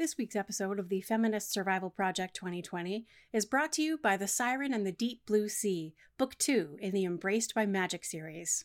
This 0.00 0.16
week's 0.16 0.34
episode 0.34 0.78
of 0.78 0.88
the 0.88 1.02
Feminist 1.02 1.52
Survival 1.52 1.90
Project 1.90 2.34
2020 2.34 3.04
is 3.34 3.44
brought 3.44 3.70
to 3.72 3.82
you 3.82 3.98
by 3.98 4.16
The 4.16 4.26
Siren 4.26 4.72
and 4.72 4.86
the 4.86 4.92
Deep 4.92 5.26
Blue 5.26 5.46
Sea, 5.46 5.92
Book 6.16 6.38
2 6.38 6.78
in 6.80 6.92
the 6.92 7.04
Embraced 7.04 7.54
by 7.54 7.66
Magic 7.66 8.06
series. 8.06 8.64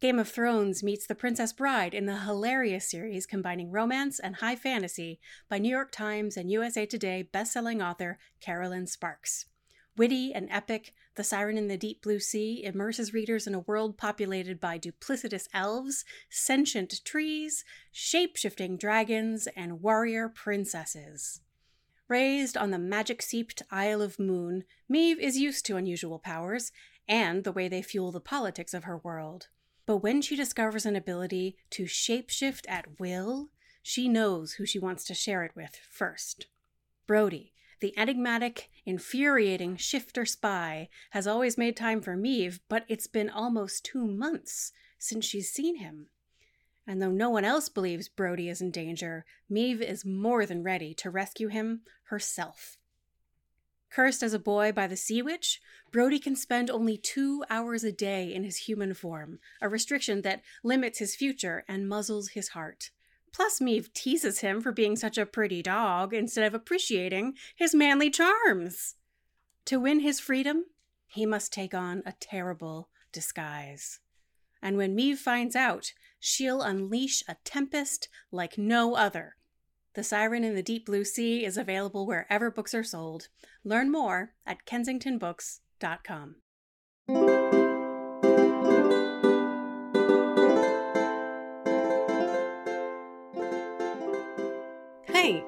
Game 0.00 0.18
of 0.18 0.26
Thrones 0.26 0.82
meets 0.82 1.06
The 1.06 1.14
Princess 1.14 1.52
Bride 1.52 1.92
in 1.92 2.06
the 2.06 2.20
hilarious 2.20 2.90
series 2.90 3.26
combining 3.26 3.70
romance 3.70 4.18
and 4.18 4.36
high 4.36 4.56
fantasy 4.56 5.20
by 5.50 5.58
New 5.58 5.68
York 5.68 5.92
Times 5.92 6.38
and 6.38 6.50
USA 6.50 6.86
Today 6.86 7.28
bestselling 7.30 7.86
author 7.86 8.18
Kerrelyn 8.42 8.88
Sparks. 8.88 9.44
Witty 9.98 10.32
and 10.32 10.48
epic, 10.50 10.94
The 11.16 11.24
Siren 11.24 11.58
in 11.58 11.68
the 11.68 11.76
Deep 11.76 12.02
Blue 12.02 12.20
Sea 12.20 12.64
immerses 12.64 13.12
readers 13.12 13.46
in 13.46 13.54
a 13.54 13.60
world 13.60 13.98
populated 13.98 14.60
by 14.60 14.78
duplicitous 14.78 15.48
elves, 15.52 16.04
sentient 16.30 17.04
trees, 17.04 17.64
shape 17.90 18.36
shifting 18.36 18.76
dragons, 18.76 19.48
and 19.56 19.82
warrior 19.82 20.28
princesses. 20.28 21.40
Raised 22.08 22.56
on 22.56 22.70
the 22.70 22.78
magic 22.78 23.22
seeped 23.22 23.62
Isle 23.70 24.02
of 24.02 24.18
Moon, 24.18 24.64
Maeve 24.88 25.18
is 25.18 25.38
used 25.38 25.66
to 25.66 25.76
unusual 25.76 26.18
powers 26.18 26.72
and 27.08 27.44
the 27.44 27.52
way 27.52 27.68
they 27.68 27.82
fuel 27.82 28.12
the 28.12 28.20
politics 28.20 28.72
of 28.72 28.84
her 28.84 28.96
world. 28.96 29.48
But 29.86 29.98
when 29.98 30.22
she 30.22 30.36
discovers 30.36 30.86
an 30.86 30.94
ability 30.94 31.56
to 31.70 31.84
shapeshift 31.84 32.68
at 32.68 33.00
will, 33.00 33.50
she 33.82 34.08
knows 34.08 34.52
who 34.52 34.66
she 34.66 34.78
wants 34.78 35.04
to 35.04 35.14
share 35.14 35.42
it 35.44 35.56
with 35.56 35.76
first. 35.90 36.46
Brody, 37.06 37.52
the 37.80 37.96
enigmatic, 37.98 38.70
infuriating 38.84 39.76
shifter 39.76 40.24
spy, 40.24 40.88
has 41.10 41.26
always 41.26 41.58
made 41.58 41.76
time 41.76 42.00
for 42.00 42.16
Maeve, 42.16 42.60
but 42.68 42.84
it's 42.88 43.06
been 43.06 43.30
almost 43.30 43.84
two 43.84 44.06
months 44.06 44.72
since 44.98 45.24
she's 45.24 45.50
seen 45.50 45.76
him. 45.76 46.08
And 46.86 47.00
though 47.00 47.10
no 47.10 47.30
one 47.30 47.44
else 47.44 47.68
believes 47.68 48.08
Brody 48.08 48.48
is 48.48 48.60
in 48.60 48.70
danger, 48.70 49.24
Maeve 49.48 49.82
is 49.82 50.04
more 50.04 50.46
than 50.46 50.62
ready 50.62 50.94
to 50.94 51.10
rescue 51.10 51.48
him 51.48 51.82
herself. 52.04 52.76
Cursed 53.90 54.22
as 54.22 54.32
a 54.32 54.38
boy 54.38 54.70
by 54.72 54.86
the 54.86 54.96
Sea 54.96 55.20
Witch, 55.20 55.60
Brody 55.90 56.20
can 56.20 56.36
spend 56.36 56.70
only 56.70 56.96
two 56.96 57.44
hours 57.50 57.82
a 57.82 57.90
day 57.90 58.32
in 58.32 58.44
his 58.44 58.56
human 58.56 58.94
form, 58.94 59.40
a 59.60 59.68
restriction 59.68 60.22
that 60.22 60.42
limits 60.62 61.00
his 61.00 61.16
future 61.16 61.64
and 61.66 61.88
muzzles 61.88 62.30
his 62.30 62.50
heart. 62.50 62.90
Plus, 63.32 63.60
Maeve 63.60 63.92
teases 63.92 64.40
him 64.40 64.60
for 64.60 64.72
being 64.72 64.96
such 64.96 65.16
a 65.16 65.26
pretty 65.26 65.62
dog 65.62 66.12
instead 66.12 66.44
of 66.44 66.54
appreciating 66.54 67.34
his 67.56 67.74
manly 67.74 68.10
charms. 68.10 68.96
To 69.66 69.78
win 69.78 70.00
his 70.00 70.18
freedom, 70.20 70.64
he 71.06 71.26
must 71.26 71.52
take 71.52 71.74
on 71.74 72.02
a 72.04 72.14
terrible 72.18 72.88
disguise. 73.12 74.00
And 74.62 74.76
when 74.76 74.94
Maeve 74.94 75.18
finds 75.18 75.56
out, 75.56 75.92
she'll 76.18 76.62
unleash 76.62 77.22
a 77.28 77.36
tempest 77.44 78.08
like 78.30 78.58
no 78.58 78.94
other. 78.94 79.36
The 79.94 80.04
Siren 80.04 80.44
in 80.44 80.54
the 80.54 80.62
Deep 80.62 80.86
Blue 80.86 81.04
Sea 81.04 81.44
is 81.44 81.56
available 81.56 82.06
wherever 82.06 82.50
books 82.50 82.74
are 82.74 82.84
sold. 82.84 83.28
Learn 83.64 83.90
more 83.90 84.34
at 84.46 84.64
kensingtonbooks.com. 84.66 86.36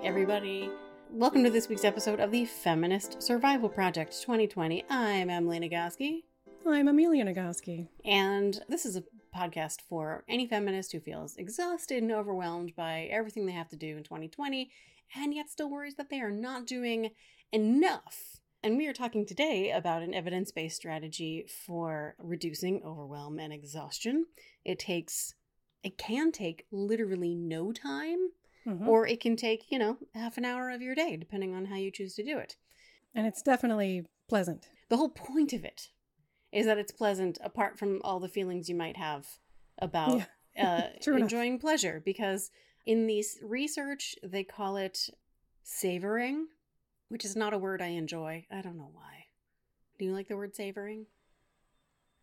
everybody. 0.03 0.69
Welcome 1.13 1.45
to 1.45 1.51
this 1.51 1.69
week's 1.69 1.85
episode 1.85 2.19
of 2.19 2.33
the 2.33 2.45
Feminist 2.45 3.23
Survival 3.23 3.69
Project 3.69 4.21
2020. 4.21 4.85
I'm 4.91 5.31
Emily 5.31 5.61
Nagoski, 5.61 6.25
I'm 6.67 6.89
Amelia 6.89 7.25
Nagoski. 7.25 7.87
and 8.05 8.61
this 8.69 8.85
is 8.85 8.97
a 8.97 9.05
podcast 9.35 9.81
for 9.89 10.25
any 10.29 10.49
feminist 10.49 10.91
who 10.91 10.99
feels 10.99 11.37
exhausted 11.37 12.03
and 12.03 12.11
overwhelmed 12.11 12.75
by 12.75 13.09
everything 13.13 13.47
they 13.47 13.53
have 13.53 13.69
to 13.69 13.77
do 13.77 13.97
in 13.97 14.03
2020 14.03 14.73
and 15.15 15.35
yet 15.35 15.49
still 15.49 15.71
worries 15.71 15.95
that 15.95 16.11
they 16.11 16.21
are 16.21 16.33
not 16.33 16.67
doing 16.67 17.11
enough. 17.53 18.41
And 18.65 18.77
we 18.77 18.89
are 18.89 18.93
talking 18.93 19.25
today 19.25 19.71
about 19.71 20.03
an 20.03 20.15
evidence 20.15 20.51
based 20.51 20.77
strategy 20.77 21.47
for 21.65 22.17
reducing 22.19 22.83
overwhelm 22.85 23.39
and 23.39 23.53
exhaustion. 23.53 24.27
It 24.65 24.81
takes, 24.81 25.35
it 25.85 25.97
can 25.97 26.33
take 26.33 26.67
literally 26.73 27.37
no 27.37 27.71
time 27.71 28.31
Mhm. 28.67 28.87
or 28.87 29.07
it 29.07 29.21
can 29.21 29.37
take, 29.37 29.71
you 29.71 29.79
know, 29.79 29.99
half 30.15 30.39
an 30.39 30.45
hour 30.45 30.71
of 30.71 30.81
your 30.83 30.95
day, 30.95 31.17
depending 31.17 31.55
on 31.55 31.67
how 31.67 31.77
you 31.77 31.91
choose 31.91 32.15
to 32.15 32.23
do 32.25 32.39
it. 32.39 32.57
and 33.15 33.27
it's 33.27 33.43
definitely 33.43 34.07
pleasant. 34.29 34.71
The 34.89 34.97
whole 34.97 35.11
point 35.11 35.53
of 35.53 35.65
it 35.65 35.91
is 36.51 36.65
that 36.67 36.79
it's 36.79 36.93
pleasant, 36.93 37.39
apart 37.43 37.79
from 37.79 38.01
all 38.05 38.21
the 38.21 38.29
feelings 38.29 38.69
you 38.71 38.75
might 38.75 38.97
have 38.97 39.27
about 39.79 40.23
uh, 40.59 40.89
enjoying 41.07 41.59
pleasure. 41.59 42.01
Because 42.05 42.51
in 42.87 43.07
these 43.07 43.39
research, 43.43 44.17
they 44.23 44.45
call 44.45 44.77
it 44.77 45.11
savoring, 45.63 46.49
which 47.09 47.25
is 47.25 47.37
not 47.37 47.53
a 47.53 47.59
word 47.59 47.83
I 47.83 47.89
enjoy. 47.89 48.47
I 48.51 48.63
don't 48.63 48.79
know 48.79 48.91
why. 48.93 49.27
Do 49.99 50.07
you 50.07 50.13
like 50.15 50.29
the 50.29 50.37
word 50.37 50.55
savoring? 50.57 51.07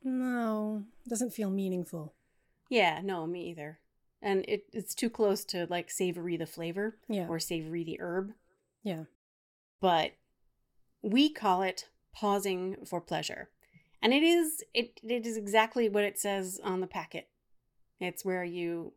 No, 0.03 0.85
doesn't 1.07 1.33
feel 1.33 1.49
meaningful. 1.49 2.13
Yeah, 2.69 3.01
no, 3.03 3.27
me 3.27 3.49
either. 3.49 3.79
And 4.21 4.43
it, 4.47 4.63
it's 4.73 4.93
too 4.93 5.09
close 5.09 5.45
to 5.45 5.65
like 5.69 5.89
savory 5.89 6.35
the 6.37 6.45
flavor 6.45 6.97
Yeah. 7.07 7.27
or 7.27 7.39
savory 7.39 7.83
the 7.83 7.99
herb. 8.01 8.33
yeah. 8.83 9.03
but 9.79 10.11
we 11.01 11.29
call 11.29 11.61
it 11.61 11.87
pausing 12.13 12.75
for 12.85 12.99
pleasure. 12.99 13.49
And 14.01 14.13
it 14.13 14.23
is 14.23 14.63
it 14.73 14.99
it 15.03 15.25
is 15.25 15.37
exactly 15.37 15.87
what 15.89 16.03
it 16.03 16.17
says 16.19 16.59
on 16.63 16.81
the 16.81 16.87
packet. 16.87 17.29
It's 17.99 18.25
where 18.25 18.43
you 18.43 18.93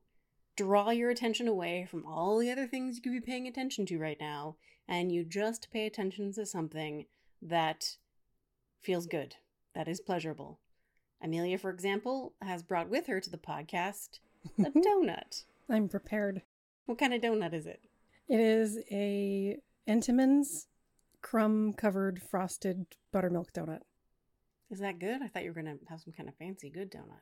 draw 0.57 0.91
your 0.91 1.11
attention 1.11 1.47
away 1.49 1.87
from 1.91 2.05
all 2.07 2.39
the 2.39 2.51
other 2.51 2.67
things 2.67 2.97
you 2.97 3.03
could 3.03 3.13
be 3.13 3.21
paying 3.21 3.47
attention 3.49 3.87
to 3.87 3.99
right 3.99 4.19
now 4.21 4.57
and 4.89 5.11
you 5.13 5.25
just 5.25 5.71
pay 5.73 5.87
attention 5.87 6.33
to 6.33 6.45
something 6.45 7.07
that 7.41 7.97
feels 8.81 9.07
good, 9.07 9.37
that 9.75 9.89
is 9.89 10.01
pleasurable. 10.01 10.59
Amelia, 11.23 11.57
for 11.59 11.71
example, 11.71 12.35
has 12.43 12.63
brought 12.63 12.89
with 12.91 13.07
her 13.07 13.21
to 13.21 13.31
the 13.31 13.39
podcast 13.39 14.19
a 14.59 14.71
donut. 14.71 15.45
I'm 15.69 15.89
prepared. 15.89 16.43
What 16.87 16.99
kind 16.99 17.15
of 17.15 17.21
donut 17.21 17.55
is 17.55 17.67
it? 17.67 17.81
It 18.29 18.41
is 18.41 18.79
a 18.91 19.57
Entenmann's 19.89 20.67
crumb 21.21 21.73
covered 21.73 22.21
frosted 22.23 22.87
buttermilk 23.13 23.53
donut. 23.53 23.81
Is 24.71 24.81
that 24.81 24.99
good? 24.99 25.23
I 25.23 25.29
thought 25.29 25.45
you 25.45 25.53
were 25.53 25.63
going 25.63 25.79
to 25.79 25.85
have 25.89 26.01
some 26.01 26.13
kind 26.13 26.29
of 26.29 26.35
fancy 26.37 26.71
good 26.71 26.91
donut. 26.91 27.21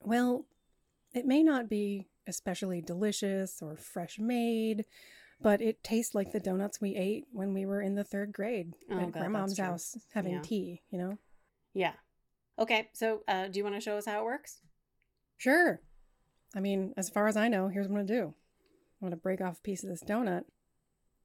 Well, 0.00 0.44
it 1.14 1.24
may 1.26 1.42
not 1.42 1.68
be 1.68 2.08
especially 2.26 2.80
delicious 2.82 3.62
or 3.62 3.76
fresh 3.76 4.18
made, 4.18 4.84
but 5.40 5.60
it 5.60 5.82
tastes 5.82 6.14
like 6.14 6.32
the 6.32 6.40
donuts 6.40 6.80
we 6.80 6.94
ate 6.94 7.24
when 7.32 7.54
we 7.54 7.64
were 7.66 7.80
in 7.80 7.94
the 7.94 8.04
third 8.04 8.32
grade 8.32 8.74
Oh, 8.90 8.98
at 8.98 9.12
God, 9.12 9.20
grandma's 9.20 9.58
house 9.58 9.96
having 10.14 10.34
Yeah. 10.34 10.42
tea, 10.42 10.82
you 10.90 10.98
know? 10.98 11.18
Yeah. 11.72 11.92
Okay, 12.58 12.88
so 12.92 13.22
uh, 13.28 13.48
do 13.48 13.58
you 13.58 13.64
want 13.64 13.76
to 13.76 13.80
show 13.80 13.96
us 13.96 14.06
how 14.06 14.20
it 14.20 14.24
works? 14.24 14.60
Sure. 15.36 15.80
I 16.54 16.60
mean, 16.60 16.94
as 16.96 17.10
far 17.10 17.28
as 17.28 17.36
I 17.36 17.48
know, 17.48 17.68
here's 17.68 17.88
what 17.88 17.98
I'm 17.98 18.06
gonna 18.06 18.20
do. 18.20 18.34
I'm 19.00 19.06
gonna 19.06 19.16
break 19.16 19.40
off 19.40 19.58
a 19.58 19.62
piece 19.62 19.82
of 19.82 19.90
this 19.90 20.02
donut, 20.02 20.44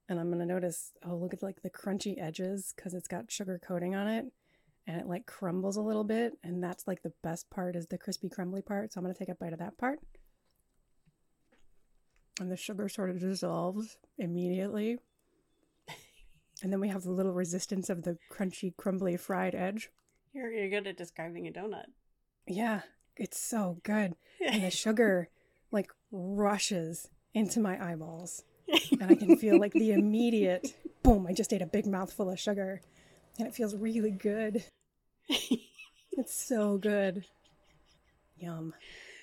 and 0.10 0.20
I'm 0.20 0.30
gonna 0.30 0.46
notice. 0.46 0.92
Oh, 1.06 1.16
look 1.16 1.34
at 1.34 1.44
like 1.44 1.62
the 1.62 1.70
crunchy 1.70 2.22
edges 2.22 2.74
because 2.76 2.94
it's 2.94 3.08
got 3.08 3.32
sugar 3.32 3.60
coating 3.64 3.96
on 3.96 4.08
it, 4.08 4.26
and 4.88 5.00
it 5.00 5.08
like 5.08 5.26
crumbles 5.26 5.78
a 5.78 5.82
little 5.82 6.04
bit, 6.04 6.34
and 6.44 6.64
that's 6.64 6.88
like 6.88 7.04
the 7.04 7.14
best 7.24 7.50
part 7.50 7.76
is 7.76 7.88
the 7.88 7.98
crispy 7.98 8.30
crumbly 8.30 8.62
part. 8.62 8.92
So 8.92 9.00
I'm 9.00 9.04
gonna 9.04 9.14
take 9.14 9.30
a 9.30 9.36
bite 9.36 9.54
of 9.54 9.60
that 9.60 9.78
part, 9.78 10.00
and 12.40 12.52
the 12.52 12.58
sugar 12.58 12.90
sort 12.90 13.10
of 13.10 13.20
dissolves 13.20 13.98
immediately, 14.18 14.98
and 16.62 16.74
then 16.74 16.80
we 16.82 16.90
have 16.90 17.04
the 17.04 17.12
little 17.12 17.34
resistance 17.34 17.90
of 17.90 18.04
the 18.04 18.18
crunchy, 18.32 18.76
crumbly 18.76 19.18
fried 19.18 19.56
edge. 19.56 19.90
You're, 20.34 20.52
you're 20.52 20.70
good 20.70 20.88
at 20.88 20.98
describing 20.98 21.48
a 21.48 21.52
donut. 21.52 21.86
Yeah, 22.48 22.82
it's 23.18 23.40
so 23.40 23.80
good. 23.84 24.16
and 24.46 24.64
the 24.64 24.72
sugar 24.86 25.30
like 25.72 25.92
rushes 26.12 27.10
into 27.34 27.60
my 27.60 27.82
eyeballs. 27.92 28.44
And 28.92 29.04
i 29.04 29.16
can 29.16 29.36
feel 29.36 29.60
like 29.60 29.74
the 29.74 29.92
immediate 29.92 30.76
boom 31.04 31.28
i 31.28 31.34
just 31.34 31.52
ate 31.52 31.62
a 31.62 31.66
big 31.66 31.86
mouthful 31.86 32.30
of 32.30 32.40
sugar. 32.40 32.82
And 33.38 33.48
it 33.48 33.54
feels 33.54 33.76
really 33.76 34.12
good. 34.12 34.64
It's 36.12 36.36
so 36.36 36.78
good. 36.78 37.26
Yum. 38.38 38.74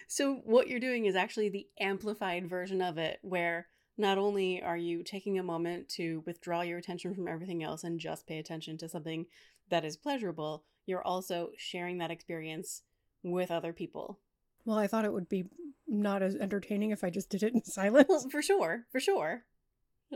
So 0.07 0.37
what 0.45 0.69
you're 0.69 0.81
doing 0.81 1.05
is 1.05 1.17
actually 1.17 1.51
the 1.51 1.67
amplified 1.79 2.49
version 2.49 2.81
of 2.81 2.97
it, 2.97 3.19
where 3.23 3.67
not 3.99 4.17
only 4.17 4.63
are 4.63 4.77
you 4.77 5.03
taking 5.03 5.39
a 5.39 5.43
moment 5.43 5.89
to 5.91 6.23
withdraw 6.25 6.63
your 6.63 6.79
attention 6.79 7.15
from 7.15 7.29
everything 7.29 7.63
else 7.63 7.85
and 7.85 8.01
just 8.01 8.27
pay 8.27 8.39
attention 8.39 8.79
to 8.79 8.89
something 8.89 9.27
that 9.69 9.85
is 9.85 9.97
pleasurable, 9.97 10.65
you're 10.87 11.03
also 11.03 11.51
sharing 11.59 11.99
that 11.99 12.11
experience 12.11 12.83
with 13.31 13.51
other 13.51 13.73
people. 13.73 14.19
well 14.65 14.79
i 14.79 14.87
thought 14.87 15.05
it 15.05 15.13
would 15.13 15.29
be 15.29 15.45
not 15.87 16.23
as 16.23 16.35
entertaining 16.37 16.91
if 16.91 17.03
i 17.05 17.11
just 17.11 17.31
did 17.31 17.43
it 17.43 17.55
in 17.55 17.65
silence 17.79 18.07
Well, 18.09 18.29
for 18.31 18.43
sure, 18.43 18.85
for 18.93 19.01
sure. 19.01 19.45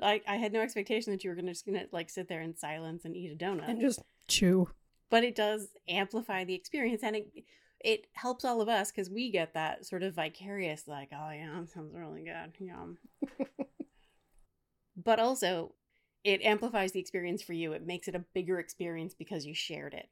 I, 0.03 0.23
I 0.27 0.37
had 0.37 0.53
no 0.55 0.61
expectation 0.61 1.13
that 1.13 1.23
you 1.23 1.29
were 1.31 1.37
gonna 1.37 1.53
just 1.53 1.67
gonna 1.67 1.85
like 1.93 2.09
sit 2.11 2.29
there 2.29 2.41
in 2.41 2.57
silence 2.57 3.05
and 3.05 3.15
eat 3.17 3.31
a 3.33 3.37
donut. 3.45 3.69
and 3.69 3.81
just 3.81 4.03
chew 4.29 4.69
but 5.11 5.25
it 5.25 5.35
does 5.35 5.69
amplify 5.89 6.45
the 6.45 6.55
experience 6.55 7.03
and 7.03 7.17
it 7.17 7.29
it 7.85 8.07
helps 8.13 8.45
all 8.45 8.61
of 8.63 8.69
us 8.69 8.91
because 8.93 9.11
we 9.11 9.31
get 9.31 9.53
that 9.55 9.85
sort 9.85 10.03
of 10.03 10.15
vicarious 10.15 10.87
like 10.89 11.11
oh 11.13 11.31
yeah 11.31 11.51
that 11.59 11.71
sounds 11.71 11.93
really 11.95 12.23
good 12.25 12.53
yum 12.59 12.97
but 14.97 15.19
also 15.19 15.75
it 16.25 16.41
amplifies 16.43 16.93
the 16.93 17.01
experience 17.01 17.43
for 17.43 17.53
you. 17.53 17.73
It 17.73 17.85
makes 17.85 18.07
it 18.07 18.15
a 18.15 18.25
bigger 18.33 18.61
experience 18.61 19.13
because 19.13 19.45
you 19.45 19.55
shared 19.55 19.93
it. 19.93 20.09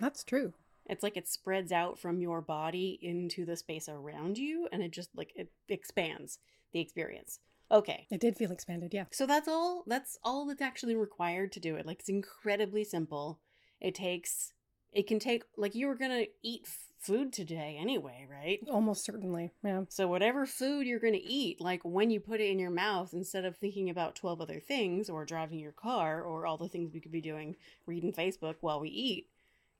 That's 0.00 0.24
true. 0.24 0.52
It's 0.92 1.02
like 1.02 1.16
it 1.16 1.26
spreads 1.26 1.72
out 1.72 1.98
from 1.98 2.20
your 2.20 2.42
body 2.42 2.98
into 3.00 3.46
the 3.46 3.56
space 3.56 3.88
around 3.88 4.36
you 4.36 4.68
and 4.70 4.82
it 4.82 4.92
just 4.92 5.08
like 5.16 5.32
it 5.34 5.50
expands 5.68 6.38
the 6.72 6.80
experience. 6.80 7.40
Okay. 7.70 8.06
It 8.10 8.20
did 8.20 8.36
feel 8.36 8.52
expanded, 8.52 8.92
yeah. 8.92 9.04
So 9.10 9.26
that's 9.26 9.48
all 9.48 9.84
that's 9.86 10.18
all 10.22 10.46
that's 10.46 10.60
actually 10.60 10.94
required 10.94 11.50
to 11.52 11.60
do 11.60 11.76
it. 11.76 11.86
Like 11.86 12.00
it's 12.00 12.10
incredibly 12.10 12.84
simple. 12.84 13.40
It 13.80 13.94
takes 13.94 14.52
it 14.92 15.06
can 15.06 15.18
take 15.18 15.44
like 15.56 15.74
you 15.74 15.86
were 15.86 15.94
going 15.94 16.10
to 16.10 16.28
eat 16.42 16.66
food 17.00 17.32
today 17.32 17.78
anyway, 17.80 18.26
right? 18.30 18.60
Almost 18.70 19.04
certainly, 19.04 19.50
yeah. 19.64 19.84
So, 19.88 20.06
whatever 20.06 20.44
food 20.44 20.86
you're 20.86 21.00
going 21.00 21.14
to 21.14 21.24
eat, 21.24 21.60
like 21.60 21.80
when 21.84 22.10
you 22.10 22.20
put 22.20 22.40
it 22.40 22.50
in 22.50 22.58
your 22.58 22.70
mouth, 22.70 23.14
instead 23.14 23.44
of 23.46 23.56
thinking 23.56 23.88
about 23.88 24.14
12 24.14 24.40
other 24.42 24.60
things 24.60 25.08
or 25.08 25.24
driving 25.24 25.58
your 25.58 25.72
car 25.72 26.22
or 26.22 26.46
all 26.46 26.58
the 26.58 26.68
things 26.68 26.92
we 26.92 27.00
could 27.00 27.10
be 27.10 27.22
doing, 27.22 27.56
reading 27.86 28.12
Facebook 28.12 28.56
while 28.60 28.80
we 28.80 28.90
eat, 28.90 29.28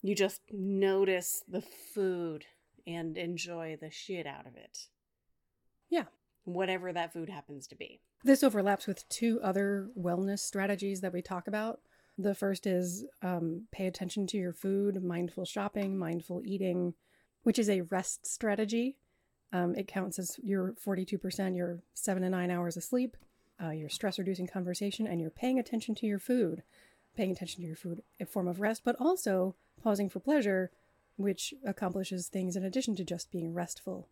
you 0.03 0.15
just 0.15 0.41
notice 0.51 1.43
the 1.49 1.63
food 1.95 2.45
and 2.87 3.17
enjoy 3.17 3.79
the 3.81 3.91
shit 3.91 4.27
out 4.27 4.47
of 4.47 4.57
it. 4.57 4.87
Yeah. 5.89 6.05
Whatever 6.45 6.93
that 6.93 7.13
food 7.13 7.31
happens 7.31 7.69
to 7.69 7.77
be. 7.77 8.01
This 8.25 8.43
overlaps 8.43 8.87
with 8.87 9.09
two 9.09 9.41
other 9.43 9.89
wellness 9.99 10.41
strategies 10.41 11.01
that 11.01 11.13
we 11.13 11.23
talk 11.23 11.47
about. 11.47 11.81
The 12.19 12.35
first 12.35 12.67
is 12.67 13.05
um, 13.23 13.67
pay 13.71 13.87
attention 13.87 14.27
to 14.29 14.37
your 14.37 14.53
food, 14.53 15.03
mindful 15.03 15.45
shopping, 15.45 15.97
mindful 15.97 16.43
eating, 16.45 16.95
which 17.45 17.59
is 17.59 17.71
a 17.71 17.83
rest 17.83 18.27
strategy. 18.27 18.99
Um, 19.53 19.75
it 19.77 19.87
counts 19.87 20.19
as 20.19 20.39
your 20.43 20.75
42%, 20.85 21.57
your 21.57 21.83
seven 21.95 22.23
to 22.23 22.31
nine 22.31 22.51
hours 22.51 22.77
of 22.77 22.85
sleep, 22.85 23.17
uh, 23.63 23.71
your 23.71 23.89
stress 23.89 24.19
reducing 24.19 24.47
conversation, 24.47 25.07
and 25.07 25.21
you're 25.21 25.31
paying 25.31 25.59
attention 25.59 25.95
to 25.97 26.07
your 26.07 26.19
food. 26.19 26.63
Paying 27.17 27.31
attention 27.31 27.61
to 27.63 27.67
your 27.67 27.77
food, 27.77 28.03
a 28.21 28.27
form 28.27 28.49
of 28.49 28.61
rest, 28.61 28.83
but 28.85 28.97
also 28.99 29.55
pausing 29.83 30.09
for 30.09 30.21
pleasure, 30.21 30.71
which 31.17 31.53
accomplishes 31.65 32.29
things 32.29 32.57
in 32.57 32.65
addition 32.65 32.97
to 32.97 33.05
just 33.05 33.31
being 33.31 33.53
restful, 33.53 34.09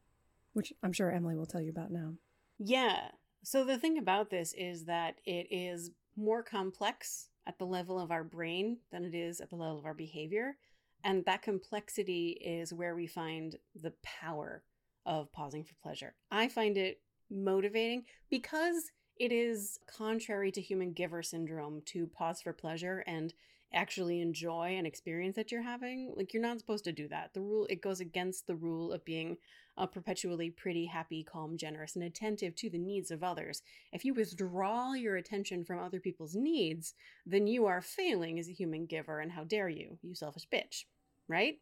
which 0.52 0.72
I'm 0.82 0.92
sure 0.92 1.10
Emily 1.10 1.34
will 1.34 1.46
tell 1.46 1.62
you 1.62 1.70
about 1.70 1.90
now. 1.90 2.14
Yeah. 2.58 3.08
So 3.42 3.64
the 3.64 3.78
thing 3.78 3.96
about 3.96 4.28
this 4.28 4.52
is 4.52 4.84
that 4.84 5.16
it 5.24 5.46
is 5.50 5.92
more 6.16 6.42
complex 6.42 7.30
at 7.46 7.58
the 7.58 7.64
level 7.64 7.98
of 7.98 8.10
our 8.10 8.24
brain 8.24 8.78
than 8.92 9.04
it 9.04 9.14
is 9.14 9.40
at 9.40 9.48
the 9.48 9.56
level 9.56 9.78
of 9.78 9.86
our 9.86 9.94
behavior. 9.94 10.56
And 11.02 11.24
that 11.24 11.40
complexity 11.40 12.38
is 12.44 12.74
where 12.74 12.94
we 12.94 13.06
find 13.06 13.56
the 13.74 13.94
power 14.02 14.62
of 15.06 15.32
pausing 15.32 15.64
for 15.64 15.74
pleasure. 15.82 16.14
I 16.30 16.48
find 16.48 16.76
it 16.76 17.00
motivating 17.30 18.04
because 18.28 18.90
it 19.20 19.32
is 19.32 19.78
contrary 19.86 20.50
to 20.50 20.62
human 20.62 20.94
giver 20.94 21.22
syndrome 21.22 21.82
to 21.84 22.06
pause 22.06 22.40
for 22.40 22.54
pleasure 22.54 23.04
and 23.06 23.34
actually 23.72 24.22
enjoy 24.22 24.76
an 24.78 24.86
experience 24.86 25.36
that 25.36 25.52
you're 25.52 25.62
having. 25.62 26.14
Like 26.16 26.32
you're 26.32 26.42
not 26.42 26.58
supposed 26.58 26.84
to 26.84 26.92
do 26.92 27.06
that. 27.08 27.34
The 27.34 27.42
rule 27.42 27.66
it 27.68 27.82
goes 27.82 28.00
against 28.00 28.46
the 28.46 28.56
rule 28.56 28.92
of 28.92 29.04
being 29.04 29.36
a 29.76 29.86
perpetually 29.86 30.48
pretty, 30.48 30.86
happy, 30.86 31.22
calm, 31.22 31.58
generous, 31.58 31.96
and 31.96 32.04
attentive 32.04 32.56
to 32.56 32.70
the 32.70 32.78
needs 32.78 33.10
of 33.10 33.22
others. 33.22 33.62
If 33.92 34.06
you 34.06 34.14
withdraw 34.14 34.94
your 34.94 35.16
attention 35.16 35.64
from 35.64 35.78
other 35.78 36.00
people's 36.00 36.34
needs, 36.34 36.94
then 37.26 37.46
you 37.46 37.66
are 37.66 37.82
failing 37.82 38.38
as 38.38 38.48
a 38.48 38.54
human 38.54 38.86
giver, 38.86 39.20
and 39.20 39.32
how 39.32 39.44
dare 39.44 39.68
you, 39.68 39.98
you 40.02 40.14
selfish 40.14 40.48
bitch, 40.52 40.84
right? 41.28 41.58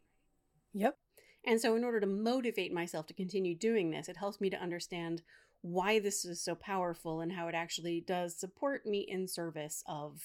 Yep. 0.73 0.97
And 1.45 1.61
so, 1.61 1.75
in 1.75 1.83
order 1.83 1.99
to 1.99 2.07
motivate 2.07 2.73
myself 2.73 3.05
to 3.07 3.13
continue 3.13 3.55
doing 3.55 3.91
this, 3.91 4.09
it 4.09 4.17
helps 4.17 4.41
me 4.41 4.49
to 4.49 4.61
understand 4.61 5.21
why 5.61 5.99
this 5.99 6.25
is 6.25 6.41
so 6.41 6.55
powerful 6.55 7.21
and 7.21 7.31
how 7.31 7.47
it 7.47 7.55
actually 7.55 8.01
does 8.01 8.35
support 8.35 8.85
me 8.85 8.99
in 8.99 9.27
service 9.27 9.83
of 9.87 10.21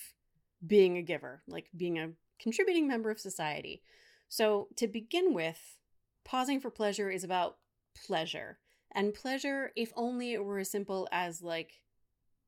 being 0.67 0.97
a 0.97 1.03
giver, 1.03 1.43
like 1.47 1.69
being 1.77 1.99
a 1.99 2.11
contributing 2.41 2.87
member 2.87 3.11
of 3.11 3.21
society. 3.21 3.83
So, 4.29 4.69
to 4.77 4.87
begin 4.87 5.35
with, 5.35 5.79
pausing 6.25 6.61
for 6.61 6.71
pleasure 6.71 7.11
is 7.11 7.25
about 7.25 7.59
pleasure. 8.07 8.59
And 8.93 9.13
pleasure, 9.13 9.73
if 9.77 9.93
only 9.97 10.33
it 10.33 10.45
were 10.45 10.61
as 10.61 10.71
simple 10.71 11.09
as 11.11 11.43
like 11.43 11.83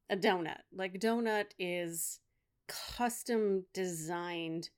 a 0.09 0.17
donut. 0.17 0.61
Like 0.73 1.01
donut 1.01 1.47
is 1.59 2.21
custom 2.69 3.65
designed 3.75 4.71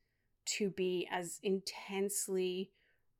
to 0.57 0.71
be 0.71 1.07
as 1.11 1.39
intensely 1.43 2.71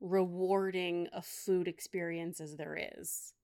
rewarding 0.01 1.09
a 1.13 1.23
food 1.23 1.69
experience 1.69 2.41
as 2.41 2.57
there 2.57 2.79
is. 2.97 3.35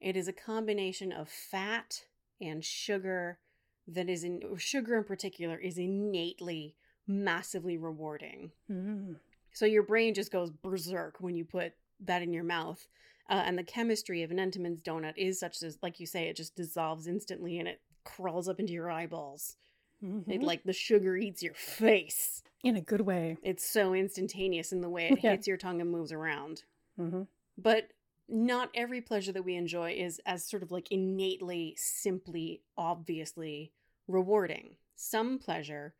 It 0.00 0.16
is 0.16 0.28
a 0.28 0.32
combination 0.32 1.12
of 1.12 1.28
fat 1.28 2.04
and 2.40 2.64
sugar 2.64 3.38
that 3.86 4.08
is 4.08 4.24
in 4.24 4.40
sugar 4.56 4.96
in 4.96 5.04
particular 5.04 5.56
is 5.58 5.78
innately 5.78 6.74
massively 7.06 7.76
rewarding. 7.76 8.52
Mm. 8.70 9.16
So 9.52 9.66
your 9.66 9.82
brain 9.82 10.14
just 10.14 10.30
goes 10.32 10.50
berserk 10.50 11.16
when 11.18 11.34
you 11.34 11.44
put 11.44 11.72
that 12.04 12.22
in 12.22 12.32
your 12.32 12.44
mouth. 12.44 12.86
Uh, 13.28 13.42
and 13.44 13.58
the 13.58 13.64
chemistry 13.64 14.22
of 14.22 14.30
an 14.30 14.38
Entenmann's 14.38 14.82
donut 14.82 15.14
is 15.16 15.38
such 15.38 15.62
as, 15.62 15.78
like 15.82 16.00
you 16.00 16.06
say, 16.06 16.28
it 16.28 16.36
just 16.36 16.56
dissolves 16.56 17.06
instantly 17.06 17.58
and 17.58 17.68
it 17.68 17.80
crawls 18.04 18.48
up 18.48 18.58
into 18.58 18.72
your 18.72 18.90
eyeballs. 18.90 19.56
Mm-hmm. 20.02 20.30
It 20.30 20.42
like 20.42 20.64
the 20.64 20.72
sugar 20.72 21.16
eats 21.16 21.42
your 21.42 21.54
face. 21.54 22.42
In 22.64 22.76
a 22.76 22.80
good 22.80 23.02
way. 23.02 23.38
It's 23.42 23.64
so 23.68 23.94
instantaneous 23.94 24.72
in 24.72 24.80
the 24.80 24.88
way 24.88 25.08
it 25.08 25.18
Yeah. 25.22 25.32
hits 25.32 25.46
your 25.46 25.56
tongue 25.58 25.80
and 25.80 25.90
moves 25.90 26.12
around. 26.12 26.62
Mm-hmm. 26.98 27.22
But 27.58 27.88
not 28.30 28.70
every 28.74 29.00
pleasure 29.00 29.32
that 29.32 29.44
we 29.44 29.56
enjoy 29.56 29.92
is 29.92 30.20
as 30.24 30.44
sort 30.44 30.62
of 30.62 30.70
like 30.70 30.90
innately, 30.90 31.74
simply, 31.76 32.62
obviously 32.76 33.72
rewarding. 34.06 34.76
Some 34.96 35.38
pleasure 35.38 35.94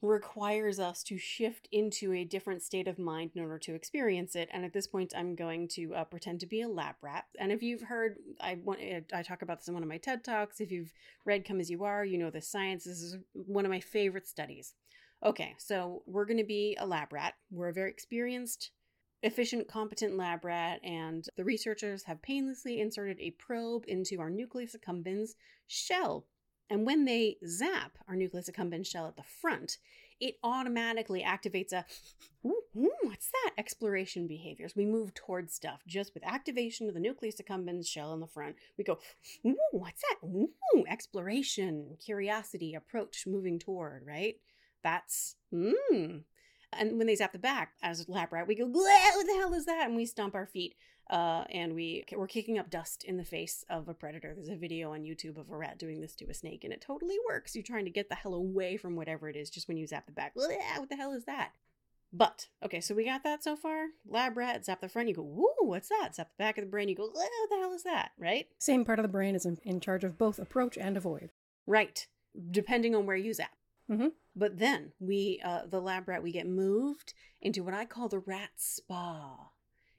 requires 0.00 0.78
us 0.78 1.02
to 1.02 1.16
shift 1.16 1.68
into 1.72 2.12
a 2.12 2.24
different 2.24 2.62
state 2.62 2.86
of 2.86 2.98
mind 2.98 3.30
in 3.34 3.42
order 3.42 3.58
to 3.58 3.74
experience 3.74 4.36
it. 4.36 4.48
And 4.52 4.64
at 4.64 4.72
this 4.72 4.86
point, 4.86 5.14
I'm 5.16 5.34
going 5.34 5.68
to 5.68 5.94
uh, 5.94 6.04
pretend 6.04 6.40
to 6.40 6.46
be 6.46 6.60
a 6.60 6.68
lab 6.68 6.96
rat. 7.00 7.24
And 7.38 7.50
if 7.50 7.62
you've 7.62 7.82
heard, 7.82 8.16
I 8.40 8.58
want 8.62 8.80
I 9.12 9.22
talk 9.22 9.42
about 9.42 9.60
this 9.60 9.68
in 9.68 9.74
one 9.74 9.82
of 9.82 9.88
my 9.88 9.98
TED 9.98 10.22
talks. 10.22 10.60
If 10.60 10.70
you've 10.70 10.92
read 11.24 11.46
"Come 11.46 11.60
as 11.60 11.70
You 11.70 11.84
Are," 11.84 12.04
you 12.04 12.18
know 12.18 12.30
the 12.30 12.42
science. 12.42 12.84
This 12.84 13.02
is 13.02 13.16
one 13.32 13.64
of 13.64 13.70
my 13.70 13.80
favorite 13.80 14.26
studies. 14.26 14.74
Okay, 15.24 15.54
so 15.58 16.02
we're 16.06 16.26
going 16.26 16.38
to 16.38 16.44
be 16.44 16.76
a 16.78 16.86
lab 16.86 17.12
rat. 17.12 17.34
We're 17.50 17.68
a 17.68 17.72
very 17.72 17.90
experienced 17.90 18.72
efficient, 19.24 19.66
competent 19.66 20.16
lab 20.16 20.44
rat, 20.44 20.80
and 20.84 21.26
the 21.36 21.44
researchers 21.44 22.04
have 22.04 22.22
painlessly 22.22 22.80
inserted 22.80 23.18
a 23.20 23.30
probe 23.32 23.84
into 23.88 24.20
our 24.20 24.30
nucleus 24.30 24.76
accumbens 24.76 25.30
shell. 25.66 26.26
And 26.70 26.86
when 26.86 27.04
they 27.04 27.36
zap 27.46 27.98
our 28.08 28.16
nucleus 28.16 28.48
accumbens 28.48 28.86
shell 28.86 29.06
at 29.06 29.16
the 29.16 29.22
front, 29.22 29.78
it 30.20 30.36
automatically 30.42 31.22
activates 31.22 31.72
a 31.72 31.84
ooh, 32.46 32.62
ooh, 32.76 32.90
what's 33.02 33.30
that 33.30 33.52
exploration 33.58 34.26
behaviors. 34.26 34.76
We 34.76 34.84
move 34.84 35.14
towards 35.14 35.54
stuff 35.54 35.82
just 35.86 36.14
with 36.14 36.24
activation 36.26 36.88
of 36.88 36.94
the 36.94 37.00
nucleus 37.00 37.36
accumbens 37.40 37.86
shell 37.86 38.12
in 38.12 38.20
the 38.20 38.26
front. 38.26 38.56
We 38.78 38.84
go, 38.84 38.98
ooh, 39.46 39.56
what's 39.72 40.02
that? 40.02 40.26
Ooh, 40.26 40.84
exploration, 40.88 41.96
curiosity, 42.04 42.74
approach, 42.74 43.26
moving 43.26 43.58
toward, 43.58 44.06
right? 44.06 44.36
That's 44.82 45.36
mmm. 45.52 46.24
And 46.78 46.98
when 46.98 47.06
they 47.06 47.16
zap 47.16 47.32
the 47.32 47.38
back 47.38 47.72
as 47.82 48.06
a 48.06 48.10
lab 48.10 48.32
rat, 48.32 48.46
we 48.46 48.54
go, 48.54 48.66
what 48.66 49.26
the 49.26 49.34
hell 49.34 49.54
is 49.54 49.66
that? 49.66 49.86
And 49.86 49.96
we 49.96 50.06
stomp 50.06 50.34
our 50.34 50.46
feet. 50.46 50.74
Uh, 51.10 51.44
and 51.50 51.74
we 51.74 52.02
we're 52.16 52.26
kicking 52.26 52.58
up 52.58 52.70
dust 52.70 53.04
in 53.04 53.18
the 53.18 53.24
face 53.24 53.62
of 53.68 53.88
a 53.88 53.94
predator. 53.94 54.32
There's 54.34 54.48
a 54.48 54.56
video 54.56 54.92
on 54.92 55.02
YouTube 55.02 55.36
of 55.36 55.50
a 55.50 55.56
rat 55.56 55.78
doing 55.78 56.00
this 56.00 56.14
to 56.16 56.24
a 56.30 56.34
snake, 56.34 56.64
and 56.64 56.72
it 56.72 56.80
totally 56.80 57.18
works. 57.28 57.54
You're 57.54 57.62
trying 57.62 57.84
to 57.84 57.90
get 57.90 58.08
the 58.08 58.14
hell 58.14 58.32
away 58.32 58.78
from 58.78 58.96
whatever 58.96 59.28
it 59.28 59.36
is 59.36 59.50
just 59.50 59.68
when 59.68 59.76
you 59.76 59.86
zap 59.86 60.06
the 60.06 60.12
back. 60.12 60.32
What 60.34 60.88
the 60.88 60.96
hell 60.96 61.12
is 61.12 61.26
that? 61.26 61.50
But 62.10 62.46
okay, 62.64 62.80
so 62.80 62.94
we 62.94 63.04
got 63.04 63.24
that 63.24 63.42
so 63.42 63.56
far. 63.56 63.88
Lab 64.08 64.36
rat, 64.36 64.64
zap 64.64 64.80
the 64.80 64.88
front. 64.88 65.08
You 65.08 65.14
go, 65.14 65.22
woo, 65.22 65.48
what's 65.68 65.88
that? 65.88 66.14
Zap 66.14 66.28
the 66.28 66.42
back 66.42 66.56
of 66.56 66.64
the 66.64 66.70
brain. 66.70 66.88
You 66.88 66.94
go, 66.94 67.08
what 67.08 67.30
the 67.50 67.56
hell 67.56 67.72
is 67.74 67.82
that? 67.82 68.12
Right? 68.16 68.46
Same 68.58 68.84
part 68.84 69.00
of 69.00 69.02
the 69.02 69.08
brain 69.08 69.34
is 69.34 69.44
in, 69.44 69.58
in 69.64 69.80
charge 69.80 70.04
of 70.04 70.16
both 70.16 70.38
approach 70.38 70.78
and 70.78 70.96
avoid. 70.96 71.30
Right. 71.66 72.06
Depending 72.50 72.94
on 72.94 73.04
where 73.04 73.16
you 73.16 73.34
zap. 73.34 73.50
Mhm. 73.88 74.12
But 74.34 74.58
then 74.58 74.92
we, 74.98 75.40
uh, 75.44 75.66
the 75.66 75.80
lab 75.80 76.08
rat, 76.08 76.22
we 76.22 76.32
get 76.32 76.46
moved 76.46 77.14
into 77.40 77.62
what 77.62 77.74
I 77.74 77.84
call 77.84 78.08
the 78.08 78.18
rat 78.18 78.50
spa. 78.56 79.52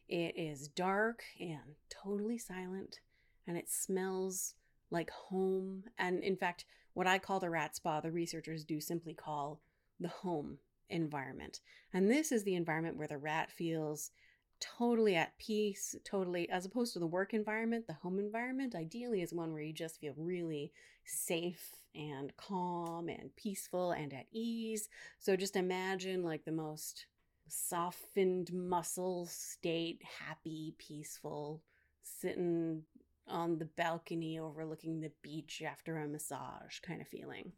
It 0.08 0.38
is 0.38 0.68
dark 0.68 1.24
and 1.39 1.75
totally 1.89 2.38
silent, 2.38 3.00
and 3.48 3.58
it 3.58 3.70
smells 3.70 4.56
like 4.89 5.10
home. 5.10 5.86
And 5.98 6.24
in 6.24 6.36
fact, 6.36 6.65
what 6.94 7.08
I 7.08 7.20
call 7.20 7.39
the 7.39 7.50
rat 7.50 7.75
spa, 7.75 8.01
the 8.01 8.12
researchers 8.12 8.65
do 8.65 8.80
simply 8.80 9.13
call 9.13 9.62
the 10.00 10.10
home 10.10 10.60
environment. 10.89 11.62
And 11.94 12.10
this 12.10 12.32
is 12.32 12.44
the 12.44 12.56
environment 12.56 12.98
where 12.98 13.08
the 13.08 13.18
rat 13.18 13.51
feels 13.51 14.12
totally 14.60 15.15
at 15.15 15.38
peace, 15.38 15.96
totally, 16.04 16.50
as 16.50 16.65
opposed 16.65 16.94
to 16.94 17.00
the 17.00 17.08
work 17.08 17.34
environment, 17.34 17.88
the 17.88 17.94
home 17.94 18.20
environment 18.20 18.75
ideally 18.75 19.22
is 19.22 19.34
one 19.34 19.51
where 19.51 19.62
you 19.62 19.74
just 19.74 20.00
feel 20.00 20.13
really 20.18 20.72
safe 21.04 21.85
and 21.96 22.36
calm 22.38 23.10
and 23.10 23.36
peaceful 23.36 23.92
and 23.92 24.14
at 24.14 24.25
ease. 24.32 24.90
So 25.20 25.36
just 25.36 25.56
imagine 25.56 26.24
like 26.24 26.46
the 26.46 26.52
most 26.52 27.06
softened 27.48 28.52
muscle 28.54 29.28
state, 29.28 30.02
happy, 30.28 30.75
peaceful, 30.78 31.62
sitting 32.02 32.84
on 33.28 33.58
the 33.58 33.66
balcony 33.66 34.40
overlooking 34.40 35.02
the 35.02 35.12
beach 35.22 35.64
after 35.66 35.98
a 35.98 36.08
massage 36.08 36.80
kind 36.82 37.02
of 37.02 37.08
feeling. 37.08 37.52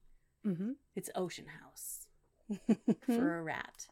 Mm-hmm. 0.46 0.72
It's 0.96 1.10
Ocean 1.16 1.48
House 1.62 2.08
for 3.06 3.38
a 3.38 3.44
rat. 3.44 3.88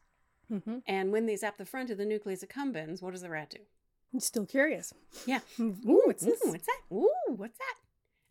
mm-hmm. 0.51 0.77
And 0.87 1.11
when 1.11 1.25
they 1.25 1.35
zap 1.35 1.57
the 1.57 1.65
front 1.65 1.89
of 1.89 1.97
the 1.97 2.05
nucleus 2.05 2.43
accumbens, 2.43 3.01
what 3.01 3.11
does 3.11 3.21
the 3.21 3.29
rat 3.29 3.49
do? 3.49 3.59
I'm 4.13 4.19
still 4.21 4.45
curious. 4.45 4.93
Yeah. 5.25 5.39
Ooh, 5.59 6.03
what's? 6.05 6.25
Ooh, 6.25 6.37
what's 6.43 6.65
that? 6.65 6.81
Ooh, 6.93 7.35
what's 7.35 7.57
that? 7.57 7.75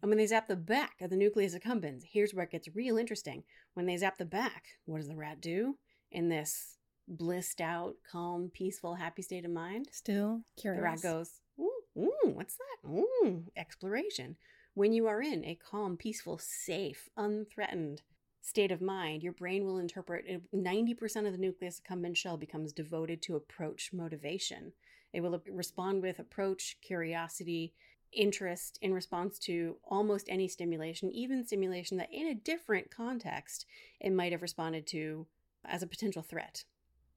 And 0.04 0.10
when 0.10 0.18
they 0.18 0.26
zap 0.26 0.48
the 0.48 0.54
back 0.54 1.00
of 1.00 1.08
the 1.08 1.16
nucleus 1.16 1.54
accumbens, 1.54 2.02
here's 2.04 2.34
where 2.34 2.44
it 2.44 2.50
gets 2.50 2.68
real 2.74 2.98
interesting. 2.98 3.42
When 3.72 3.86
they 3.86 3.96
zap 3.96 4.18
the 4.18 4.26
back, 4.26 4.64
what 4.84 4.98
does 4.98 5.08
the 5.08 5.16
rat 5.16 5.40
do 5.40 5.78
in 6.12 6.28
this 6.28 6.76
blissed 7.08 7.62
out, 7.62 7.94
calm, 8.12 8.50
peaceful, 8.52 8.96
happy 8.96 9.22
state 9.22 9.46
of 9.46 9.50
mind? 9.50 9.88
Still 9.92 10.42
curious. 10.60 10.78
The 10.78 10.84
rat 10.84 11.00
goes, 11.00 11.40
ooh, 11.58 11.80
ooh, 11.98 12.32
what's 12.34 12.56
that? 12.56 12.86
Ooh, 12.86 13.44
exploration. 13.56 14.36
When 14.74 14.92
you 14.92 15.06
are 15.06 15.22
in 15.22 15.42
a 15.42 15.54
calm, 15.54 15.96
peaceful, 15.96 16.36
safe, 16.36 17.08
unthreatened 17.16 18.02
state 18.42 18.72
of 18.72 18.82
mind, 18.82 19.22
your 19.22 19.32
brain 19.32 19.64
will 19.64 19.78
interpret 19.78 20.26
90% 20.54 21.26
of 21.26 21.32
the 21.32 21.38
nucleus 21.38 21.80
accumbens 21.80 22.18
shell 22.18 22.36
becomes 22.36 22.74
devoted 22.74 23.22
to 23.22 23.36
approach 23.36 23.88
motivation. 23.90 24.72
It 25.14 25.22
will 25.22 25.40
respond 25.50 26.02
with 26.02 26.18
approach, 26.18 26.76
curiosity, 26.82 27.72
interest 28.14 28.78
in 28.80 28.94
response 28.94 29.38
to 29.40 29.76
almost 29.84 30.28
any 30.28 30.48
stimulation, 30.48 31.10
even 31.10 31.44
stimulation 31.44 31.96
that 31.98 32.12
in 32.12 32.26
a 32.26 32.34
different 32.34 32.90
context 32.90 33.66
it 34.00 34.12
might 34.12 34.32
have 34.32 34.42
responded 34.42 34.86
to 34.88 35.26
as 35.64 35.82
a 35.82 35.86
potential 35.86 36.22
threat. 36.22 36.64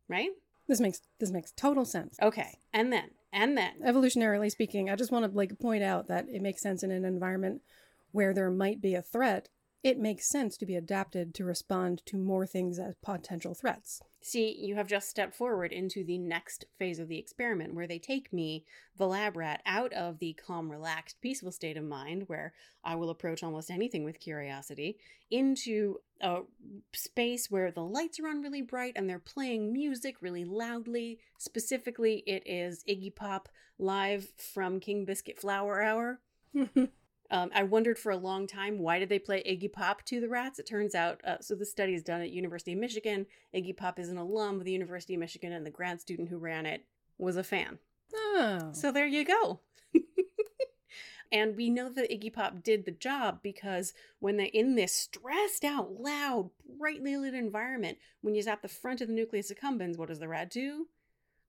Right? 0.07 0.29
This 0.67 0.79
makes 0.79 1.01
this 1.19 1.31
makes 1.31 1.51
total 1.51 1.85
sense. 1.85 2.17
Okay. 2.21 2.59
And 2.73 2.91
then, 2.91 3.11
and 3.31 3.57
then, 3.57 3.73
Evolutionarily 3.85 4.51
speaking, 4.51 4.89
I 4.89 4.95
just 4.95 5.11
want 5.11 5.25
to 5.25 5.35
like 5.35 5.57
point 5.59 5.83
out 5.83 6.07
that 6.07 6.27
it 6.29 6.41
makes 6.41 6.61
sense 6.61 6.83
in 6.83 6.91
an 6.91 7.05
environment 7.05 7.61
where 8.11 8.33
there 8.33 8.49
might 8.49 8.81
be 8.81 8.95
a 8.95 9.01
threat. 9.01 9.49
It 9.83 9.99
makes 9.99 10.27
sense 10.27 10.57
to 10.57 10.65
be 10.65 10.75
adapted 10.75 11.33
to 11.35 11.45
respond 11.45 12.01
to 12.07 12.17
more 12.17 12.45
things 12.45 12.79
as 12.79 12.95
potential 13.01 13.53
threats. 13.53 14.01
See, 14.21 14.53
you 14.59 14.75
have 14.75 14.87
just 14.87 15.09
stepped 15.09 15.35
forward 15.35 15.71
into 15.71 16.03
the 16.03 16.17
next 16.17 16.65
phase 16.77 16.99
of 16.99 17.07
the 17.07 17.19
experiment 17.19 17.75
where 17.75 17.87
they 17.87 17.99
take 17.99 18.33
me, 18.33 18.65
the 18.97 19.07
lab 19.07 19.37
rat, 19.37 19.61
out 19.65 19.93
of 19.93 20.19
the 20.19 20.33
calm, 20.33 20.69
relaxed, 20.69 21.21
peaceful 21.21 21.51
state 21.51 21.77
of 21.77 21.83
mind 21.85 22.23
where 22.27 22.53
I 22.83 22.95
will 22.95 23.09
approach 23.09 23.43
almost 23.43 23.69
anything 23.69 24.03
with 24.03 24.19
curiosity 24.19 24.97
into 25.29 25.97
a 26.19 26.39
space 26.93 27.49
where 27.49 27.71
the 27.71 27.83
lights 27.83 28.19
are 28.19 28.27
on 28.27 28.41
really 28.41 28.63
bright 28.63 28.93
and 28.95 29.07
they're 29.07 29.19
playing 29.19 29.71
music 29.71 30.15
really 30.21 30.43
loudly. 30.43 31.19
Specifically, 31.37 32.23
it 32.25 32.43
is 32.45 32.83
Iggy 32.89 33.15
Pop 33.15 33.47
live 33.77 34.27
from 34.53 34.79
King 34.79 35.05
Biscuit 35.05 35.39
Flower 35.39 35.81
Hour. 35.81 36.19
Um, 37.29 37.49
I 37.53 37.63
wondered 37.63 37.99
for 37.99 38.11
a 38.11 38.17
long 38.17 38.47
time 38.47 38.79
why 38.79 38.99
did 38.99 39.09
they 39.09 39.19
play 39.19 39.43
Iggy 39.43 39.71
Pop 39.71 40.03
to 40.05 40.21
the 40.21 40.29
rats. 40.29 40.59
It 40.59 40.65
turns 40.65 40.95
out, 40.95 41.19
uh, 41.25 41.37
so 41.41 41.55
the 41.55 41.65
study 41.65 41.93
is 41.93 42.03
done 42.03 42.21
at 42.21 42.29
University 42.31 42.73
of 42.73 42.79
Michigan. 42.79 43.25
Iggy 43.53 43.75
Pop 43.75 43.99
is 43.99 44.09
an 44.09 44.17
alum 44.17 44.59
of 44.59 44.65
the 44.65 44.71
University 44.71 45.13
of 45.15 45.19
Michigan, 45.19 45.51
and 45.51 45.65
the 45.65 45.69
grad 45.71 45.99
student 45.99 46.29
who 46.29 46.37
ran 46.37 46.65
it 46.65 46.85
was 47.17 47.35
a 47.37 47.43
fan. 47.43 47.79
oh. 48.15 48.69
So 48.73 48.91
there 48.91 49.07
you 49.07 49.25
go. 49.25 49.59
and 51.31 51.57
we 51.57 51.69
know 51.69 51.89
that 51.89 52.09
Iggy 52.09 52.31
Pop 52.31 52.63
did 52.63 52.85
the 52.85 52.91
job 52.91 53.39
because 53.41 53.93
when 54.19 54.37
they're 54.37 54.47
in 54.53 54.75
this 54.75 54.93
stressed 54.93 55.65
out, 55.65 55.99
loud, 55.99 56.51
brightly 56.79 57.17
lit 57.17 57.33
environment, 57.33 57.97
when 58.21 58.35
you 58.35 58.41
zap 58.41 58.61
the 58.61 58.67
front 58.67 59.01
of 59.01 59.07
the 59.07 59.13
nucleus 59.13 59.51
accumbens, 59.51 59.97
what 59.97 60.07
does 60.07 60.19
the 60.19 60.27
rat 60.27 60.49
do? 60.49 60.87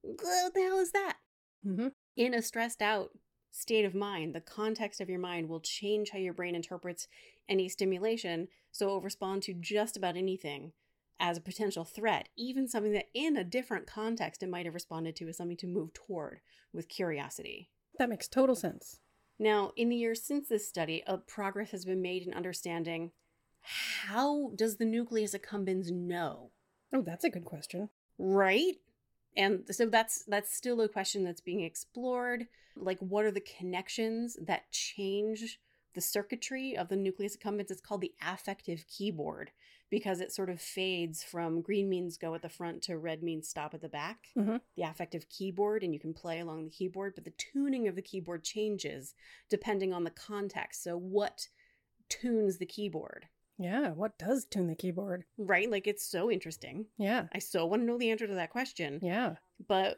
What 0.02 0.54
the 0.54 0.60
hell 0.60 0.78
is 0.78 0.92
that? 0.92 1.18
Mhm. 1.66 1.92
In 2.16 2.34
a 2.34 2.42
stressed 2.42 2.82
out 2.82 3.10
state 3.50 3.84
of 3.84 3.94
mind, 3.94 4.34
the 4.34 4.40
context 4.40 5.00
of 5.00 5.08
your 5.08 5.18
mind 5.18 5.48
will 5.48 5.60
change 5.60 6.10
how 6.10 6.18
your 6.18 6.34
brain 6.34 6.54
interprets 6.54 7.08
any 7.48 7.68
stimulation, 7.68 8.48
so 8.70 8.88
it 8.88 8.90
will 8.90 9.00
respond 9.00 9.42
to 9.44 9.54
just 9.54 9.96
about 9.96 10.16
anything 10.16 10.72
as 11.20 11.36
a 11.36 11.42
potential 11.42 11.84
threat, 11.84 12.28
even 12.36 12.68
something 12.68 12.92
that 12.92 13.08
in 13.12 13.36
a 13.36 13.44
different 13.44 13.86
context 13.86 14.42
it 14.42 14.48
might 14.48 14.66
have 14.66 14.74
responded 14.74 15.16
to 15.16 15.28
as 15.28 15.36
something 15.36 15.56
to 15.56 15.66
move 15.66 15.92
toward 15.92 16.40
with 16.72 16.88
curiosity. 16.88 17.70
That 17.98 18.08
makes 18.08 18.28
total 18.28 18.54
sense. 18.54 19.00
Now, 19.38 19.72
in 19.76 19.88
the 19.88 19.96
years 19.96 20.22
since 20.22 20.48
this 20.48 20.68
study, 20.68 21.02
a 21.06 21.18
progress 21.18 21.70
has 21.70 21.84
been 21.84 22.02
made 22.02 22.26
in 22.26 22.34
understanding 22.34 23.12
how 23.60 24.52
does 24.54 24.76
the 24.76 24.84
nucleus 24.84 25.34
accumbens 25.34 25.90
know 25.90 26.50
Oh, 26.92 27.02
that's 27.02 27.24
a 27.24 27.30
good 27.30 27.44
question. 27.44 27.90
right 28.18 28.76
and 29.38 29.64
so 29.70 29.86
that's 29.86 30.24
that's 30.24 30.54
still 30.54 30.80
a 30.82 30.88
question 30.88 31.24
that's 31.24 31.40
being 31.40 31.62
explored 31.62 32.46
like 32.76 32.98
what 33.00 33.24
are 33.24 33.30
the 33.30 33.40
connections 33.40 34.36
that 34.40 34.70
change 34.70 35.58
the 35.94 36.00
circuitry 36.00 36.76
of 36.76 36.88
the 36.88 36.96
nucleus 36.96 37.36
accumbens? 37.36 37.70
It's 37.70 37.80
called 37.80 38.02
the 38.02 38.14
affective 38.22 38.84
keyboard 38.86 39.50
because 39.90 40.20
it 40.20 40.32
sort 40.32 40.50
of 40.50 40.60
fades 40.60 41.24
from 41.24 41.62
green 41.62 41.88
means 41.88 42.16
go 42.18 42.34
at 42.34 42.42
the 42.42 42.48
front 42.48 42.82
to 42.82 42.98
red 42.98 43.22
means 43.22 43.48
stop 43.48 43.74
at 43.74 43.80
the 43.80 43.88
back. 43.88 44.28
Mhm. 44.36 44.60
the 44.76 44.82
affective 44.84 45.28
keyboard 45.28 45.82
and 45.82 45.92
you 45.92 45.98
can 45.98 46.14
play 46.14 46.38
along 46.38 46.64
the 46.64 46.70
keyboard 46.70 47.14
but 47.14 47.24
the 47.24 47.32
tuning 47.32 47.88
of 47.88 47.96
the 47.96 48.02
keyboard 48.02 48.44
changes 48.44 49.14
depending 49.48 49.92
on 49.92 50.04
the 50.04 50.10
context. 50.10 50.82
So 50.82 50.96
what 50.96 51.48
tunes 52.08 52.58
the 52.58 52.66
keyboard 52.66 53.28
Yeah, 53.58 53.90
what 53.90 54.16
does 54.18 54.44
tune 54.44 54.68
the 54.68 54.74
keyboard? 54.74 55.24
right 55.36 55.70
like 55.70 55.86
it's 55.86 56.04
so 56.08 56.30
interesting 56.30 56.86
Yeah. 56.96 57.24
i 57.34 57.38
so 57.38 57.66
want 57.66 57.82
to 57.82 57.86
know 57.86 57.98
the 57.98 58.10
answer 58.10 58.26
to 58.26 58.34
that 58.34 58.50
question 58.50 59.00
Yeah. 59.02 59.34
but 59.66 59.96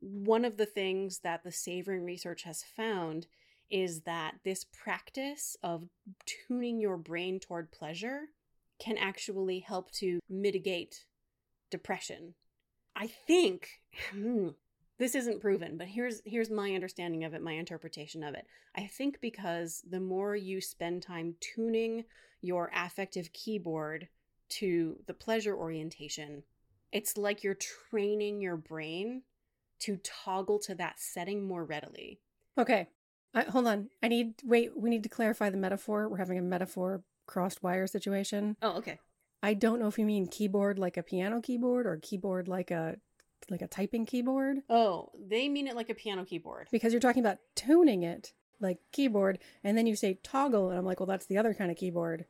one 0.00 0.44
of 0.44 0.56
the 0.56 0.66
things 0.66 1.20
that 1.20 1.42
the 1.42 1.50
savoring 1.52 2.04
research 2.04 2.42
has 2.44 2.62
found 2.62 3.26
is 3.70 4.02
that 4.02 4.34
this 4.44 4.64
practice 4.64 5.56
of 5.62 5.84
tuning 6.24 6.80
your 6.80 6.96
brain 6.96 7.40
toward 7.40 7.70
pleasure 7.72 8.20
can 8.78 8.96
actually 8.96 9.58
help 9.58 9.90
to 9.90 10.20
mitigate 10.30 11.04
depression. 11.70 12.34
I 12.94 13.08
think 13.08 13.68
hmm, 14.12 14.50
this 14.98 15.14
isn't 15.14 15.40
proven, 15.40 15.76
but 15.76 15.86
here's 15.86 16.20
here's 16.24 16.50
my 16.50 16.74
understanding 16.74 17.24
of 17.24 17.34
it, 17.34 17.42
my 17.42 17.52
interpretation 17.52 18.22
of 18.24 18.34
it. 18.34 18.46
I 18.76 18.86
think 18.86 19.20
because 19.20 19.82
the 19.88 20.00
more 20.00 20.34
you 20.36 20.60
spend 20.60 21.02
time 21.02 21.36
tuning 21.40 22.04
your 22.40 22.70
affective 22.74 23.32
keyboard 23.32 24.08
to 24.48 24.96
the 25.06 25.14
pleasure 25.14 25.56
orientation, 25.56 26.42
it's 26.92 27.16
like 27.16 27.44
you're 27.44 27.56
training 27.90 28.40
your 28.40 28.56
brain 28.56 29.22
to 29.80 29.98
toggle 29.98 30.58
to 30.58 30.74
that 30.74 30.98
setting 30.98 31.46
more 31.46 31.64
readily. 31.64 32.20
Okay. 32.56 32.88
I, 33.34 33.42
hold 33.42 33.66
on. 33.66 33.90
I 34.02 34.08
need 34.08 34.34
wait. 34.44 34.76
We 34.76 34.90
need 34.90 35.02
to 35.04 35.08
clarify 35.08 35.50
the 35.50 35.56
metaphor. 35.56 36.08
We're 36.08 36.16
having 36.16 36.38
a 36.38 36.42
metaphor 36.42 37.02
crossed 37.26 37.62
wire 37.62 37.86
situation. 37.86 38.56
Oh, 38.62 38.78
okay. 38.78 38.98
I 39.42 39.54
don't 39.54 39.78
know 39.78 39.86
if 39.86 39.98
you 39.98 40.04
mean 40.04 40.26
keyboard 40.26 40.78
like 40.78 40.96
a 40.96 41.02
piano 41.02 41.40
keyboard 41.40 41.86
or 41.86 41.98
keyboard 41.98 42.48
like 42.48 42.72
a 42.72 42.96
like 43.50 43.62
a 43.62 43.66
typing 43.68 44.04
keyboard 44.06 44.58
Oh, 44.68 45.10
they 45.18 45.48
mean 45.48 45.66
it 45.66 45.76
like 45.76 45.90
a 45.90 45.94
piano 45.94 46.24
keyboard. 46.24 46.68
because 46.70 46.92
you're 46.92 47.00
talking 47.00 47.22
about 47.24 47.38
tuning 47.54 48.02
it 48.02 48.32
like 48.60 48.78
keyboard 48.92 49.38
and 49.62 49.76
then 49.78 49.86
you 49.86 49.94
say 49.96 50.18
toggle 50.22 50.70
and 50.70 50.78
I'm 50.78 50.84
like, 50.84 50.98
well, 51.00 51.06
that's 51.06 51.26
the 51.26 51.38
other 51.38 51.54
kind 51.54 51.70
of 51.70 51.76
keyboard. 51.76 52.24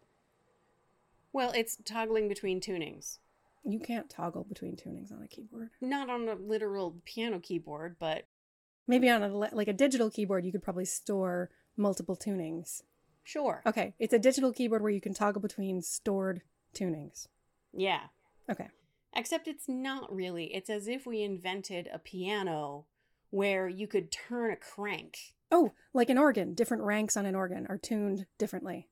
Well, 1.32 1.52
it's 1.54 1.76
toggling 1.84 2.28
between 2.28 2.60
tunings. 2.60 3.18
You 3.64 3.78
can't 3.80 4.08
toggle 4.08 4.44
between 4.44 4.76
tunings 4.76 5.12
on 5.12 5.22
a 5.22 5.28
keyboard. 5.28 5.70
Not 5.80 6.08
on 6.08 6.28
a 6.28 6.34
literal 6.34 6.96
piano 7.04 7.38
keyboard, 7.40 7.96
but 7.98 8.26
Maybe 8.86 9.10
on 9.10 9.22
a 9.22 9.28
like 9.28 9.68
a 9.68 9.74
digital 9.74 10.08
keyboard, 10.10 10.46
you 10.46 10.52
could 10.52 10.62
probably 10.62 10.86
store 10.86 11.50
multiple 11.76 12.16
tunings. 12.16 12.82
sure. 13.22 13.62
Okay, 13.66 13.92
it's 13.98 14.14
a 14.14 14.18
digital 14.18 14.52
keyboard 14.52 14.80
where 14.82 14.90
you 14.90 15.00
can 15.02 15.12
toggle 15.12 15.42
between 15.42 15.82
stored 15.82 16.40
tunings. 16.74 17.28
Yeah. 17.74 18.00
Okay. 18.50 18.68
Except 19.14 19.48
it's 19.48 19.68
not 19.68 20.14
really. 20.14 20.54
It's 20.54 20.70
as 20.70 20.86
if 20.88 21.06
we 21.06 21.22
invented 21.22 21.88
a 21.92 21.98
piano 21.98 22.86
where 23.30 23.68
you 23.68 23.86
could 23.86 24.10
turn 24.10 24.50
a 24.50 24.56
crank. 24.56 25.34
Oh, 25.50 25.72
like 25.92 26.10
an 26.10 26.18
organ. 26.18 26.54
Different 26.54 26.82
ranks 26.82 27.16
on 27.16 27.26
an 27.26 27.34
organ 27.34 27.66
are 27.68 27.78
tuned 27.78 28.26
differently. 28.38 28.88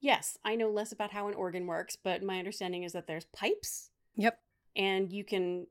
Yes, 0.00 0.36
I 0.44 0.54
know 0.56 0.68
less 0.70 0.92
about 0.92 1.12
how 1.12 1.28
an 1.28 1.34
organ 1.34 1.66
works, 1.66 1.96
but 1.96 2.22
my 2.22 2.38
understanding 2.38 2.82
is 2.82 2.92
that 2.92 3.06
there's 3.06 3.24
pipes 3.26 3.90
Yep. 4.16 4.38
and 4.76 5.10
you 5.12 5.24
can 5.24 5.66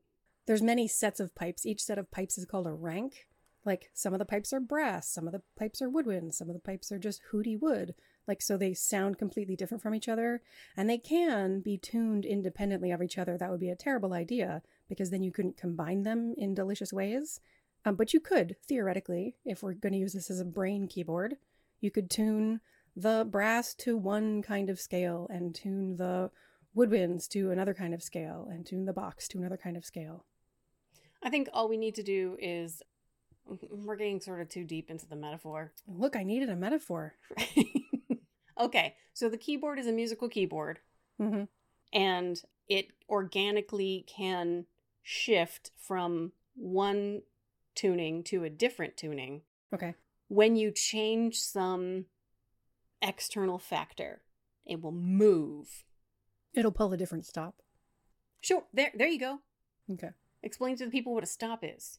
There's 0.46 0.62
many 0.62 0.88
sets 0.88 1.20
of 1.20 1.34
pipes. 1.34 1.64
Each 1.64 1.82
set 1.82 1.98
of 1.98 2.10
pipes 2.10 2.36
is 2.36 2.44
called 2.44 2.66
a 2.66 2.72
rank. 2.72 3.28
Like 3.64 3.90
some 3.94 4.12
of 4.12 4.18
the 4.18 4.26
pipes 4.26 4.52
are 4.52 4.60
brass, 4.60 5.08
some 5.08 5.26
of 5.26 5.32
the 5.32 5.42
pipes 5.58 5.80
are 5.80 5.88
woodwind, 5.88 6.34
some 6.34 6.48
of 6.48 6.54
the 6.54 6.60
pipes 6.60 6.90
are 6.92 6.98
just 6.98 7.22
hooty 7.30 7.56
wood. 7.56 7.94
Like 8.26 8.40
so 8.40 8.56
they 8.56 8.74
sound 8.74 9.18
completely 9.18 9.56
different 9.56 9.82
from 9.82 9.94
each 9.94 10.08
other 10.08 10.42
and 10.76 10.88
they 10.88 10.98
can 10.98 11.60
be 11.60 11.76
tuned 11.76 12.24
independently 12.24 12.90
of 12.90 13.02
each 13.02 13.18
other. 13.18 13.36
That 13.36 13.50
would 13.50 13.60
be 13.60 13.70
a 13.70 13.76
terrible 13.76 14.12
idea 14.12 14.62
because 14.88 15.10
then 15.10 15.22
you 15.22 15.32
couldn't 15.32 15.56
combine 15.56 16.02
them 16.02 16.34
in 16.36 16.54
delicious 16.54 16.92
ways. 16.92 17.40
Um, 17.84 17.96
but 17.96 18.14
you 18.14 18.20
could 18.20 18.56
theoretically, 18.66 19.36
if 19.44 19.62
we're 19.62 19.74
going 19.74 19.92
to 19.92 19.98
use 19.98 20.14
this 20.14 20.30
as 20.30 20.40
a 20.40 20.44
brain 20.44 20.88
keyboard, 20.88 21.36
you 21.80 21.90
could 21.90 22.10
tune 22.10 22.60
the 22.96 23.26
brass 23.30 23.74
to 23.74 23.96
one 23.96 24.40
kind 24.40 24.70
of 24.70 24.80
scale 24.80 25.26
and 25.30 25.54
tune 25.54 25.96
the 25.96 26.30
woodwinds 26.76 27.28
to 27.28 27.50
another 27.50 27.74
kind 27.74 27.92
of 27.92 28.02
scale 28.02 28.48
and 28.50 28.64
tune 28.64 28.86
the 28.86 28.92
box 28.92 29.28
to 29.28 29.38
another 29.38 29.56
kind 29.56 29.76
of 29.76 29.84
scale. 29.84 30.24
I 31.22 31.30
think 31.30 31.48
all 31.52 31.68
we 31.68 31.76
need 31.76 31.94
to 31.96 32.02
do 32.02 32.36
is 32.40 32.82
We're 33.70 33.96
getting 33.96 34.20
sort 34.20 34.40
of 34.40 34.48
too 34.48 34.64
deep 34.64 34.90
into 34.90 35.06
the 35.06 35.16
metaphor. 35.16 35.72
Look, 35.86 36.16
I 36.16 36.22
needed 36.22 36.48
a 36.48 36.56
metaphor. 36.56 37.14
okay, 38.58 38.96
so 39.12 39.28
the 39.28 39.36
keyboard 39.36 39.78
is 39.78 39.86
a 39.86 39.92
musical 39.92 40.28
keyboard, 40.28 40.80
hmm 41.18 41.44
and 41.92 42.42
it 42.68 42.88
organically 43.08 44.04
can 44.08 44.66
shift 45.02 45.70
from 45.78 46.32
one 46.56 47.22
tuning 47.74 48.22
to 48.24 48.42
a 48.42 48.50
different 48.50 48.96
tuning 48.96 49.42
Okay. 49.72 49.94
when 50.28 50.56
you 50.56 50.70
change 50.72 51.40
some 51.40 52.06
external 53.02 53.58
factor. 53.58 54.22
It 54.64 54.80
will 54.80 54.92
move. 54.92 55.84
It'll 56.54 56.72
pull 56.72 56.92
a 56.92 56.96
different 56.96 57.26
stop. 57.26 57.56
Sure, 58.40 58.64
there, 58.72 58.90
there 58.94 59.08
you 59.08 59.18
go. 59.20 59.40
Okay. 59.92 60.10
Explain 60.42 60.76
to 60.76 60.84
the 60.86 60.90
people 60.90 61.14
what 61.14 61.22
a 61.22 61.26
stop 61.26 61.60
is. 61.62 61.98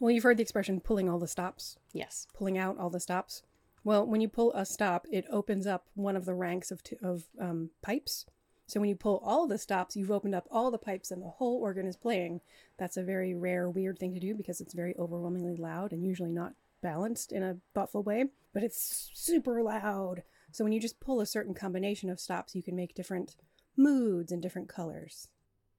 Well, 0.00 0.10
you've 0.10 0.22
heard 0.24 0.36
the 0.38 0.42
expression 0.42 0.80
pulling 0.80 1.08
all 1.08 1.18
the 1.18 1.28
stops, 1.28 1.76
Yes. 1.92 2.26
pulling 2.32 2.56
out 2.56 2.78
all 2.78 2.90
the 2.90 3.00
stops. 3.00 3.42
Well, 3.84 4.06
when 4.06 4.20
you 4.20 4.28
pull 4.28 4.52
a 4.52 4.66
stop, 4.66 5.06
it 5.10 5.26
opens 5.30 5.66
up 5.66 5.86
one 5.94 6.16
of 6.16 6.24
the 6.24 6.34
ranks 6.34 6.70
of, 6.70 6.82
t- 6.82 6.96
of 7.02 7.24
um, 7.40 7.70
pipes. 7.82 8.26
So 8.66 8.80
when 8.80 8.90
you 8.90 8.96
pull 8.96 9.22
all 9.24 9.46
the 9.46 9.56
stops, 9.56 9.96
you've 9.96 10.10
opened 10.10 10.34
up 10.34 10.46
all 10.50 10.70
the 10.70 10.76
pipes 10.78 11.10
and 11.10 11.22
the 11.22 11.28
whole 11.28 11.60
organ 11.62 11.86
is 11.86 11.96
playing. 11.96 12.42
That's 12.76 12.98
a 12.98 13.02
very 13.02 13.34
rare, 13.34 13.70
weird 13.70 13.98
thing 13.98 14.12
to 14.12 14.20
do 14.20 14.34
because 14.34 14.60
it's 14.60 14.74
very 14.74 14.94
overwhelmingly 14.98 15.56
loud 15.56 15.92
and 15.92 16.04
usually 16.04 16.32
not 16.32 16.52
balanced 16.82 17.32
in 17.32 17.42
a 17.42 17.56
thoughtful 17.74 18.02
way, 18.02 18.26
but 18.52 18.62
it's 18.62 19.10
super 19.14 19.62
loud. 19.62 20.22
So 20.52 20.64
when 20.64 20.72
you 20.72 20.80
just 20.80 21.00
pull 21.00 21.20
a 21.20 21.26
certain 21.26 21.54
combination 21.54 22.10
of 22.10 22.20
stops, 22.20 22.54
you 22.54 22.62
can 22.62 22.76
make 22.76 22.94
different 22.94 23.36
moods 23.76 24.32
and 24.32 24.42
different 24.42 24.68
colors. 24.68 25.28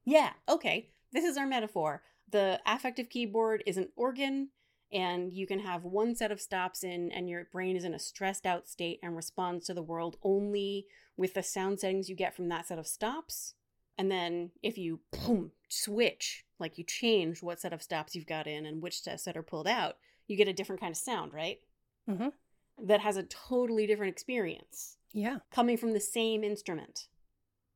Yeah, 0.03 0.31
okay. 0.47 0.89
This 1.11 1.25
is 1.25 1.37
our 1.37 1.47
metaphor. 1.47 2.01
The 2.31 2.59
affective 2.65 3.09
keyboard 3.09 3.63
is 3.65 3.77
an 3.77 3.89
organ, 3.95 4.49
and 4.91 5.31
you 5.33 5.45
can 5.47 5.59
have 5.59 5.83
one 5.83 6.15
set 6.15 6.31
of 6.31 6.41
stops 6.41 6.83
in, 6.83 7.11
and 7.11 7.29
your 7.29 7.45
brain 7.51 7.75
is 7.75 7.83
in 7.83 7.93
a 7.93 7.99
stressed 7.99 8.45
out 8.45 8.67
state 8.67 8.99
and 9.03 9.15
responds 9.15 9.65
to 9.65 9.73
the 9.73 9.83
world 9.83 10.17
only 10.23 10.87
with 11.17 11.33
the 11.33 11.43
sound 11.43 11.79
settings 11.79 12.09
you 12.09 12.15
get 12.15 12.35
from 12.35 12.49
that 12.49 12.67
set 12.67 12.79
of 12.79 12.87
stops. 12.87 13.53
And 13.97 14.09
then 14.09 14.51
if 14.63 14.77
you 14.77 15.01
boom, 15.11 15.51
switch, 15.67 16.45
like 16.57 16.77
you 16.77 16.83
change 16.83 17.43
what 17.43 17.59
set 17.59 17.73
of 17.73 17.83
stops 17.83 18.15
you've 18.15 18.25
got 18.25 18.47
in 18.47 18.65
and 18.65 18.81
which 18.81 19.01
set 19.01 19.35
are 19.35 19.43
pulled 19.43 19.67
out, 19.67 19.97
you 20.27 20.37
get 20.37 20.47
a 20.47 20.53
different 20.53 20.79
kind 20.79 20.91
of 20.91 20.97
sound, 20.97 21.33
right? 21.33 21.59
Mhm. 22.07 22.31
That 22.77 23.01
has 23.01 23.17
a 23.17 23.23
totally 23.23 23.85
different 23.85 24.13
experience 24.13 24.97
Yeah. 25.11 25.39
coming 25.51 25.75
from 25.75 25.91
the 25.91 25.99
same 25.99 26.43
instrument. 26.43 27.07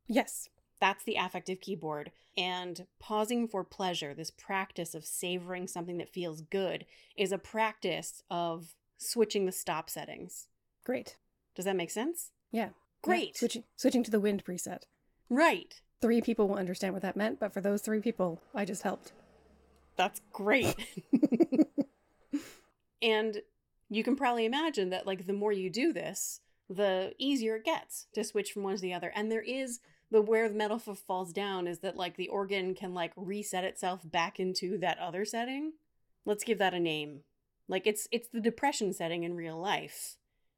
Yes. 0.07 0.49
That's 0.83 1.05
the 1.05 1.15
affective 1.15 1.61
keyboard. 1.61 2.11
And 2.35 2.87
pausing 2.99 3.47
for 3.47 3.63
pleasure, 3.63 4.13
this 4.13 4.29
practice 4.29 4.93
of 4.93 5.05
savoring 5.05 5.65
something 5.65 5.97
that 5.99 6.09
feels 6.09 6.41
good, 6.41 6.85
is 7.15 7.31
a 7.31 7.37
practice 7.37 8.21
of 8.29 8.75
switching 8.97 9.45
the 9.45 9.53
stop 9.53 9.89
settings. 9.89 10.47
Great. 10.83 11.15
Does 11.55 11.63
that 11.63 11.77
make 11.77 11.89
sense? 11.89 12.31
Yeah. 12.51 12.71
Great. 13.01 13.27
Yeah. 13.27 13.39
Switching 13.39 13.63
switching 13.77 14.03
to 14.03 14.11
the 14.11 14.19
wind 14.19 14.43
preset. 14.43 14.81
Right. 15.29 15.79
Three 16.01 16.19
people 16.19 16.49
will 16.49 16.57
understand 16.57 16.91
what 16.91 17.01
that 17.03 17.15
meant, 17.15 17.39
but 17.39 17.53
for 17.53 17.61
those 17.61 17.81
three 17.81 18.01
people, 18.01 18.41
I 18.53 18.65
just 18.65 18.81
helped. 18.81 19.13
That's 19.95 20.19
great. 20.33 20.75
and 23.01 23.41
you 23.89 24.03
can 24.03 24.17
probably 24.17 24.43
imagine 24.43 24.89
that, 24.89 25.07
like, 25.07 25.27
the 25.27 25.31
more 25.31 25.53
you 25.53 25.69
do 25.69 25.93
this, 25.93 26.41
the 26.69 27.13
easier 27.17 27.55
it 27.55 27.63
gets 27.63 28.07
to 28.15 28.25
switch 28.25 28.51
from 28.51 28.63
one 28.63 28.75
to 28.75 28.81
the 28.81 28.93
other. 28.93 29.13
And 29.15 29.31
there 29.31 29.41
is 29.41 29.79
the 30.13 30.21
where 30.21 30.47
the 30.47 30.55
metaphor 30.55 30.95
falls 30.95 31.33
down 31.33 31.67
is 31.67 31.79
that, 31.79 31.97
like, 31.97 32.15
the 32.15 32.29
organ 32.29 32.73
can, 32.75 32.93
like, 32.93 33.11
reset 33.17 33.65
itself 33.65 33.99
back 34.05 34.39
into 34.39 34.77
that 34.77 34.97
other 34.99 35.25
setting. 35.25 35.73
Let's 36.25 36.45
give 36.45 36.59
that 36.59 36.73
a 36.73 36.79
name. 36.79 37.21
Like, 37.67 37.85
it's 37.85 38.07
it's 38.11 38.29
the 38.29 38.39
depression 38.39 38.93
setting 38.93 39.23
in 39.23 39.35
real 39.35 39.59
life. 39.59 40.15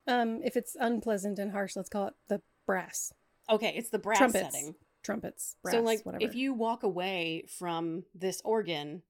Um, 0.07 0.41
if 0.43 0.55
it's 0.55 0.75
unpleasant 0.79 1.39
and 1.39 1.51
harsh, 1.51 1.75
let's 1.75 1.89
call 1.89 2.07
it 2.07 2.13
the 2.27 2.41
brass. 2.67 3.11
Okay, 3.49 3.73
it's 3.75 3.89
the 3.89 3.99
brass 3.99 4.19
Trumpets. 4.19 4.53
setting. 4.53 4.75
Trumpets, 5.03 5.55
brass, 5.61 5.75
so 5.75 5.81
like 5.81 6.03
whatever. 6.03 6.23
if 6.23 6.33
you 6.33 6.51
walk 6.51 6.81
away 6.81 7.45
from 7.59 8.05
this 8.15 8.41
organ 8.43 9.03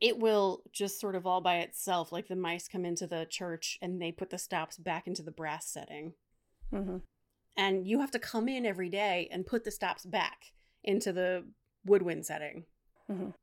it 0.00 0.18
will 0.18 0.62
just 0.70 1.00
sort 1.00 1.14
of 1.14 1.26
all 1.26 1.40
by 1.40 1.60
itself 1.60 2.12
like 2.12 2.28
the 2.28 2.36
mice 2.36 2.68
come 2.68 2.84
into 2.84 3.06
the 3.06 3.26
church 3.30 3.78
and 3.80 4.02
they 4.02 4.12
put 4.12 4.28
the 4.28 4.36
stops 4.36 4.76
back 4.76 5.06
into 5.06 5.22
the 5.22 5.30
brass 5.30 5.66
setting 5.66 6.12
hmm 6.70 6.98
and 7.60 7.86
you 7.86 8.00
have 8.00 8.10
to 8.10 8.18
come 8.18 8.48
in 8.48 8.64
every 8.64 8.88
day 8.88 9.28
and 9.30 9.46
put 9.46 9.64
the 9.64 9.70
stops 9.70 10.06
back 10.06 10.52
into 10.82 11.12
the 11.12 11.44
woodwind 11.84 12.24
setting. 12.24 12.64
Mhm. 13.08 13.34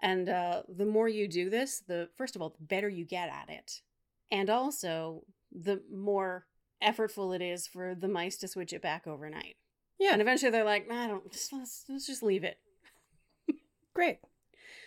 and 0.00 0.28
uh, 0.28 0.62
the 0.68 0.84
more 0.84 1.08
you 1.08 1.26
do 1.28 1.48
this 1.50 1.80
the 1.80 2.08
first 2.16 2.36
of 2.36 2.42
all 2.42 2.50
the 2.50 2.64
better 2.64 2.88
you 2.88 3.04
get 3.04 3.28
at 3.28 3.48
it. 3.48 3.80
And 4.30 4.50
also 4.50 5.24
the 5.50 5.82
more 5.90 6.46
effortful 6.82 7.34
it 7.34 7.42
is 7.42 7.66
for 7.66 7.94
the 7.94 8.08
mice 8.08 8.36
to 8.38 8.48
switch 8.48 8.72
it 8.72 8.82
back 8.82 9.06
overnight. 9.06 9.56
Yeah, 9.98 10.12
and 10.12 10.20
eventually 10.22 10.50
they're 10.50 10.64
like 10.64 10.90
i 10.90 11.06
don't 11.06 11.30
just, 11.32 11.52
let's, 11.52 11.84
let's 11.88 12.06
just 12.06 12.22
leave 12.22 12.44
it. 12.44 12.58
Great. 13.94 14.18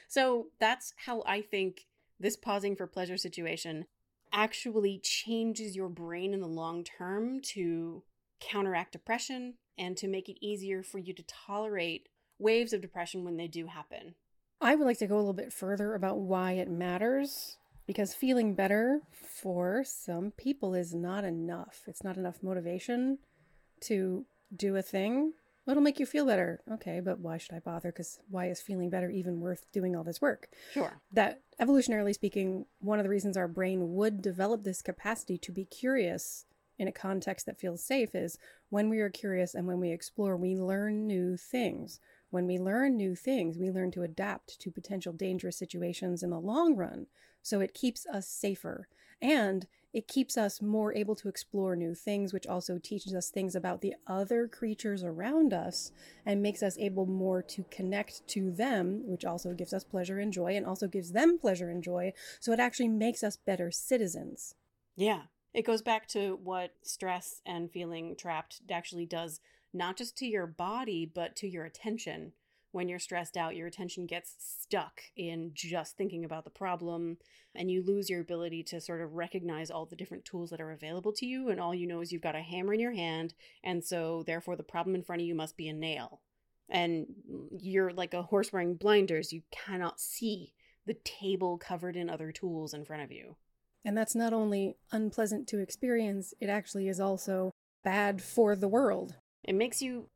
So 0.07 0.47
that's 0.59 0.93
how 1.05 1.23
I 1.25 1.41
think 1.41 1.87
this 2.19 2.37
pausing 2.37 2.75
for 2.75 2.85
pleasure 2.85 3.17
situation 3.17 3.85
actually 4.33 4.99
changes 4.99 5.75
your 5.75 5.89
brain 5.89 6.33
in 6.33 6.41
the 6.41 6.47
long 6.47 6.83
term 6.83 7.41
to 7.41 8.03
counteract 8.41 8.91
depression 8.91 9.53
and 9.77 9.95
to 9.97 10.07
make 10.07 10.27
it 10.27 10.37
easier 10.45 10.83
for 10.83 10.97
you 10.97 11.13
to 11.13 11.23
tolerate 11.23 12.09
waves 12.37 12.73
of 12.73 12.81
depression 12.81 13.23
when 13.23 13.37
they 13.37 13.47
do 13.47 13.67
happen. 13.67 14.15
I 14.59 14.75
would 14.75 14.85
like 14.85 14.99
to 14.99 15.07
go 15.07 15.15
a 15.15 15.17
little 15.17 15.33
bit 15.33 15.53
further 15.53 15.95
about 15.95 16.19
why 16.19 16.53
it 16.53 16.69
matters 16.69 17.57
because 17.87 18.13
feeling 18.13 18.53
better 18.53 19.01
for 19.11 19.83
some 19.85 20.31
people 20.31 20.73
is 20.73 20.93
not 20.93 21.23
enough. 21.23 21.81
It's 21.87 22.03
not 22.03 22.17
enough 22.17 22.43
motivation 22.43 23.19
to 23.81 24.25
do 24.55 24.75
a 24.75 24.81
thing. 24.81 25.33
It'll 25.67 25.81
make 25.81 25.99
you 25.99 26.05
feel 26.05 26.25
better. 26.25 26.61
Okay, 26.71 26.99
but 26.99 27.19
why 27.19 27.37
should 27.37 27.55
I 27.55 27.59
bother? 27.59 27.91
Because 27.91 28.19
why 28.29 28.47
is 28.47 28.61
feeling 28.61 28.89
better 28.89 29.09
even 29.09 29.39
worth 29.39 29.65
doing 29.71 29.95
all 29.95 30.03
this 30.03 30.21
work? 30.21 30.49
Sure. 30.73 31.01
that 31.13 31.41
evolutionarily 31.59 32.13
speaking, 32.13 32.65
one 32.79 32.99
of 32.99 33.03
the 33.03 33.09
reasons 33.09 33.37
our 33.37 33.47
brain 33.47 33.93
would 33.93 34.21
develop 34.21 34.63
this 34.63 34.81
capacity 34.81 35.37
to 35.37 35.51
be 35.51 35.65
curious 35.65 36.45
in 36.81 36.87
a 36.87 36.91
context 36.91 37.45
that 37.45 37.59
feels 37.59 37.83
safe 37.83 38.15
is 38.15 38.39
when 38.69 38.89
we 38.89 39.01
are 39.01 39.09
curious 39.09 39.53
and 39.53 39.67
when 39.67 39.79
we 39.79 39.91
explore, 39.91 40.35
we 40.35 40.55
learn 40.55 41.05
new 41.05 41.37
things. 41.37 41.99
When 42.31 42.47
we 42.47 42.57
learn 42.57 42.97
new 42.97 43.13
things, 43.13 43.59
we 43.59 43.69
learn 43.69 43.91
to 43.91 44.01
adapt 44.01 44.59
to 44.59 44.71
potential 44.71 45.13
dangerous 45.13 45.59
situations 45.59 46.23
in 46.23 46.31
the 46.31 46.39
long 46.39 46.75
run. 46.75 47.05
So 47.43 47.59
it 47.59 47.75
keeps 47.75 48.07
us 48.07 48.27
safer 48.27 48.87
and 49.21 49.67
it 49.93 50.07
keeps 50.07 50.37
us 50.37 50.59
more 50.59 50.91
able 50.95 51.15
to 51.17 51.29
explore 51.29 51.75
new 51.75 51.93
things, 51.93 52.33
which 52.33 52.47
also 52.47 52.79
teaches 52.79 53.13
us 53.13 53.29
things 53.29 53.53
about 53.53 53.81
the 53.81 53.93
other 54.07 54.47
creatures 54.47 55.03
around 55.03 55.53
us 55.53 55.91
and 56.25 56.41
makes 56.41 56.63
us 56.63 56.79
able 56.79 57.05
more 57.05 57.43
to 57.43 57.63
connect 57.69 58.27
to 58.29 58.49
them, 58.49 59.03
which 59.05 59.23
also 59.23 59.53
gives 59.53 59.71
us 59.71 59.83
pleasure 59.83 60.17
and 60.17 60.33
joy 60.33 60.55
and 60.55 60.65
also 60.65 60.87
gives 60.87 61.11
them 61.11 61.37
pleasure 61.37 61.69
and 61.69 61.83
joy. 61.83 62.11
So 62.39 62.51
it 62.53 62.59
actually 62.59 62.87
makes 62.87 63.21
us 63.21 63.37
better 63.37 63.69
citizens. 63.69 64.55
Yeah. 64.95 65.23
It 65.53 65.65
goes 65.65 65.81
back 65.81 66.07
to 66.09 66.39
what 66.41 66.75
stress 66.81 67.41
and 67.45 67.71
feeling 67.71 68.15
trapped 68.15 68.61
actually 68.71 69.05
does, 69.05 69.41
not 69.73 69.97
just 69.97 70.17
to 70.17 70.25
your 70.25 70.47
body, 70.47 71.05
but 71.05 71.35
to 71.37 71.47
your 71.47 71.65
attention. 71.65 72.33
When 72.71 72.87
you're 72.87 72.99
stressed 72.99 73.35
out, 73.35 73.57
your 73.57 73.67
attention 73.67 74.05
gets 74.05 74.33
stuck 74.39 75.01
in 75.17 75.51
just 75.53 75.97
thinking 75.97 76.23
about 76.23 76.45
the 76.45 76.49
problem, 76.49 77.17
and 77.53 77.69
you 77.69 77.83
lose 77.83 78.09
your 78.09 78.21
ability 78.21 78.63
to 78.63 78.79
sort 78.79 79.01
of 79.01 79.13
recognize 79.13 79.69
all 79.69 79.85
the 79.85 79.97
different 79.97 80.23
tools 80.23 80.51
that 80.51 80.61
are 80.61 80.71
available 80.71 81.11
to 81.13 81.25
you. 81.25 81.49
And 81.49 81.59
all 81.59 81.75
you 81.75 81.85
know 81.85 81.99
is 81.99 82.13
you've 82.13 82.21
got 82.21 82.35
a 82.35 82.41
hammer 82.41 82.73
in 82.73 82.79
your 82.79 82.93
hand, 82.93 83.33
and 83.61 83.83
so 83.83 84.23
therefore 84.25 84.55
the 84.55 84.63
problem 84.63 84.95
in 84.95 85.03
front 85.03 85.21
of 85.21 85.27
you 85.27 85.35
must 85.35 85.57
be 85.57 85.67
a 85.67 85.73
nail. 85.73 86.21
And 86.69 87.07
you're 87.59 87.91
like 87.91 88.13
a 88.13 88.23
horse 88.23 88.53
wearing 88.53 88.75
blinders, 88.75 89.33
you 89.33 89.41
cannot 89.51 89.99
see 89.99 90.53
the 90.85 90.93
table 90.93 91.57
covered 91.57 91.97
in 91.97 92.09
other 92.09 92.31
tools 92.31 92.73
in 92.73 92.85
front 92.85 93.03
of 93.03 93.11
you. 93.11 93.35
And 93.83 93.97
that's 93.97 94.15
not 94.15 94.33
only 94.33 94.75
unpleasant 94.91 95.47
to 95.49 95.59
experience, 95.59 96.33
it 96.39 96.49
actually 96.49 96.87
is 96.87 96.99
also 96.99 97.51
bad 97.83 98.21
for 98.21 98.55
the 98.55 98.67
world. 98.67 99.15
It 99.43 99.55
makes 99.55 99.81
you 99.81 100.07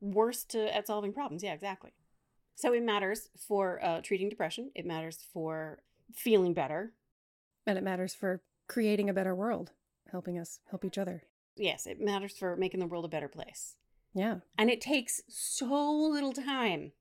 worse 0.00 0.44
to 0.44 0.74
at 0.74 0.86
solving 0.86 1.12
problems. 1.12 1.42
Yeah, 1.42 1.54
exactly. 1.54 1.92
So 2.54 2.72
it 2.72 2.82
matters 2.82 3.30
for 3.48 3.84
uh, 3.84 4.00
treating 4.02 4.28
depression. 4.28 4.70
It 4.74 4.86
matters 4.86 5.18
for 5.32 5.78
feeling 6.14 6.54
better. 6.54 6.92
And 7.66 7.78
it 7.78 7.84
matters 7.84 8.14
for 8.14 8.42
creating 8.68 9.08
a 9.08 9.14
better 9.14 9.34
world, 9.34 9.72
helping 10.12 10.38
us 10.38 10.60
help 10.70 10.84
each 10.84 10.98
other. 10.98 11.22
Yes, 11.56 11.86
it 11.86 12.00
matters 12.00 12.36
for 12.36 12.56
making 12.56 12.80
the 12.80 12.86
world 12.86 13.04
a 13.04 13.08
better 13.08 13.28
place. 13.28 13.76
Yeah. 14.14 14.36
And 14.58 14.70
it 14.70 14.80
takes 14.80 15.22
so 15.28 15.90
little 15.92 16.32
time. 16.32 16.92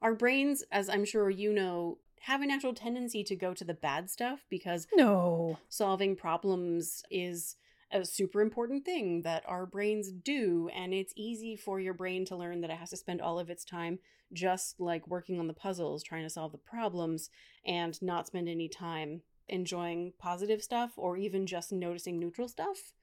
Our 0.00 0.14
brains, 0.14 0.64
as 0.70 0.88
I'm 0.88 1.04
sure 1.04 1.30
you 1.30 1.52
know, 1.52 1.98
have 2.22 2.40
a 2.42 2.46
natural 2.46 2.74
tendency 2.74 3.24
to 3.24 3.36
go 3.36 3.54
to 3.54 3.64
the 3.64 3.74
bad 3.74 4.10
stuff 4.10 4.44
because 4.48 4.86
No. 4.94 5.58
solving 5.68 6.16
problems 6.16 7.02
is 7.10 7.56
a 7.90 8.04
super 8.04 8.40
important 8.40 8.84
thing 8.84 9.22
that 9.22 9.44
our 9.46 9.66
brains 9.66 10.10
do 10.10 10.70
and 10.74 10.94
it's 10.94 11.12
easy 11.16 11.56
for 11.56 11.78
your 11.78 11.94
brain 11.94 12.24
to 12.26 12.36
learn 12.36 12.60
that 12.62 12.70
it 12.70 12.78
has 12.78 12.90
to 12.90 12.96
spend 12.96 13.20
all 13.20 13.38
of 13.38 13.50
its 13.50 13.64
time 13.64 13.98
just 14.32 14.80
like 14.80 15.06
working 15.06 15.38
on 15.38 15.46
the 15.46 15.52
puzzles 15.52 16.02
trying 16.02 16.22
to 16.22 16.30
solve 16.30 16.52
the 16.52 16.58
problems 16.58 17.28
and 17.66 18.00
not 18.00 18.26
spend 18.26 18.48
any 18.48 18.68
time 18.68 19.20
enjoying 19.48 20.12
positive 20.18 20.62
stuff 20.62 20.92
or 20.96 21.16
even 21.18 21.46
just 21.46 21.70
noticing 21.72 22.18
neutral 22.18 22.48
stuff. 22.48 22.94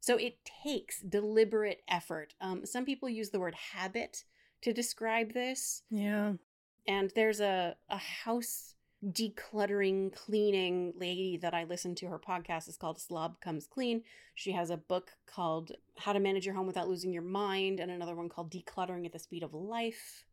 So 0.00 0.16
it 0.16 0.38
takes 0.64 1.00
deliberate 1.00 1.82
effort. 1.88 2.34
Um, 2.40 2.64
some 2.64 2.84
people 2.86 3.08
use 3.08 3.30
the 3.30 3.40
word 3.40 3.54
habit 3.72 4.24
to 4.62 4.72
describe 4.72 5.34
this. 5.34 5.82
Yeah. 5.90 6.34
And 6.86 7.12
there's 7.14 7.40
a, 7.40 7.76
a 7.88 7.96
house 7.96 8.74
decluttering, 9.04 10.14
cleaning 10.14 10.92
lady 10.96 11.36
that 11.38 11.54
I 11.54 11.64
listen 11.64 11.94
to. 11.96 12.06
Her 12.06 12.18
podcast 12.18 12.68
is 12.68 12.76
called 12.76 13.00
Slob 13.00 13.40
Comes 13.40 13.66
Clean. 13.66 14.02
She 14.34 14.52
has 14.52 14.70
a 14.70 14.76
book 14.76 15.10
called 15.26 15.72
How 15.98 16.12
to 16.12 16.20
Manage 16.20 16.46
Your 16.46 16.54
Home 16.54 16.66
Without 16.66 16.88
Losing 16.88 17.12
Your 17.12 17.22
Mind, 17.22 17.80
and 17.80 17.90
another 17.90 18.14
one 18.14 18.28
called 18.28 18.52
Decluttering 18.52 19.04
at 19.04 19.12
the 19.12 19.18
Speed 19.18 19.42
of 19.42 19.54
Life. 19.54 20.24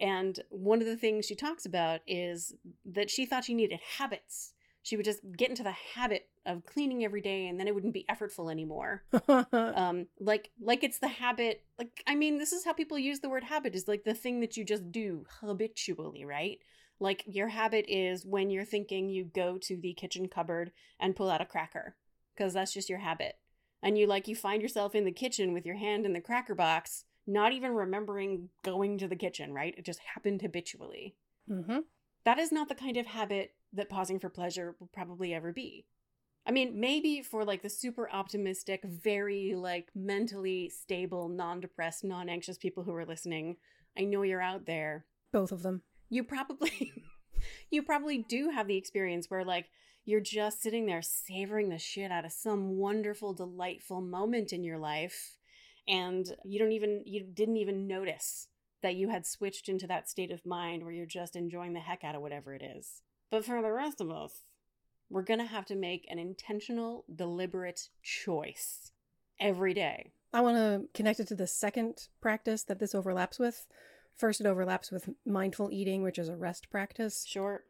And 0.00 0.38
one 0.48 0.80
of 0.80 0.86
the 0.86 0.96
things 0.96 1.26
she 1.26 1.34
talks 1.34 1.66
about 1.66 2.00
is 2.06 2.54
that 2.84 3.10
she 3.10 3.26
thought 3.26 3.44
she 3.44 3.54
needed 3.54 3.80
habits. 3.98 4.52
She 4.82 4.96
would 4.96 5.04
just 5.04 5.20
get 5.36 5.50
into 5.50 5.62
the 5.62 5.74
habit 5.94 6.28
of 6.46 6.64
cleaning 6.64 7.04
every 7.04 7.20
day 7.20 7.46
and 7.46 7.60
then 7.60 7.68
it 7.68 7.74
wouldn't 7.74 7.92
be 7.92 8.06
effortful 8.10 8.50
anymore. 8.50 9.04
um 9.52 10.06
like 10.18 10.50
like 10.60 10.82
it's 10.82 10.98
the 10.98 11.08
habit 11.08 11.62
like 11.78 12.02
I 12.06 12.14
mean 12.14 12.38
this 12.38 12.52
is 12.52 12.64
how 12.64 12.72
people 12.72 12.98
use 12.98 13.20
the 13.20 13.28
word 13.28 13.44
habit 13.44 13.74
is 13.74 13.86
like 13.86 14.04
the 14.04 14.14
thing 14.14 14.40
that 14.40 14.56
you 14.56 14.64
just 14.64 14.90
do 14.90 15.26
habitually, 15.40 16.24
right? 16.24 16.58
Like 16.98 17.24
your 17.26 17.48
habit 17.48 17.86
is 17.88 18.26
when 18.26 18.50
you're 18.50 18.64
thinking 18.64 19.08
you 19.08 19.24
go 19.24 19.58
to 19.58 19.76
the 19.76 19.94
kitchen 19.94 20.28
cupboard 20.28 20.72
and 20.98 21.16
pull 21.16 21.30
out 21.30 21.40
a 21.40 21.46
cracker 21.46 21.96
because 22.34 22.54
that's 22.54 22.72
just 22.72 22.88
your 22.88 22.98
habit. 22.98 23.36
And 23.82 23.96
you 23.96 24.06
like 24.06 24.28
you 24.28 24.36
find 24.36 24.60
yourself 24.60 24.94
in 24.94 25.04
the 25.04 25.12
kitchen 25.12 25.52
with 25.52 25.64
your 25.64 25.76
hand 25.76 26.04
in 26.04 26.12
the 26.12 26.20
cracker 26.20 26.54
box, 26.54 27.04
not 27.26 27.52
even 27.52 27.72
remembering 27.72 28.50
going 28.62 28.98
to 28.98 29.08
the 29.08 29.16
kitchen, 29.16 29.54
right? 29.54 29.74
It 29.76 29.84
just 29.86 30.00
happened 30.14 30.42
habitually. 30.42 31.14
mm-hmm. 31.50 31.78
That 32.24 32.38
is 32.38 32.52
not 32.52 32.68
the 32.68 32.74
kind 32.74 32.96
of 32.96 33.06
habit 33.06 33.54
that 33.72 33.88
pausing 33.88 34.18
for 34.18 34.28
pleasure 34.28 34.76
will 34.78 34.90
probably 34.92 35.32
ever 35.32 35.52
be. 35.52 35.86
I 36.46 36.52
mean, 36.52 36.80
maybe 36.80 37.22
for 37.22 37.44
like 37.44 37.62
the 37.62 37.68
super 37.68 38.10
optimistic, 38.10 38.82
very 38.84 39.54
like 39.54 39.90
mentally 39.94 40.70
stable, 40.70 41.28
non 41.28 41.60
depressed, 41.60 42.04
non 42.04 42.28
anxious 42.28 42.58
people 42.58 42.82
who 42.82 42.94
are 42.94 43.06
listening, 43.06 43.56
I 43.96 44.04
know 44.04 44.22
you're 44.22 44.42
out 44.42 44.66
there. 44.66 45.06
Both 45.32 45.52
of 45.52 45.62
them. 45.62 45.82
You 46.08 46.24
probably, 46.24 46.92
you 47.70 47.82
probably 47.82 48.18
do 48.18 48.50
have 48.50 48.66
the 48.66 48.76
experience 48.76 49.28
where 49.28 49.44
like 49.44 49.66
you're 50.04 50.20
just 50.20 50.62
sitting 50.62 50.86
there 50.86 51.02
savoring 51.02 51.68
the 51.68 51.78
shit 51.78 52.10
out 52.10 52.24
of 52.24 52.32
some 52.32 52.78
wonderful, 52.78 53.34
delightful 53.34 54.00
moment 54.00 54.52
in 54.52 54.64
your 54.64 54.78
life. 54.78 55.36
And 55.86 56.26
you 56.44 56.58
don't 56.58 56.72
even, 56.72 57.02
you 57.04 57.22
didn't 57.22 57.58
even 57.58 57.86
notice 57.86 58.48
that 58.82 58.96
you 58.96 59.08
had 59.08 59.26
switched 59.26 59.68
into 59.68 59.86
that 59.86 60.08
state 60.08 60.30
of 60.30 60.46
mind 60.46 60.82
where 60.82 60.92
you're 60.92 61.06
just 61.06 61.36
enjoying 61.36 61.72
the 61.72 61.80
heck 61.80 62.04
out 62.04 62.14
of 62.14 62.22
whatever 62.22 62.54
it 62.54 62.62
is. 62.62 63.02
But 63.30 63.44
for 63.44 63.60
the 63.62 63.72
rest 63.72 64.00
of 64.00 64.10
us, 64.10 64.44
we're 65.08 65.22
going 65.22 65.40
to 65.40 65.46
have 65.46 65.66
to 65.66 65.76
make 65.76 66.06
an 66.08 66.18
intentional, 66.18 67.04
deliberate 67.14 67.88
choice 68.02 68.92
every 69.38 69.74
day. 69.74 70.12
I 70.32 70.40
want 70.40 70.56
to 70.56 70.88
connect 70.94 71.20
it 71.20 71.28
to 71.28 71.34
the 71.34 71.46
second 71.46 72.08
practice 72.20 72.62
that 72.64 72.78
this 72.78 72.94
overlaps 72.94 73.38
with. 73.38 73.66
First, 74.16 74.40
it 74.40 74.46
overlaps 74.46 74.90
with 74.90 75.08
mindful 75.26 75.70
eating, 75.72 76.02
which 76.02 76.18
is 76.18 76.28
a 76.28 76.36
rest 76.36 76.70
practice. 76.70 77.24
Sure. 77.26 77.64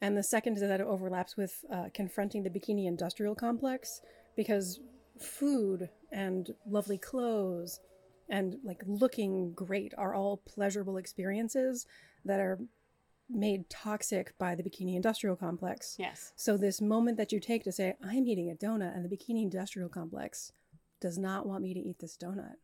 And 0.00 0.16
the 0.16 0.22
second 0.22 0.56
is 0.56 0.60
that 0.60 0.80
it 0.80 0.86
overlaps 0.86 1.36
with 1.36 1.64
uh, 1.72 1.84
confronting 1.94 2.42
the 2.42 2.50
bikini 2.50 2.86
industrial 2.86 3.34
complex 3.34 4.00
because 4.36 4.80
food 5.18 5.88
and 6.12 6.50
lovely 6.66 6.98
clothes 6.98 7.80
and 8.28 8.56
like 8.64 8.82
looking 8.86 9.52
great 9.52 9.92
are 9.98 10.14
all 10.14 10.38
pleasurable 10.38 10.96
experiences 10.96 11.86
that 12.24 12.40
are 12.40 12.58
made 13.28 13.68
toxic 13.70 14.36
by 14.38 14.54
the 14.54 14.62
bikini 14.62 14.96
industrial 14.96 15.36
complex. 15.36 15.96
Yes. 15.98 16.32
So, 16.36 16.56
this 16.56 16.80
moment 16.80 17.16
that 17.16 17.32
you 17.32 17.40
take 17.40 17.64
to 17.64 17.72
say, 17.72 17.94
I'm 18.02 18.26
eating 18.26 18.50
a 18.50 18.54
donut, 18.54 18.94
and 18.94 19.04
the 19.04 19.14
bikini 19.14 19.42
industrial 19.42 19.88
complex 19.88 20.52
does 21.00 21.18
not 21.18 21.46
want 21.46 21.62
me 21.62 21.74
to 21.74 21.80
eat 21.80 21.98
this 21.98 22.16
donut. 22.16 22.54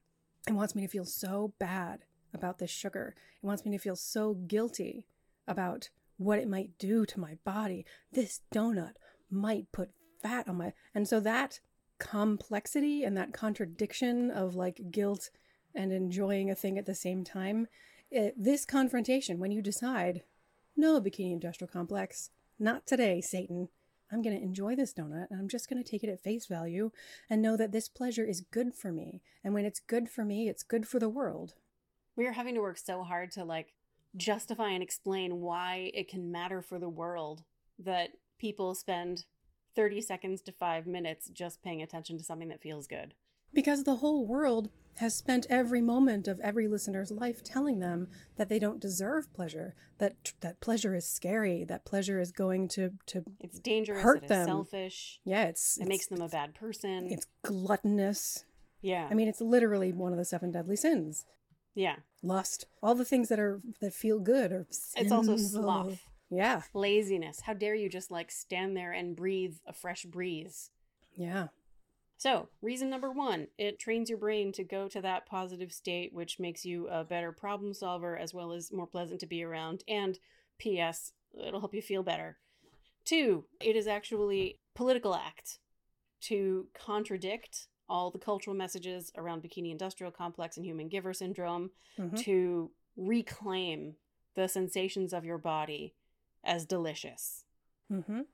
It 0.48 0.52
wants 0.52 0.74
me 0.74 0.82
to 0.82 0.88
feel 0.88 1.04
so 1.04 1.52
bad 1.58 2.04
about 2.32 2.58
this 2.58 2.70
sugar. 2.70 3.14
It 3.42 3.46
wants 3.46 3.64
me 3.64 3.72
to 3.72 3.78
feel 3.78 3.96
so 3.96 4.34
guilty 4.34 5.06
about 5.46 5.90
what 6.16 6.38
it 6.38 6.48
might 6.48 6.78
do 6.78 7.04
to 7.06 7.20
my 7.20 7.36
body. 7.44 7.84
This 8.12 8.40
donut 8.54 8.94
might 9.30 9.72
put 9.72 9.90
fat 10.22 10.48
on 10.48 10.56
my. 10.56 10.72
And 10.94 11.08
so, 11.08 11.20
that 11.20 11.60
complexity 11.98 13.04
and 13.04 13.16
that 13.16 13.32
contradiction 13.32 14.30
of 14.30 14.54
like 14.54 14.90
guilt 14.90 15.30
and 15.74 15.92
enjoying 15.92 16.50
a 16.50 16.54
thing 16.54 16.78
at 16.78 16.86
the 16.86 16.94
same 16.94 17.24
time, 17.24 17.66
it, 18.10 18.34
this 18.36 18.64
confrontation, 18.64 19.38
when 19.38 19.52
you 19.52 19.62
decide, 19.62 20.22
no, 20.76 21.00
Bikini 21.00 21.32
Industrial 21.32 21.70
Complex, 21.70 22.30
not 22.58 22.86
today, 22.86 23.20
Satan. 23.20 23.68
I'm 24.12 24.22
going 24.22 24.36
to 24.36 24.42
enjoy 24.42 24.74
this 24.74 24.92
donut 24.92 25.28
and 25.30 25.38
I'm 25.38 25.48
just 25.48 25.70
going 25.70 25.82
to 25.82 25.88
take 25.88 26.02
it 26.02 26.10
at 26.10 26.22
face 26.22 26.46
value 26.46 26.90
and 27.28 27.40
know 27.40 27.56
that 27.56 27.70
this 27.70 27.88
pleasure 27.88 28.24
is 28.24 28.40
good 28.40 28.74
for 28.74 28.90
me. 28.90 29.22
And 29.44 29.54
when 29.54 29.64
it's 29.64 29.78
good 29.78 30.08
for 30.08 30.24
me, 30.24 30.48
it's 30.48 30.64
good 30.64 30.88
for 30.88 30.98
the 30.98 31.08
world. 31.08 31.54
We 32.16 32.26
are 32.26 32.32
having 32.32 32.54
to 32.56 32.60
work 32.60 32.76
so 32.76 33.04
hard 33.04 33.30
to 33.32 33.44
like 33.44 33.72
justify 34.16 34.70
and 34.70 34.82
explain 34.82 35.40
why 35.40 35.92
it 35.94 36.08
can 36.08 36.32
matter 36.32 36.60
for 36.60 36.78
the 36.78 36.88
world 36.88 37.44
that 37.78 38.10
people 38.38 38.74
spend 38.74 39.24
30 39.76 40.00
seconds 40.00 40.42
to 40.42 40.52
five 40.52 40.86
minutes 40.86 41.28
just 41.28 41.62
paying 41.62 41.80
attention 41.80 42.18
to 42.18 42.24
something 42.24 42.48
that 42.48 42.60
feels 42.60 42.86
good. 42.86 43.14
Because 43.52 43.84
the 43.84 43.96
whole 43.96 44.26
world 44.26 44.70
has 44.96 45.14
spent 45.14 45.46
every 45.48 45.80
moment 45.80 46.28
of 46.28 46.38
every 46.40 46.68
listener's 46.68 47.10
life 47.10 47.42
telling 47.42 47.78
them 47.78 48.08
that 48.36 48.48
they 48.48 48.58
don't 48.58 48.80
deserve 48.80 49.32
pleasure, 49.32 49.74
that 49.98 50.14
that 50.40 50.60
pleasure 50.60 50.94
is 50.94 51.06
scary, 51.06 51.64
that 51.64 51.84
pleasure 51.84 52.20
is 52.20 52.32
going 52.32 52.68
to 52.68 52.92
to 53.06 53.24
It's 53.40 53.58
dangerous, 53.58 54.02
Hurt 54.02 54.24
it 54.24 54.28
them. 54.28 54.46
selfish, 54.46 55.20
yeah, 55.24 55.44
it's 55.44 55.78
it 55.78 55.82
it's, 55.82 55.88
makes 55.88 56.06
them 56.06 56.20
a 56.20 56.28
bad 56.28 56.54
person. 56.54 57.08
it's 57.10 57.26
gluttonous. 57.42 58.44
yeah. 58.82 59.08
I 59.10 59.14
mean, 59.14 59.28
it's 59.28 59.40
literally 59.40 59.92
one 59.92 60.12
of 60.12 60.18
the 60.18 60.24
seven 60.24 60.50
deadly 60.50 60.76
sins. 60.76 61.24
yeah. 61.74 61.96
Lust, 62.22 62.66
all 62.82 62.94
the 62.94 63.04
things 63.06 63.28
that 63.30 63.40
are 63.40 63.60
that 63.80 63.94
feel 63.94 64.18
good 64.18 64.52
are. 64.52 64.66
It's 64.96 65.10
also 65.12 65.36
sloth. 65.38 66.00
Yeah, 66.32 66.62
Laziness. 66.74 67.40
How 67.40 67.54
dare 67.54 67.74
you 67.74 67.88
just 67.88 68.10
like 68.10 68.30
stand 68.30 68.76
there 68.76 68.92
and 68.92 69.16
breathe 69.16 69.56
a 69.66 69.72
fresh 69.72 70.04
breeze? 70.04 70.70
yeah. 71.16 71.48
So, 72.20 72.50
reason 72.60 72.90
number 72.90 73.10
one, 73.10 73.46
it 73.56 73.78
trains 73.78 74.10
your 74.10 74.18
brain 74.18 74.52
to 74.52 74.62
go 74.62 74.88
to 74.88 75.00
that 75.00 75.24
positive 75.24 75.72
state, 75.72 76.12
which 76.12 76.38
makes 76.38 76.66
you 76.66 76.86
a 76.88 77.02
better 77.02 77.32
problem 77.32 77.72
solver 77.72 78.14
as 78.14 78.34
well 78.34 78.52
as 78.52 78.70
more 78.70 78.86
pleasant 78.86 79.20
to 79.20 79.26
be 79.26 79.42
around. 79.42 79.84
And 79.88 80.18
P.S., 80.58 81.14
it'll 81.42 81.60
help 81.60 81.72
you 81.72 81.80
feel 81.80 82.02
better. 82.02 82.36
Two, 83.06 83.46
it 83.58 83.74
is 83.74 83.86
actually 83.86 84.58
political 84.74 85.14
act 85.14 85.60
to 86.28 86.66
contradict 86.74 87.68
all 87.88 88.10
the 88.10 88.18
cultural 88.18 88.54
messages 88.54 89.10
around 89.16 89.42
bikini 89.42 89.70
industrial 89.70 90.12
complex 90.12 90.58
and 90.58 90.66
human 90.66 90.88
giver 90.88 91.14
syndrome, 91.14 91.70
Mhm. 91.98 92.18
to 92.24 92.70
reclaim 92.98 93.96
the 94.34 94.46
sensations 94.46 95.14
of 95.14 95.24
your 95.24 95.38
body 95.38 95.94
as 96.44 96.66
delicious. 96.66 97.46
hmm 97.88 98.24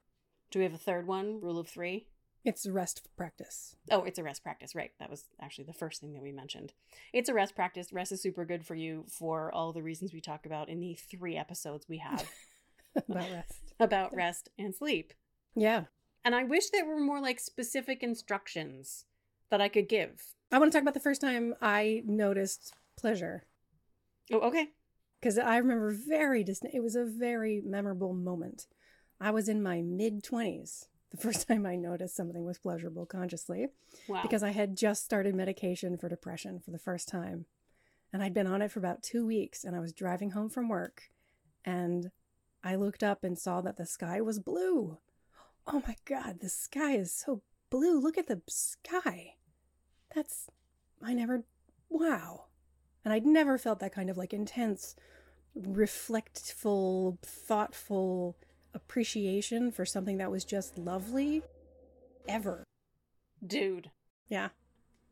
Do 0.50 0.58
we 0.58 0.64
have 0.64 0.74
a 0.74 0.78
third 0.78 1.06
one? 1.06 1.40
Rule 1.40 1.60
of 1.60 1.68
three? 1.68 2.08
It's 2.46 2.64
rest 2.64 3.08
practice. 3.16 3.74
Oh, 3.90 4.04
it's 4.04 4.20
a 4.20 4.22
rest 4.22 4.44
practice, 4.44 4.76
right? 4.76 4.92
That 5.00 5.10
was 5.10 5.24
actually 5.42 5.64
the 5.64 5.72
first 5.72 6.00
thing 6.00 6.12
that 6.12 6.22
we 6.22 6.30
mentioned. 6.30 6.74
It's 7.12 7.28
a 7.28 7.34
rest 7.34 7.56
practice. 7.56 7.92
Rest 7.92 8.12
is 8.12 8.22
super 8.22 8.44
good 8.44 8.64
for 8.64 8.76
you 8.76 9.04
for 9.08 9.50
all 9.52 9.72
the 9.72 9.82
reasons 9.82 10.14
we 10.14 10.20
talked 10.20 10.46
about 10.46 10.68
in 10.68 10.78
the 10.78 10.94
three 10.94 11.36
episodes 11.36 11.88
we 11.88 11.98
have 11.98 12.24
about 13.08 13.32
rest. 13.32 13.58
about 13.80 14.14
rest 14.14 14.48
and 14.56 14.72
sleep. 14.72 15.12
Yeah. 15.56 15.86
And 16.24 16.36
I 16.36 16.44
wish 16.44 16.70
there 16.70 16.86
were 16.86 17.00
more 17.00 17.20
like 17.20 17.40
specific 17.40 18.04
instructions 18.04 19.06
that 19.50 19.60
I 19.60 19.68
could 19.68 19.88
give. 19.88 20.22
I 20.52 20.60
want 20.60 20.70
to 20.70 20.78
talk 20.78 20.82
about 20.82 20.94
the 20.94 21.00
first 21.00 21.20
time 21.20 21.52
I 21.60 22.02
noticed 22.06 22.74
pleasure 22.96 23.42
Oh, 24.32 24.38
okay. 24.38 24.68
because 25.20 25.36
I 25.36 25.56
remember 25.56 25.92
very 25.92 26.44
distinct. 26.44 26.76
It 26.76 26.82
was 26.82 26.94
a 26.94 27.04
very 27.04 27.60
memorable 27.66 28.12
moment. 28.14 28.68
I 29.20 29.32
was 29.32 29.48
in 29.48 29.64
my 29.64 29.82
mid 29.82 30.22
20s 30.22 30.86
the 31.16 31.22
first 31.22 31.48
time 31.48 31.66
I 31.66 31.76
noticed 31.76 32.16
something 32.16 32.44
was 32.44 32.58
pleasurable 32.58 33.06
consciously 33.06 33.68
Wow. 34.08 34.22
because 34.22 34.42
I 34.42 34.50
had 34.50 34.76
just 34.76 35.04
started 35.04 35.34
medication 35.34 35.96
for 35.96 36.08
depression 36.08 36.60
for 36.60 36.70
the 36.70 36.78
first 36.78 37.08
time. 37.08 37.46
And 38.12 38.22
I'd 38.22 38.34
been 38.34 38.46
on 38.46 38.62
it 38.62 38.70
for 38.70 38.78
about 38.78 39.02
two 39.02 39.26
weeks 39.26 39.64
and 39.64 39.74
I 39.74 39.80
was 39.80 39.92
driving 39.92 40.30
home 40.30 40.48
from 40.48 40.68
work 40.68 41.10
and 41.64 42.10
I 42.62 42.76
looked 42.76 43.02
up 43.02 43.24
and 43.24 43.38
saw 43.38 43.60
that 43.62 43.76
the 43.76 43.86
sky 43.86 44.20
was 44.20 44.38
blue. 44.38 44.98
Oh 45.66 45.82
my 45.86 45.96
God, 46.04 46.38
the 46.40 46.48
sky 46.48 46.92
is 46.92 47.12
so 47.12 47.42
blue. 47.70 47.98
Look 48.00 48.16
at 48.16 48.28
the 48.28 48.40
sky. 48.48 49.34
That's, 50.14 50.48
I 51.02 51.12
never, 51.12 51.44
wow. 51.88 52.44
And 53.04 53.12
I'd 53.12 53.26
never 53.26 53.58
felt 53.58 53.80
that 53.80 53.92
kind 53.94 54.08
of 54.10 54.16
like 54.16 54.32
intense, 54.32 54.94
reflectful, 55.58 57.18
thoughtful 57.22 58.36
appreciation 58.76 59.72
for 59.72 59.84
something 59.84 60.18
that 60.18 60.30
was 60.30 60.44
just 60.44 60.78
lovely 60.78 61.42
ever. 62.28 62.62
Dude, 63.44 63.90
Yeah. 64.28 64.50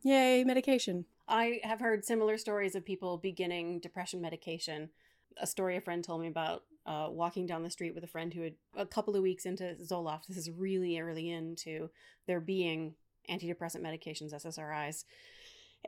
Yay, 0.02 0.44
medication. 0.44 1.06
I 1.26 1.60
have 1.64 1.80
heard 1.80 2.04
similar 2.04 2.36
stories 2.36 2.74
of 2.74 2.84
people 2.84 3.16
beginning 3.16 3.80
depression 3.80 4.20
medication. 4.20 4.90
a 5.38 5.46
story 5.46 5.76
a 5.76 5.80
friend 5.80 6.04
told 6.04 6.20
me 6.20 6.28
about 6.28 6.62
uh, 6.86 7.08
walking 7.10 7.46
down 7.46 7.62
the 7.62 7.70
street 7.70 7.94
with 7.94 8.04
a 8.04 8.08
friend 8.08 8.32
who 8.32 8.42
had 8.42 8.54
a 8.76 8.86
couple 8.86 9.16
of 9.16 9.22
weeks 9.22 9.46
into 9.46 9.74
Zoloft. 9.82 10.26
This 10.26 10.36
is 10.36 10.50
really 10.50 11.00
early 11.00 11.30
into 11.30 11.88
there 12.26 12.40
being 12.40 12.94
antidepressant 13.30 13.80
medications, 13.80 14.34
SSRIs. 14.34 15.04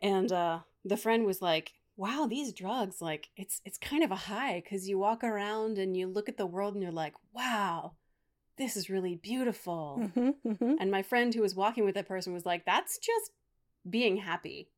And 0.03 0.33
uh, 0.33 0.61
the 0.85 0.97
friend 0.97 1.27
was 1.27 1.43
like, 1.43 1.75
wow, 1.97 2.27
these 2.29 2.53
drugs, 2.53 3.01
like 3.01 3.31
it's 3.37 3.61
it's 3.65 3.79
kind 3.79 4.05
of 4.05 4.11
a 4.11 4.17
high 4.17 4.63
because 4.63 4.89
you 4.89 4.99
walk 4.99 5.25
around 5.25 5.79
and 5.79 5.97
you 5.97 6.07
look 6.07 6.29
at 6.29 6.37
the 6.37 6.47
world 6.47 6.75
and 6.75 6.83
you're 6.83 6.93
like, 6.93 7.15
wow, 7.33 7.93
this 8.57 8.77
is 8.77 8.91
really 8.91 9.15
beautiful. 9.15 9.99
Mm-hmm, 10.03 10.49
mm-hmm. 10.49 10.75
And 10.79 10.91
my 10.91 11.03
friend 11.03 11.35
who 11.35 11.43
was 11.43 11.55
walking 11.55 11.85
with 11.85 11.95
that 11.95 12.09
person 12.09 12.33
was 12.33 12.47
like, 12.47 12.65
that's 12.65 12.99
just 12.99 13.33
being 13.89 14.19
happy. 14.19 14.69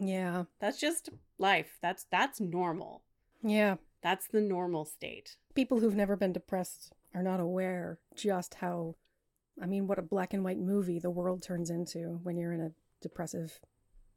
Yeah. 0.00 0.44
That's 0.60 0.78
just 0.78 1.10
life. 1.38 1.78
That's 1.82 2.06
that's 2.10 2.40
normal. 2.40 3.02
Yeah. 3.42 3.76
That's 4.02 4.28
the 4.28 4.40
normal 4.40 4.84
state. 4.84 5.36
People 5.54 5.80
who've 5.80 5.94
never 5.94 6.16
been 6.16 6.32
depressed 6.32 6.92
are 7.14 7.22
not 7.22 7.40
aware 7.40 7.98
just 8.14 8.54
how, 8.54 8.94
I 9.60 9.66
mean, 9.66 9.86
what 9.86 9.98
a 9.98 10.02
black 10.02 10.32
and 10.32 10.44
white 10.44 10.58
movie 10.58 10.98
the 10.98 11.10
world 11.10 11.42
turns 11.42 11.70
into 11.70 12.20
when 12.22 12.36
you're 12.36 12.52
in 12.52 12.60
a 12.60 12.72
depressive 13.02 13.60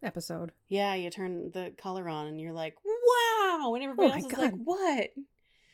episode. 0.03 0.51
Yeah, 0.67 0.93
you 0.95 1.09
turn 1.09 1.51
the 1.51 1.73
color 1.77 2.07
on 2.09 2.27
and 2.27 2.39
you're 2.39 2.53
like, 2.53 2.75
wow. 2.85 3.73
And 3.73 3.83
everybody 3.83 4.09
Oh 4.09 4.13
else 4.13 4.25
is 4.25 4.37
like, 4.37 4.53
what? 4.63 5.09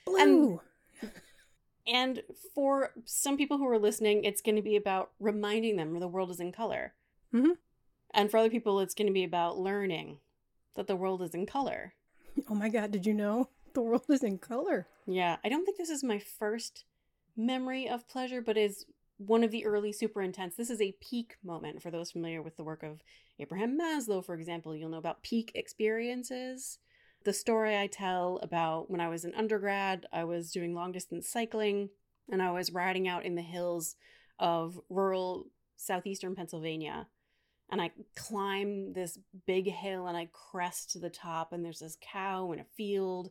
Blue. 0.06 0.62
And 1.88 2.22
for 2.54 2.92
some 3.06 3.38
people 3.38 3.58
who 3.58 3.68
are 3.68 3.80
listening, 3.80 4.24
it's 4.24 4.42
going 4.42 4.56
to 4.58 4.62
be 4.62 4.76
about 4.76 5.12
reminding 5.20 5.76
them 5.78 6.00
the 6.00 6.08
world 6.08 6.30
is 6.30 6.40
in 6.40 6.52
color. 6.52 6.94
Mhm. 7.34 7.58
And 8.14 8.30
for 8.30 8.38
other 8.38 8.50
people, 8.50 8.80
it's 8.80 8.94
going 8.94 9.08
to 9.08 9.14
be 9.14 9.24
about 9.24 9.58
learning 9.58 10.20
that 10.76 10.88
the 10.88 10.96
world 10.96 11.22
is 11.22 11.34
in 11.34 11.46
color. 11.46 11.94
oh 12.48 12.54
my 12.56 12.70
God, 12.70 12.92
did 12.92 13.06
you 13.06 13.14
know 13.14 13.50
the 13.74 13.82
world 13.82 14.06
is 14.10 14.24
in 14.24 14.38
color? 14.38 14.88
Yeah, 15.08 15.38
I 15.44 15.50
don't 15.50 15.66
think 15.66 15.78
this 15.78 15.90
is 15.90 16.04
my 16.04 16.20
first 16.20 16.86
memory 17.36 17.88
of 17.90 18.08
pleasure, 18.08 18.42
but 18.42 18.58
is 18.58 18.86
one 19.20 19.44
of 19.44 19.52
the 19.52 19.66
early 19.66 19.92
super 19.92 20.22
intense. 20.22 20.56
This 20.56 20.70
is 20.70 20.82
a 20.82 20.96
peak 21.02 21.36
moment 21.44 21.82
for 21.82 21.92
those 21.92 22.12
familiar 22.12 22.42
with 22.42 22.56
the 22.56 22.64
work 22.64 22.84
of 22.84 23.04
Abraham 23.38 23.78
Maslow, 23.78 24.24
for 24.26 24.34
example. 24.34 24.74
You'll 24.74 24.90
know 24.90 24.98
about 24.98 25.24
peak 25.24 25.52
experiences. 25.56 26.80
The 27.26 27.34
story 27.34 27.78
I 27.78 27.88
tell 27.88 28.40
about 28.42 28.90
when 28.90 29.02
I 29.02 29.10
was 29.10 29.26
an 29.26 29.36
undergrad, 29.36 30.06
I 30.14 30.24
was 30.24 30.52
doing 30.52 30.74
long 30.74 30.94
distance 30.94 31.28
cycling 31.28 31.90
and 32.32 32.42
I 32.42 32.52
was 32.52 32.72
riding 32.72 33.10
out 33.10 33.26
in 33.26 33.36
the 33.36 33.42
hills 33.42 33.98
of 34.40 34.80
rural 34.90 35.48
southeastern 35.76 36.34
Pennsylvania. 36.34 37.08
And 37.70 37.82
I 37.82 37.92
climb 38.16 38.94
this 38.94 39.20
big 39.46 39.70
hill 39.70 40.08
and 40.08 40.18
I 40.18 40.30
crest 40.32 40.92
to 40.92 41.00
the 41.00 41.10
top, 41.10 41.54
and 41.54 41.64
there's 41.64 41.80
this 41.80 41.98
cow 42.02 42.52
in 42.52 42.60
a 42.60 42.64
field 42.64 43.30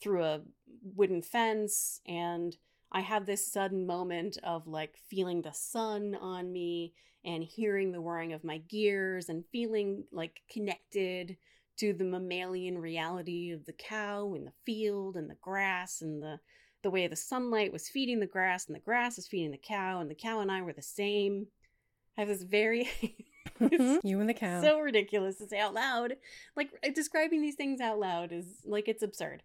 through 0.00 0.24
a 0.24 0.40
wooden 0.82 1.22
fence 1.22 2.00
and 2.06 2.56
I 2.92 3.00
have 3.00 3.26
this 3.26 3.50
sudden 3.50 3.86
moment 3.86 4.38
of 4.44 4.66
like 4.66 4.94
feeling 5.08 5.42
the 5.42 5.52
sun 5.52 6.14
on 6.20 6.52
me 6.52 6.92
and 7.24 7.42
hearing 7.42 7.92
the 7.92 8.00
whirring 8.00 8.32
of 8.32 8.44
my 8.44 8.58
gears 8.58 9.28
and 9.28 9.44
feeling 9.50 10.04
like 10.12 10.40
connected 10.50 11.36
to 11.78 11.94
the 11.94 12.04
mammalian 12.04 12.78
reality 12.78 13.50
of 13.50 13.64
the 13.64 13.72
cow 13.72 14.34
in 14.34 14.44
the 14.44 14.52
field 14.66 15.16
and 15.16 15.30
the 15.30 15.36
grass 15.40 16.02
and 16.02 16.22
the 16.22 16.38
the 16.82 16.90
way 16.90 17.06
the 17.06 17.16
sunlight 17.16 17.72
was 17.72 17.88
feeding 17.88 18.18
the 18.18 18.26
grass 18.26 18.66
and 18.66 18.74
the 18.74 18.80
grass 18.80 19.16
was 19.16 19.28
feeding 19.28 19.52
the 19.52 19.56
cow 19.56 20.00
and 20.00 20.10
the 20.10 20.16
cow 20.16 20.40
and 20.40 20.50
I 20.50 20.62
were 20.62 20.72
the 20.72 20.82
same. 20.82 21.46
I 22.18 22.22
have 22.22 22.28
this 22.28 22.42
very 22.42 22.90
you 24.02 24.20
and 24.20 24.28
the 24.28 24.34
cow. 24.34 24.60
so 24.60 24.80
ridiculous 24.80 25.38
to 25.38 25.46
say 25.46 25.60
out 25.60 25.74
loud. 25.74 26.14
Like 26.56 26.70
describing 26.94 27.40
these 27.40 27.54
things 27.54 27.80
out 27.80 28.00
loud 28.00 28.32
is 28.32 28.46
like 28.64 28.88
it's 28.88 29.02
absurd. 29.02 29.42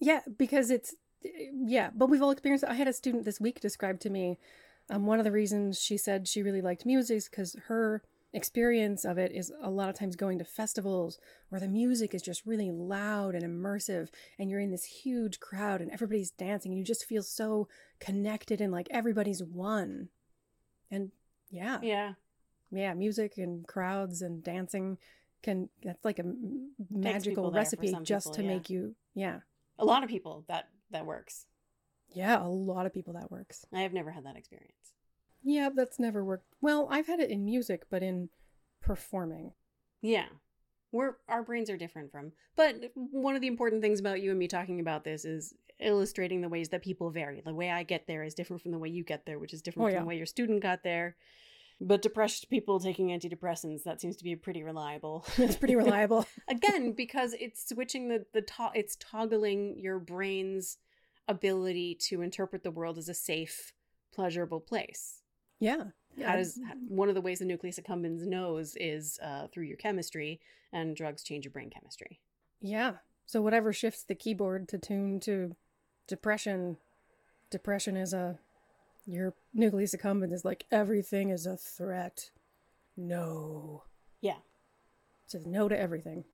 Yeah, 0.00 0.20
because 0.36 0.70
it's 0.70 0.94
yeah, 1.22 1.90
but 1.94 2.08
we've 2.08 2.22
all 2.22 2.30
experienced 2.30 2.64
it. 2.64 2.70
I 2.70 2.74
had 2.74 2.88
a 2.88 2.92
student 2.92 3.24
this 3.24 3.40
week 3.40 3.60
describe 3.60 4.00
to 4.00 4.10
me 4.10 4.38
um, 4.90 5.06
one 5.06 5.18
of 5.18 5.24
the 5.24 5.32
reasons 5.32 5.80
she 5.80 5.96
said 5.96 6.26
she 6.26 6.42
really 6.42 6.60
liked 6.60 6.84
music 6.84 7.16
is 7.16 7.28
because 7.28 7.56
her 7.68 8.02
experience 8.32 9.04
of 9.04 9.18
it 9.18 9.32
is 9.32 9.52
a 9.62 9.70
lot 9.70 9.88
of 9.88 9.94
times 9.96 10.14
going 10.14 10.38
to 10.38 10.44
festivals 10.44 11.18
where 11.48 11.60
the 11.60 11.68
music 11.68 12.14
is 12.14 12.22
just 12.22 12.46
really 12.46 12.70
loud 12.70 13.34
and 13.34 13.44
immersive 13.44 14.08
and 14.38 14.48
you're 14.48 14.60
in 14.60 14.70
this 14.70 14.84
huge 14.84 15.40
crowd 15.40 15.80
and 15.80 15.90
everybody's 15.90 16.30
dancing 16.30 16.70
and 16.72 16.78
you 16.78 16.84
just 16.84 17.04
feel 17.04 17.22
so 17.22 17.68
connected 17.98 18.60
and 18.60 18.72
like 18.72 18.88
everybody's 18.90 19.42
one. 19.42 20.08
And 20.90 21.10
yeah, 21.50 21.78
Yeah. 21.82 22.14
yeah, 22.70 22.94
music 22.94 23.36
and 23.36 23.66
crowds 23.66 24.22
and 24.22 24.42
dancing 24.42 24.98
can 25.42 25.68
that's 25.82 26.04
like 26.04 26.18
a 26.18 26.24
magical 26.90 27.50
recipe 27.50 27.94
just 28.02 28.26
people, 28.26 28.34
to 28.34 28.42
yeah. 28.42 28.48
make 28.48 28.70
you 28.70 28.94
yeah. 29.14 29.40
A 29.78 29.84
lot 29.84 30.04
of 30.04 30.10
people 30.10 30.44
that 30.48 30.68
that 30.90 31.06
works. 31.06 31.46
Yeah, 32.12 32.42
a 32.44 32.48
lot 32.48 32.86
of 32.86 32.92
people 32.94 33.12
that 33.14 33.30
works. 33.30 33.64
I 33.72 33.82
have 33.82 33.92
never 33.92 34.10
had 34.10 34.24
that 34.26 34.36
experience. 34.36 34.94
Yeah, 35.42 35.68
that's 35.74 35.98
never 35.98 36.24
worked. 36.24 36.46
Well, 36.60 36.88
I've 36.90 37.06
had 37.06 37.20
it 37.20 37.30
in 37.30 37.44
music, 37.44 37.84
but 37.90 38.02
in 38.02 38.28
performing. 38.82 39.52
Yeah. 40.02 40.26
We're 40.92 41.14
our 41.28 41.42
brains 41.44 41.70
are 41.70 41.76
different 41.76 42.10
from. 42.10 42.32
But 42.56 42.76
one 42.94 43.36
of 43.36 43.40
the 43.40 43.46
important 43.46 43.80
things 43.80 44.00
about 44.00 44.20
you 44.20 44.30
and 44.30 44.38
me 44.38 44.48
talking 44.48 44.80
about 44.80 45.04
this 45.04 45.24
is 45.24 45.54
illustrating 45.78 46.40
the 46.40 46.48
ways 46.48 46.68
that 46.70 46.82
people 46.82 47.10
vary. 47.10 47.40
The 47.44 47.54
way 47.54 47.70
I 47.70 47.84
get 47.84 48.06
there 48.06 48.24
is 48.24 48.34
different 48.34 48.60
from 48.60 48.72
the 48.72 48.78
way 48.78 48.88
you 48.88 49.04
get 49.04 49.24
there, 49.24 49.38
which 49.38 49.54
is 49.54 49.62
different 49.62 49.86
Oh, 49.86 49.88
from 49.90 49.94
yeah. 49.94 50.00
the 50.00 50.06
way 50.06 50.16
your 50.16 50.26
student 50.26 50.62
got 50.62 50.82
there. 50.82 51.16
But 51.82 52.02
depressed 52.02 52.50
people 52.50 52.78
taking 52.78 53.08
antidepressants, 53.08 53.84
that 53.84 54.00
seems 54.00 54.16
to 54.16 54.24
be 54.24 54.36
pretty 54.36 54.62
reliable. 54.62 55.24
It's 55.38 55.56
pretty 55.56 55.76
reliable. 55.76 56.26
Again, 56.48 56.92
because 56.92 57.34
it's 57.40 57.66
switching 57.68 58.08
the 58.08 58.26
the 58.34 58.42
to- 58.42 58.72
it's 58.74 58.96
toggling 59.00 59.78
your 59.78 59.98
brain's 59.98 60.76
ability 61.26 61.94
to 62.08 62.20
interpret 62.22 62.62
the 62.64 62.70
world 62.70 62.98
as 62.98 63.08
a 63.08 63.14
safe, 63.14 63.72
pleasurable 64.12 64.60
place. 64.60 65.22
yeah. 65.58 65.84
How 66.24 66.34
does 66.36 66.58
one 66.88 67.08
of 67.08 67.14
the 67.14 67.20
ways 67.20 67.38
the 67.38 67.44
nucleus 67.44 67.78
accumbens 67.78 68.26
knows 68.26 68.74
is 68.76 69.18
uh, 69.22 69.46
through 69.46 69.64
your 69.64 69.76
chemistry, 69.76 70.40
and 70.72 70.96
drugs 70.96 71.22
change 71.22 71.44
your 71.44 71.52
brain 71.52 71.70
chemistry. 71.70 72.18
Yeah. 72.60 72.94
So 73.26 73.40
whatever 73.40 73.72
shifts 73.72 74.02
the 74.02 74.16
keyboard 74.16 74.68
to 74.70 74.76
tune 74.78 75.20
to 75.20 75.54
depression, 76.08 76.78
depression 77.48 77.96
is 77.96 78.12
a 78.12 78.40
your 79.06 79.34
nucleus 79.52 79.94
accumbens 79.94 80.32
is 80.32 80.44
like 80.44 80.64
everything 80.70 81.30
is 81.30 81.46
a 81.46 81.56
threat. 81.56 82.30
No. 82.96 83.84
Yeah. 84.20 84.36
It 85.24 85.30
says 85.30 85.46
no 85.46 85.68
to 85.68 85.78
everything. 85.78 86.24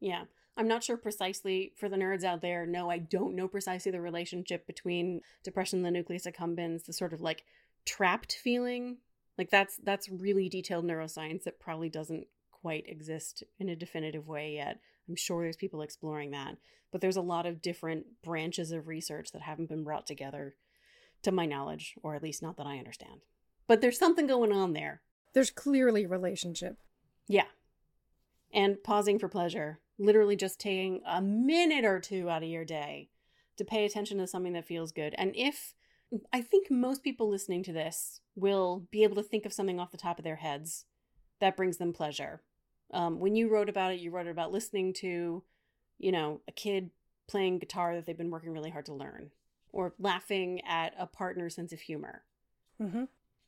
Yeah. 0.00 0.24
I'm 0.56 0.68
not 0.68 0.84
sure 0.84 0.96
precisely 0.96 1.72
for 1.76 1.88
the 1.88 1.96
nerds 1.96 2.24
out 2.24 2.42
there. 2.42 2.66
No, 2.66 2.90
I 2.90 2.98
don't 2.98 3.34
know 3.34 3.48
precisely 3.48 3.90
the 3.90 4.00
relationship 4.00 4.66
between 4.66 5.22
depression 5.42 5.78
and 5.78 5.86
the 5.86 5.90
nucleus 5.90 6.26
accumbens, 6.26 6.84
the 6.84 6.92
sort 6.92 7.12
of 7.12 7.20
like 7.20 7.44
trapped 7.86 8.34
feeling. 8.42 8.98
Like 9.38 9.50
that's 9.50 9.78
that's 9.82 10.10
really 10.10 10.48
detailed 10.48 10.84
neuroscience 10.84 11.44
that 11.44 11.58
probably 11.58 11.88
doesn't 11.88 12.26
quite 12.50 12.84
exist 12.86 13.42
in 13.58 13.68
a 13.70 13.76
definitive 13.76 14.28
way 14.28 14.54
yet. 14.54 14.78
I'm 15.08 15.16
sure 15.16 15.42
there's 15.42 15.56
people 15.56 15.82
exploring 15.82 16.30
that, 16.32 16.58
but 16.92 17.00
there's 17.00 17.16
a 17.16 17.22
lot 17.22 17.46
of 17.46 17.62
different 17.62 18.22
branches 18.22 18.72
of 18.72 18.86
research 18.86 19.32
that 19.32 19.42
haven't 19.42 19.68
been 19.68 19.84
brought 19.84 20.06
together 20.06 20.54
to 21.22 21.32
my 21.32 21.46
knowledge, 21.46 21.94
or 22.02 22.14
at 22.14 22.22
least 22.22 22.42
not 22.42 22.56
that 22.56 22.66
I 22.66 22.78
understand. 22.78 23.22
But 23.66 23.80
there's 23.80 23.98
something 23.98 24.26
going 24.26 24.52
on 24.52 24.72
there. 24.72 25.02
There's 25.34 25.50
clearly 25.50 26.06
relationship. 26.06 26.78
Yeah. 27.28 27.46
And 28.52 28.82
pausing 28.82 29.18
for 29.18 29.28
pleasure, 29.28 29.80
literally 29.98 30.36
just 30.36 30.60
taking 30.60 31.00
a 31.06 31.22
minute 31.22 31.84
or 31.84 32.00
two 32.00 32.28
out 32.28 32.42
of 32.42 32.48
your 32.48 32.64
day 32.64 33.08
to 33.56 33.64
pay 33.64 33.84
attention 33.84 34.18
to 34.18 34.26
something 34.26 34.52
that 34.52 34.66
feels 34.66 34.92
good. 34.92 35.14
And 35.16 35.32
if 35.34 35.74
I 36.32 36.42
think 36.42 36.70
most 36.70 37.02
people 37.02 37.28
listening 37.28 37.62
to 37.64 37.72
this 37.72 38.20
will 38.34 38.86
be 38.90 39.02
able 39.02 39.16
to 39.16 39.22
think 39.22 39.46
of 39.46 39.52
something 39.52 39.80
off 39.80 39.92
the 39.92 39.96
top 39.96 40.18
of 40.18 40.24
their 40.24 40.36
heads 40.36 40.84
that 41.40 41.56
brings 41.56 41.78
them 41.78 41.92
pleasure. 41.92 42.42
Um, 42.92 43.18
when 43.18 43.34
you 43.34 43.48
wrote 43.48 43.70
about 43.70 43.92
it, 43.92 44.00
you 44.00 44.10
wrote 44.10 44.26
about 44.26 44.52
listening 44.52 44.92
to, 44.94 45.42
you 45.98 46.12
know, 46.12 46.40
a 46.46 46.52
kid 46.52 46.90
playing 47.28 47.58
guitar 47.58 47.94
that 47.94 48.04
they've 48.04 48.18
been 48.18 48.30
working 48.30 48.52
really 48.52 48.70
hard 48.70 48.86
to 48.86 48.94
learn, 48.94 49.30
or 49.72 49.94
laughing 49.98 50.60
at 50.66 50.94
a 50.98 51.06
partner's 51.06 51.54
sense 51.54 51.72
of 51.72 51.80
humor, 51.80 52.22
Mm-hmm. 52.80 53.04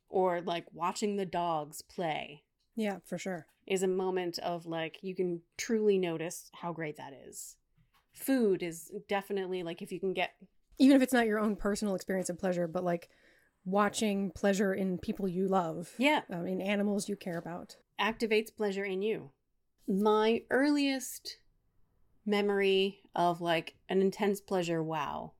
or 0.09 0.41
like 0.41 0.65
watching 0.73 1.15
the 1.17 1.25
dogs 1.25 1.81
play 1.81 2.43
Yeah, 2.75 2.97
for 3.05 3.17
sure. 3.17 3.47
is 3.67 3.83
a 3.83 3.87
moment 3.87 4.39
of 4.39 4.65
like 4.65 4.97
you 5.01 5.15
can 5.15 5.41
truly 5.57 5.97
notice 5.97 6.49
how 6.53 6.73
great 6.73 6.97
that 6.97 7.13
is. 7.27 7.55
Food 8.13 8.63
is 8.63 8.91
definitely 9.09 9.61
like 9.63 9.81
if 9.81 9.91
you 9.91 9.99
can 9.99 10.13
get 10.13 10.35
Even 10.77 10.95
if 10.95 11.01
it's 11.01 11.13
not 11.13 11.25
your 11.27 11.39
own 11.39 11.55
personal 11.55 11.95
experience 11.95 12.29
of 12.29 12.37
pleasure, 12.39 12.67
but 12.67 12.83
like 12.83 13.09
watching 13.65 14.31
pleasure 14.31 14.73
in 14.73 14.97
people 14.99 15.27
you 15.27 15.47
love, 15.47 15.93
yeah, 15.97 16.21
um, 16.29 16.45
in 16.47 16.61
animals 16.61 17.09
you 17.09 17.15
care 17.15 17.37
about. 17.37 17.75
activates 17.99 18.55
pleasure 18.55 18.85
in 18.85 19.01
you. 19.01 19.31
My 19.87 20.41
earliest 20.49 21.37
memory 22.25 22.99
of 23.15 23.41
like 23.41 23.75
an 23.89 24.01
intense 24.01 24.39
pleasure, 24.41 24.81
wow. 24.83 25.33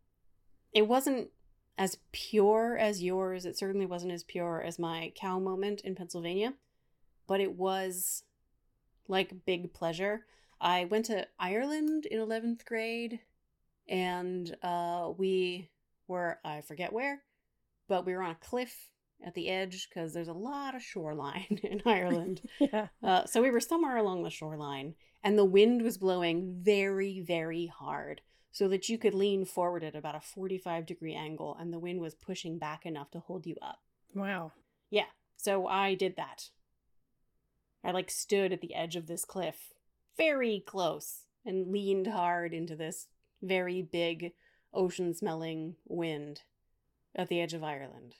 It 0.75 0.87
wasn't 0.87 1.29
as 1.77 1.97
pure 2.11 2.77
as 2.77 3.01
yours. 3.01 3.45
It 3.45 3.57
certainly 3.57 3.87
wasn't 3.87 4.11
as 4.11 4.23
pure 4.23 4.61
as 4.61 4.77
my 4.77 5.11
cow 5.15 5.39
moment 5.39 5.81
in 5.81 5.95
Pennsylvania, 5.95 6.53
but 7.27 7.39
it 7.39 7.53
was 7.53 8.23
like 9.07 9.45
big 9.45 9.73
pleasure. 9.73 10.25
I 10.61 10.85
went 10.85 11.05
to 11.05 11.27
Ireland 11.39 12.05
in 12.05 12.19
11th 12.19 12.65
grade 12.65 13.21
and 13.87 14.55
uh, 14.61 15.11
we 15.17 15.69
were 16.07 16.39
I 16.43 16.61
forget 16.61 16.93
where, 16.93 17.23
but 17.87 18.05
we 18.05 18.13
were 18.13 18.21
on 18.23 18.31
a 18.31 18.35
cliff 18.35 18.89
at 19.25 19.33
the 19.33 19.49
edge 19.49 19.87
because 19.89 20.13
there's 20.13 20.27
a 20.27 20.33
lot 20.33 20.75
of 20.75 20.81
shoreline 20.81 21.59
in 21.63 21.81
Ireland. 21.85 22.41
Yeah. 22.59 22.87
Uh, 23.01 23.25
so 23.25 23.41
we 23.41 23.51
were 23.51 23.59
somewhere 23.59 23.97
along 23.97 24.23
the 24.23 24.29
shoreline, 24.29 24.95
and 25.23 25.37
the 25.37 25.45
wind 25.45 25.81
was 25.81 25.97
blowing 25.97 26.57
very, 26.61 27.21
very 27.21 27.67
hard, 27.67 28.21
so 28.55 28.69
that 28.69 28.87
you 28.87 28.97
could 28.97 29.13
lean 29.13 29.43
forward 29.43 29.83
at 29.83 29.97
about 29.97 30.15
a 30.15 30.21
45 30.21 30.85
degree 30.85 31.13
angle, 31.13 31.57
and 31.59 31.73
the 31.73 31.79
wind 31.79 31.99
was 31.99 32.15
pushing 32.15 32.57
back 32.57 32.85
enough 32.85 33.11
to 33.11 33.19
hold 33.19 33.45
you 33.45 33.57
up. 33.61 33.79
Wow. 34.13 34.53
Yeah, 34.89 35.07
so 35.35 35.67
I 35.67 35.93
did 35.93 36.15
that. 36.15 36.51
I 37.83 37.91
like 37.91 38.09
stood 38.09 38.53
at 38.53 38.61
the 38.61 38.73
edge 38.73 38.95
of 38.95 39.07
this 39.07 39.25
cliff, 39.25 39.73
very 40.15 40.63
close, 40.65 41.25
and 41.45 41.69
leaned 41.69 42.07
hard 42.07 42.53
into 42.53 42.77
this 42.77 43.07
very 43.41 43.81
big, 43.81 44.31
ocean 44.73 45.13
smelling 45.13 45.75
wind 45.85 46.43
at 47.13 47.27
the 47.27 47.41
edge 47.41 47.53
of 47.53 47.61
Ireland. 47.61 48.15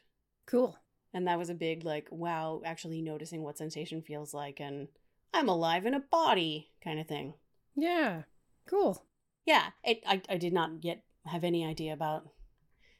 Cool. 0.45 0.78
And 1.13 1.26
that 1.28 1.39
was 1.39 1.50
a 1.50 1.54
big, 1.54 1.86
like, 1.86 2.10
wow, 2.12 2.62
actually 2.65 3.02
noticing 3.02 3.41
what 3.41 3.58
sensation 3.58 4.02
feels 4.02 4.34
like 4.34 4.60
and 4.60 4.89
I'm 5.34 5.48
alive 5.48 5.86
in 5.86 5.93
a 5.93 6.02
body 6.02 6.71
kind 6.84 7.00
of 7.00 7.08
thing. 7.08 7.36
Yeah. 7.74 8.24
Cool. 8.67 9.02
Yeah, 9.45 9.69
it, 9.84 10.01
I, 10.08 10.21
I 10.27 10.38
did 10.38 10.53
not 10.53 10.84
yet 10.84 11.03
have 11.25 11.43
any 11.43 11.65
idea 11.65 11.93
about, 11.93 12.27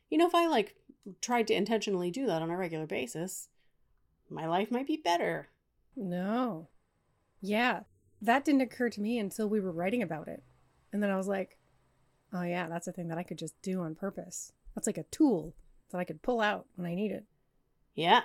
you 0.10 0.18
know, 0.18 0.28
if 0.28 0.36
I 0.36 0.48
like 0.48 0.76
tried 1.22 1.48
to 1.48 1.54
intentionally 1.54 2.12
do 2.12 2.26
that 2.28 2.42
on 2.42 2.52
a 2.52 2.58
regular 2.58 2.86
basis, 2.86 3.50
my 4.30 4.46
life 4.48 4.72
might 4.72 4.88
be 4.88 4.98
better. 4.98 5.50
No. 5.96 6.70
Yeah. 7.42 7.82
That 8.22 8.46
didn't 8.46 8.62
occur 8.62 8.90
to 8.90 9.02
me 9.02 9.20
until 9.20 9.50
we 9.50 9.60
were 9.60 9.72
writing 9.72 10.02
about 10.02 10.28
it. 10.28 10.44
And 10.92 11.02
then 11.02 11.10
I 11.10 11.18
was 11.18 11.28
like, 11.28 11.58
oh, 12.34 12.44
yeah, 12.44 12.68
that's 12.68 12.88
a 12.88 12.92
thing 12.92 13.08
that 13.10 13.18
I 13.18 13.24
could 13.24 13.38
just 13.38 13.60
do 13.62 13.82
on 13.82 13.96
purpose. 13.96 14.52
That's 14.74 14.88
like 14.88 14.98
a 14.98 15.04
tool 15.04 15.56
that 15.92 15.98
I 15.98 16.04
could 16.04 16.22
pull 16.22 16.42
out 16.42 16.66
when 16.76 16.88
I 16.88 16.96
need 16.96 17.12
it. 17.12 17.26
Yeah. 17.94 18.22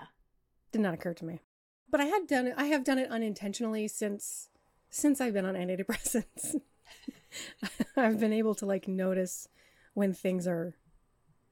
Did 0.72 0.80
not 0.80 0.94
occur 0.94 1.14
to 1.14 1.24
me. 1.24 1.40
But 1.90 2.00
I 2.00 2.04
had 2.04 2.26
done 2.26 2.46
it, 2.46 2.54
I 2.56 2.66
have 2.66 2.84
done 2.84 2.98
it 2.98 3.10
unintentionally 3.10 3.88
since 3.88 4.48
since 4.92 5.20
I've 5.20 5.32
been 5.32 5.46
on 5.46 5.54
antidepressants. 5.54 6.56
I've 7.96 8.20
been 8.20 8.32
able 8.32 8.54
to 8.56 8.66
like 8.66 8.88
notice 8.88 9.48
when 9.94 10.12
things 10.12 10.46
are 10.46 10.74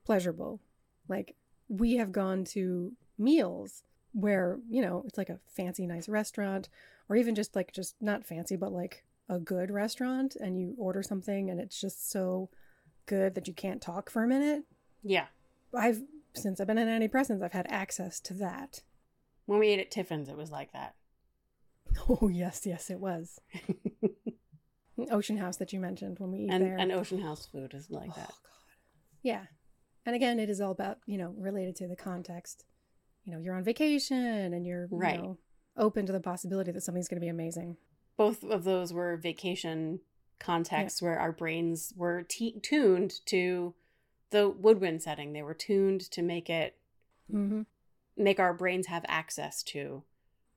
pleasurable. 0.04 0.60
Like 1.08 1.36
we 1.68 1.96
have 1.96 2.12
gone 2.12 2.44
to 2.44 2.92
meals 3.18 3.82
where, 4.12 4.58
you 4.68 4.82
know, 4.82 5.04
it's 5.06 5.18
like 5.18 5.28
a 5.28 5.40
fancy 5.46 5.86
nice 5.86 6.08
restaurant 6.08 6.68
or 7.08 7.16
even 7.16 7.34
just 7.34 7.54
like 7.54 7.72
just 7.72 7.94
not 8.00 8.26
fancy 8.26 8.56
but 8.56 8.72
like 8.72 9.04
a 9.28 9.38
good 9.38 9.70
restaurant 9.70 10.36
and 10.36 10.58
you 10.58 10.74
order 10.78 11.02
something 11.02 11.50
and 11.50 11.60
it's 11.60 11.80
just 11.80 12.10
so 12.10 12.48
good 13.06 13.34
that 13.34 13.46
you 13.46 13.54
can't 13.54 13.82
talk 13.82 14.10
for 14.10 14.22
a 14.22 14.28
minute. 14.28 14.64
Yeah. 15.02 15.26
I've 15.74 16.02
since 16.34 16.60
I've 16.60 16.66
been 16.66 16.78
in 16.78 16.88
antidepressants, 16.88 17.42
I've 17.42 17.52
had 17.52 17.66
access 17.68 18.20
to 18.20 18.34
that. 18.34 18.82
When 19.46 19.58
we 19.58 19.68
ate 19.68 19.80
at 19.80 19.90
Tiffin's, 19.90 20.28
it 20.28 20.36
was 20.36 20.50
like 20.50 20.72
that. 20.72 20.94
Oh 22.08 22.28
yes, 22.28 22.64
yes, 22.64 22.90
it 22.90 23.00
was. 23.00 23.40
Ocean 25.10 25.36
House 25.38 25.56
that 25.58 25.72
you 25.72 25.80
mentioned 25.80 26.18
when 26.18 26.32
we 26.32 26.38
eat 26.40 26.50
and, 26.50 26.64
there. 26.64 26.76
and 26.78 26.90
Ocean 26.92 27.20
House 27.20 27.46
food 27.46 27.72
is 27.74 27.90
like 27.90 28.10
oh 28.12 28.14
that. 28.16 28.28
god. 28.28 28.34
Yeah. 29.22 29.42
And 30.06 30.16
again, 30.16 30.38
it 30.38 30.48
is 30.48 30.60
all 30.60 30.70
about, 30.70 30.98
you 31.06 31.18
know, 31.18 31.34
related 31.36 31.76
to 31.76 31.88
the 31.88 31.96
context. 31.96 32.64
You 33.24 33.32
know, 33.32 33.38
you're 33.40 33.54
on 33.54 33.64
vacation 33.64 34.16
and 34.54 34.66
you're, 34.66 34.88
Right. 34.90 35.16
you 35.16 35.22
know, 35.22 35.38
open 35.76 36.06
to 36.06 36.12
the 36.12 36.20
possibility 36.20 36.72
that 36.72 36.80
something's 36.82 37.08
going 37.08 37.20
to 37.20 37.24
be 37.24 37.28
amazing. 37.28 37.76
Both 38.16 38.42
of 38.42 38.64
those 38.64 38.92
were 38.92 39.16
vacation 39.16 40.00
contexts 40.40 41.02
where 41.02 41.18
our 41.18 41.32
brains 41.32 41.92
were 41.96 42.22
t- 42.22 42.58
tuned 42.62 43.12
to 43.26 43.74
the 44.30 44.48
woodwind 44.48 45.02
setting. 45.02 45.32
They 45.32 45.42
were 45.42 45.54
tuned 45.54 46.00
to 46.12 46.22
make 46.22 46.48
it 46.50 46.76
Mm-hmm. 47.32 47.62
make 48.16 48.40
our 48.40 48.54
brains 48.54 48.86
have 48.86 49.04
access 49.06 49.62
to. 49.64 50.02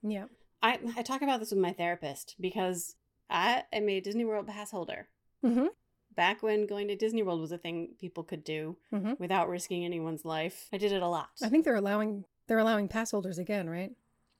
Yeah. 0.01 0.25
I 0.63 0.79
I 0.95 1.01
talk 1.01 1.21
about 1.21 1.41
this 1.41 1.49
with 1.51 1.59
my 1.59 1.73
therapist 1.73 2.35
because 2.39 2.95
I 3.31 3.63
am 3.73 3.87
a 3.89 3.99
Disney 4.01 4.25
World 4.25 4.47
pass 4.47 4.71
holder. 4.71 5.07
Mm-hmm. 5.43 5.67
Back 6.15 6.43
when 6.43 6.67
going 6.67 6.89
to 6.89 6.95
Disney 6.95 7.23
World 7.23 7.39
was 7.39 7.51
a 7.53 7.57
thing 7.57 7.89
people 7.99 8.23
could 8.23 8.43
do 8.43 8.75
Mm-hmm. 8.93 9.13
without 9.17 9.47
risking 9.49 9.85
anyone's 9.85 10.25
life, 10.25 10.67
I 10.73 10.77
did 10.77 10.91
it 10.91 11.01
a 11.01 11.07
lot. 11.07 11.29
I 11.41 11.49
think 11.49 11.63
they're 11.65 11.75
allowing 11.75 12.25
they're 12.47 12.59
allowing 12.59 12.87
pass 12.89 13.11
holders 13.11 13.37
again, 13.39 13.69
right? 13.69 13.93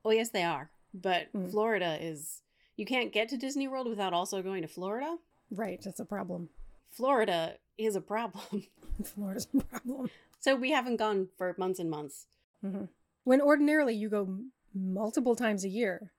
Oh 0.03 0.11
yes, 0.11 0.29
they 0.29 0.43
are. 0.43 0.69
But 0.93 1.31
Mm. 1.33 1.49
Florida 1.49 1.97
is 2.01 2.41
you 2.75 2.85
can't 2.85 3.13
get 3.13 3.29
to 3.29 3.37
Disney 3.37 3.67
World 3.69 3.87
without 3.87 4.13
also 4.13 4.41
going 4.41 4.61
to 4.63 4.67
Florida. 4.67 5.17
Right. 5.49 5.79
That's 5.81 5.99
a 6.01 6.05
problem. 6.05 6.49
Florida 6.89 7.55
is 7.77 7.95
a 7.95 8.01
problem. 8.01 8.67
Florida's 9.03 9.47
a 9.57 9.63
problem. 9.63 10.09
so 10.41 10.55
we 10.55 10.71
haven't 10.71 10.97
gone 10.97 11.29
for 11.37 11.55
months 11.57 11.79
and 11.79 11.89
months. 11.89 12.25
hmm 12.61 12.85
When 13.23 13.39
ordinarily 13.39 13.95
you 13.95 14.09
go 14.09 14.23
m- 14.23 14.51
multiple 14.75 15.35
times 15.35 15.63
a 15.63 15.69
year. 15.69 16.11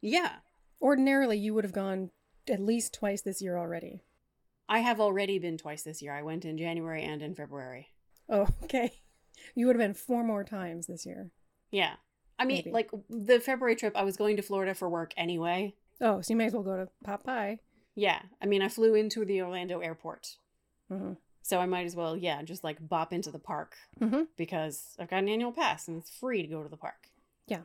Yeah, 0.00 0.32
Ordinarily 0.82 1.38
you 1.38 1.54
would 1.54 1.64
have 1.64 1.72
gone 1.72 2.10
at 2.48 2.60
least 2.60 2.92
twice 2.92 3.22
this 3.22 3.40
year 3.40 3.56
already. 3.56 4.02
I 4.68 4.80
have 4.80 5.00
already 5.00 5.38
been 5.38 5.56
twice 5.56 5.82
this 5.82 6.02
year. 6.02 6.12
I 6.12 6.22
went 6.22 6.44
in 6.44 6.58
January 6.58 7.02
and 7.02 7.22
in 7.22 7.34
February. 7.34 7.88
Oh, 8.28 8.48
okay. 8.64 8.92
You 9.54 9.66
would 9.66 9.76
have 9.76 9.84
been 9.86 9.94
four 9.94 10.24
more 10.24 10.44
times 10.44 10.86
this 10.86 11.06
year. 11.06 11.30
Yeah. 11.70 11.94
I 12.38 12.44
mean, 12.44 12.58
Maybe. 12.58 12.70
like 12.72 12.90
the 13.08 13.38
February 13.38 13.76
trip, 13.76 13.96
I 13.96 14.02
was 14.02 14.16
going 14.16 14.36
to 14.36 14.42
Florida 14.42 14.74
for 14.74 14.88
work 14.88 15.12
anyway. 15.16 15.74
Oh, 16.00 16.20
so 16.20 16.32
you 16.32 16.36
may 16.36 16.46
as 16.46 16.52
well 16.54 16.62
go 16.64 16.76
to 16.76 16.88
Popeye. 17.06 17.58
Yeah. 17.94 18.20
I 18.42 18.46
mean, 18.46 18.62
I 18.62 18.68
flew 18.68 18.94
into 18.94 19.24
the 19.24 19.42
Orlando 19.42 19.78
airport. 19.80 20.36
Mm-hmm. 20.90 21.12
So 21.42 21.58
I 21.60 21.66
might 21.66 21.86
as 21.86 21.94
well, 21.94 22.16
yeah, 22.16 22.42
just 22.42 22.64
like 22.64 22.88
bop 22.88 23.12
into 23.12 23.30
the 23.30 23.38
park 23.38 23.74
Mhm. 24.00 24.28
because 24.36 24.94
I've 24.98 25.10
got 25.10 25.18
an 25.22 25.28
annual 25.28 25.52
pass 25.52 25.86
and 25.88 25.98
it's 25.98 26.10
free 26.10 26.40
to 26.42 26.48
go 26.48 26.62
to 26.62 26.68
the 26.68 26.76
park. 26.76 27.08
Yeah. 27.46 27.62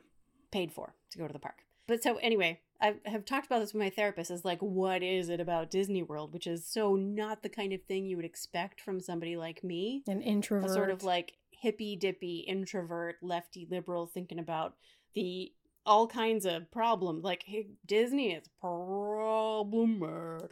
Paid 0.52 0.72
for 0.72 0.94
to 1.12 1.18
go 1.18 1.28
to 1.28 1.34
the 1.34 1.40
park. 1.40 1.64
But 1.88 2.04
so 2.04 2.18
anyway, 2.18 2.60
I 2.80 2.96
have 3.06 3.26
talked 3.26 3.48
about 3.48 3.60
this 3.60 3.74
with 3.74 3.82
my 3.82 3.90
therapist 3.90 4.30
is 4.30 4.46
like, 4.46 4.60
what 4.62 5.02
is 5.02 5.30
it 5.30 5.40
about 5.40 5.72
Disney 5.72 6.04
World, 6.04 6.32
which 6.34 6.46
is 6.46 6.66
so 6.66 6.96
not 6.96 7.42
the 7.42 7.50
kind 7.50 7.74
of 7.74 7.82
thing 7.84 8.06
you 8.06 8.16
would 8.18 8.26
expect 8.26 8.80
from 8.82 9.00
somebody 9.00 9.36
like 9.36 9.64
me? 9.64 10.04
An 10.08 10.22
introvert. 10.22 10.70
A 10.70 10.74
sort 10.74 10.90
of 10.92 11.04
like 11.04 11.34
hippy 11.50 11.96
dippy 11.96 12.40
introvert, 12.48 13.18
lefty 13.22 13.68
liberal 13.70 14.06
thinking 14.06 14.40
about 14.40 14.76
the 15.16 15.52
all 15.86 16.08
kinds 16.08 16.46
of 16.46 16.70
problems. 16.72 17.24
Like 17.24 17.44
hey, 17.44 17.68
Disney 17.86 18.34
is 18.34 18.48
problematic 18.62 20.52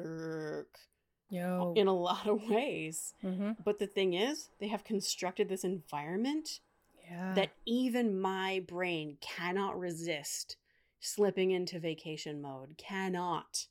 Yo. 1.30 1.74
in 1.76 1.88
a 1.88 1.94
lot 1.94 2.28
of 2.28 2.42
ways. 2.50 3.14
mm-hmm. 3.24 3.52
But 3.64 3.80
the 3.80 3.88
thing 3.88 4.14
is, 4.14 4.50
they 4.60 4.68
have 4.68 4.84
constructed 4.84 5.50
this 5.50 5.64
environment 5.64 6.60
Yeah. 7.08 7.34
that 7.36 7.52
even 7.66 8.20
my 8.20 8.64
brain 8.68 9.18
cannot 9.22 9.78
resist 9.80 10.58
slipping 11.06 11.52
into 11.52 11.80
vacation 11.80 12.42
mode, 12.42 12.76
cannot 12.78 13.68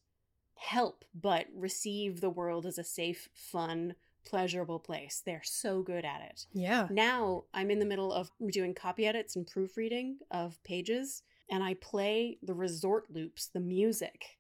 help 0.56 1.04
but 1.14 1.46
receive 1.54 2.20
the 2.20 2.30
world 2.30 2.64
as 2.64 2.78
a 2.78 2.84
safe, 2.84 3.28
fun, 3.34 3.94
pleasurable 4.24 4.78
place. 4.78 5.22
They're 5.24 5.42
so 5.44 5.82
good 5.82 6.04
at 6.04 6.22
it. 6.22 6.46
yeah. 6.52 6.86
Now 6.90 7.44
I'm 7.52 7.70
in 7.70 7.78
the 7.78 7.84
middle 7.86 8.12
of 8.12 8.30
doing 8.50 8.72
copy 8.74 9.06
edits 9.06 9.36
and 9.36 9.46
proofreading 9.46 10.18
of 10.30 10.62
pages, 10.64 11.22
and 11.50 11.62
I 11.62 11.74
play 11.74 12.38
the 12.42 12.54
resort 12.54 13.10
loops, 13.12 13.46
the 13.46 13.60
music 13.60 14.38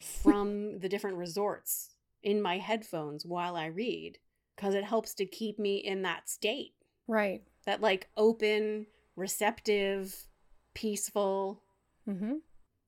from 0.00 0.80
the 0.80 0.88
different 0.88 1.16
resorts 1.18 1.90
in 2.22 2.42
my 2.42 2.58
headphones 2.58 3.24
while 3.24 3.54
I 3.54 3.66
read 3.66 4.18
because 4.56 4.74
it 4.74 4.84
helps 4.84 5.14
to 5.14 5.26
keep 5.26 5.58
me 5.58 5.76
in 5.76 6.02
that 6.02 6.28
state 6.28 6.72
Right. 7.06 7.42
that 7.66 7.80
like 7.80 8.08
open, 8.16 8.86
receptive, 9.16 10.26
peaceful. 10.74 11.62
Mm-hmm. 12.08 12.34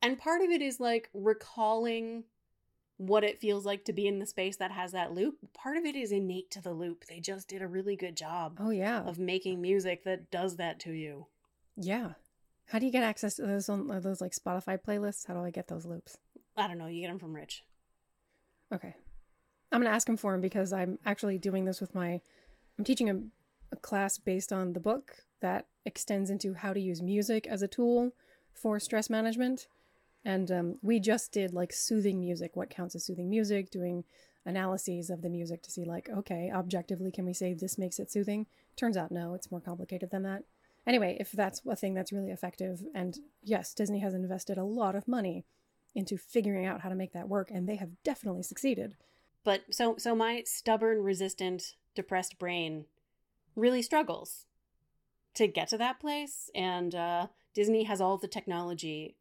And 0.02 0.18
part 0.18 0.42
of 0.42 0.50
it 0.50 0.60
is 0.62 0.80
like 0.80 1.08
recalling 1.14 2.24
what 2.96 3.24
it 3.24 3.40
feels 3.40 3.66
like 3.66 3.84
to 3.86 3.92
be 3.92 4.06
in 4.06 4.18
the 4.18 4.26
space 4.26 4.56
that 4.58 4.70
has 4.70 4.92
that 4.92 5.12
loop. 5.12 5.36
Part 5.52 5.76
of 5.76 5.84
it 5.84 5.96
is 5.96 6.12
innate 6.12 6.50
to 6.52 6.60
the 6.62 6.72
loop. 6.72 7.04
They 7.06 7.20
just 7.20 7.48
did 7.48 7.62
a 7.62 7.66
really 7.68 7.96
good 7.96 8.16
job 8.16 8.58
Oh 8.60 8.70
yeah. 8.70 9.02
of 9.02 9.18
making 9.18 9.60
music 9.60 10.04
that 10.04 10.30
does 10.30 10.56
that 10.56 10.78
to 10.80 10.92
you. 10.92 11.26
Yeah. 11.76 12.12
How 12.66 12.78
do 12.78 12.86
you 12.86 12.92
get 12.92 13.02
access 13.02 13.34
to 13.36 13.46
those 13.46 13.68
on 13.68 13.90
are 13.90 14.00
those 14.00 14.20
like 14.20 14.32
Spotify 14.32 14.78
playlists? 14.80 15.26
How 15.26 15.34
do 15.34 15.40
I 15.40 15.50
get 15.50 15.68
those 15.68 15.84
loops? 15.84 16.18
I 16.56 16.68
don't 16.68 16.78
know, 16.78 16.86
you 16.86 17.00
get 17.00 17.08
them 17.08 17.18
from 17.18 17.34
Rich. 17.34 17.64
Okay. 18.72 18.94
I'm 19.72 19.80
gonna 19.82 19.94
ask 19.94 20.08
him 20.08 20.16
for 20.16 20.34
him 20.34 20.40
because 20.40 20.72
I'm 20.72 20.98
actually 21.04 21.38
doing 21.38 21.64
this 21.64 21.80
with 21.80 21.94
my 21.94 22.20
I'm 22.78 22.84
teaching 22.84 23.10
a, 23.10 23.18
a 23.72 23.76
class 23.76 24.18
based 24.18 24.52
on 24.52 24.72
the 24.72 24.80
book 24.80 25.16
that 25.40 25.66
extends 25.84 26.30
into 26.30 26.54
how 26.54 26.72
to 26.72 26.80
use 26.80 27.02
music 27.02 27.46
as 27.46 27.60
a 27.60 27.68
tool 27.68 28.12
for 28.54 28.80
stress 28.80 29.10
management. 29.10 29.66
And 30.24 30.50
um, 30.50 30.78
we 30.82 31.00
just 31.00 31.32
did 31.32 31.52
like 31.52 31.72
soothing 31.72 32.18
music, 32.18 32.56
what 32.56 32.70
counts 32.70 32.94
as 32.94 33.04
soothing 33.04 33.28
music, 33.28 33.70
doing 33.70 34.04
analyses 34.46 35.10
of 35.10 35.22
the 35.22 35.28
music 35.28 35.62
to 35.62 35.70
see 35.70 35.84
like, 35.84 36.08
okay, 36.08 36.50
objectively, 36.54 37.10
can 37.10 37.26
we 37.26 37.34
say 37.34 37.52
this 37.52 37.78
makes 37.78 37.98
it 37.98 38.10
soothing? 38.10 38.46
Turns 38.76 38.96
out 38.96 39.10
no, 39.10 39.34
it's 39.34 39.50
more 39.50 39.60
complicated 39.60 40.10
than 40.10 40.22
that. 40.22 40.44
Anyway, 40.86 41.16
if 41.18 41.32
that's 41.32 41.62
a 41.68 41.76
thing 41.76 41.94
that's 41.94 42.12
really 42.12 42.30
effective, 42.30 42.82
and 42.94 43.18
yes, 43.42 43.72
Disney 43.72 44.00
has 44.00 44.12
invested 44.14 44.58
a 44.58 44.64
lot 44.64 44.94
of 44.94 45.08
money 45.08 45.44
into 45.94 46.18
figuring 46.18 46.66
out 46.66 46.80
how 46.82 46.88
to 46.88 46.94
make 46.94 47.12
that 47.12 47.28
work, 47.28 47.50
and 47.50 47.68
they 47.68 47.76
have 47.76 48.02
definitely 48.02 48.42
succeeded. 48.42 48.96
But 49.44 49.62
so 49.70 49.96
so 49.98 50.14
my 50.14 50.42
stubborn, 50.44 51.02
resistant, 51.02 51.74
depressed 51.94 52.38
brain 52.38 52.86
really 53.54 53.82
struggles 53.82 54.46
to 55.34 55.46
get 55.46 55.68
to 55.68 55.78
that 55.78 56.00
place 56.00 56.50
and 56.54 56.94
uh 56.94 57.26
Disney 57.54 57.84
has 57.84 58.00
all 58.00 58.18
the 58.18 58.28
technology 58.28 59.16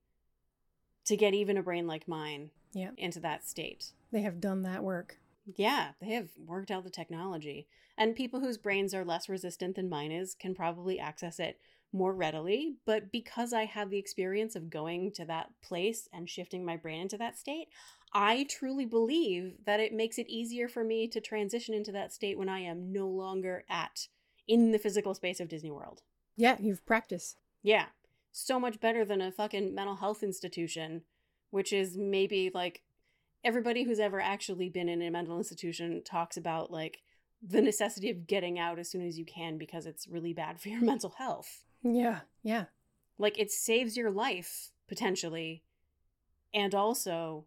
to 1.05 1.15
get 1.17 1.33
even 1.33 1.57
a 1.57 1.63
brain 1.63 1.87
like 1.87 2.07
mine 2.07 2.51
Yeah. 2.73 2.91
into 2.97 3.19
that 3.19 3.45
state. 3.45 3.91
They 4.11 4.21
have 4.21 4.41
done 4.41 4.63
that 4.63 4.83
work. 4.83 5.19
Yeah, 5.55 5.91
they 5.99 6.13
have 6.13 6.29
worked 6.37 6.71
out 6.71 6.83
the 6.83 6.89
technology. 6.89 7.67
And 7.97 8.15
people 8.15 8.39
whose 8.39 8.57
brains 8.57 8.93
are 8.93 9.05
less 9.05 9.29
resistant 9.29 9.75
than 9.75 9.89
mine 9.89 10.11
is 10.11 10.33
can 10.33 10.55
probably 10.55 10.99
access 10.99 11.39
it 11.39 11.59
more 11.91 12.13
readily. 12.13 12.77
But 12.85 13.11
because 13.11 13.53
I 13.53 13.65
have 13.65 13.89
the 13.89 13.99
experience 13.99 14.55
of 14.55 14.69
going 14.69 15.11
to 15.11 15.25
that 15.25 15.51
place 15.61 16.07
and 16.11 16.27
shifting 16.29 16.65
my 16.65 16.75
brain 16.77 17.01
into 17.01 17.17
that 17.17 17.37
state, 17.37 17.67
I 18.13 18.45
truly 18.49 18.85
believe 18.85 19.57
that 19.65 19.79
it 19.79 19.93
makes 19.93 20.17
it 20.17 20.27
easier 20.29 20.67
for 20.67 20.83
me 20.83 21.07
to 21.09 21.19
transition 21.21 21.73
into 21.75 21.91
that 21.91 22.13
state 22.13 22.37
when 22.37 22.49
I 22.49 22.59
am 22.61 22.91
no 22.91 23.07
longer 23.07 23.65
at 23.69 24.07
in 24.47 24.71
the 24.71 24.79
physical 24.79 25.13
space 25.13 25.39
of 25.39 25.49
Disney 25.49 25.71
World. 25.71 26.01
Yeah, 26.35 26.57
you've 26.59 26.85
practiced. 26.85 27.37
Yeah. 27.61 27.87
So 28.33 28.59
much 28.59 28.81
better 28.81 29.05
than 29.05 29.21
a 29.21 29.31
fucking 29.31 29.73
mental 29.73 29.95
health 29.95 30.23
institution, 30.23 31.03
which 31.51 31.71
is 31.71 31.95
maybe 31.95 32.51
like 32.53 32.81
everybody 33.43 33.83
who's 33.83 33.99
ever 33.99 34.19
actually 34.19 34.69
been 34.69 34.89
in 34.89 35.01
a 35.01 35.11
mental 35.11 35.37
institution 35.37 36.01
talks 36.03 36.35
about 36.35 36.71
like 36.71 36.99
the 37.45 37.61
necessity 37.61 38.09
of 38.09 38.25
getting 38.27 38.57
out 38.57 38.79
as 38.79 38.89
soon 38.89 39.05
as 39.07 39.19
you 39.19 39.25
can 39.25 39.57
because 39.57 39.85
it's 39.85 40.07
really 40.07 40.33
bad 40.33 40.59
for 40.59 40.69
your 40.69 40.81
mental 40.83 41.13
health. 41.17 41.63
Yeah, 41.83 42.21
yeah. 42.41 42.65
Like 43.17 43.39
it 43.39 43.51
saves 43.51 43.95
your 43.95 44.11
life 44.11 44.71
potentially. 44.87 45.63
And 46.53 46.75
also, 46.75 47.45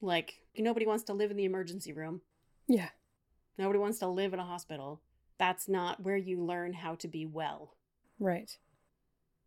like, 0.00 0.40
nobody 0.56 0.86
wants 0.86 1.04
to 1.04 1.12
live 1.12 1.30
in 1.30 1.36
the 1.36 1.44
emergency 1.44 1.92
room. 1.92 2.22
Yeah. 2.66 2.88
Nobody 3.58 3.78
wants 3.78 3.98
to 3.98 4.08
live 4.08 4.32
in 4.32 4.40
a 4.40 4.44
hospital. 4.44 5.02
That's 5.38 5.68
not 5.68 6.02
where 6.02 6.16
you 6.16 6.42
learn 6.42 6.72
how 6.72 6.94
to 6.96 7.08
be 7.08 7.26
well. 7.26 7.76
Right. 8.18 8.56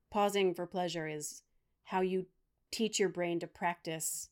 Pausing 0.09 0.53
for 0.53 0.65
pleasure 0.65 1.07
is 1.07 1.43
how 1.85 2.01
you 2.01 2.25
teach 2.71 2.99
your 2.99 3.09
brain 3.09 3.39
to 3.39 3.47
practice 3.47 4.29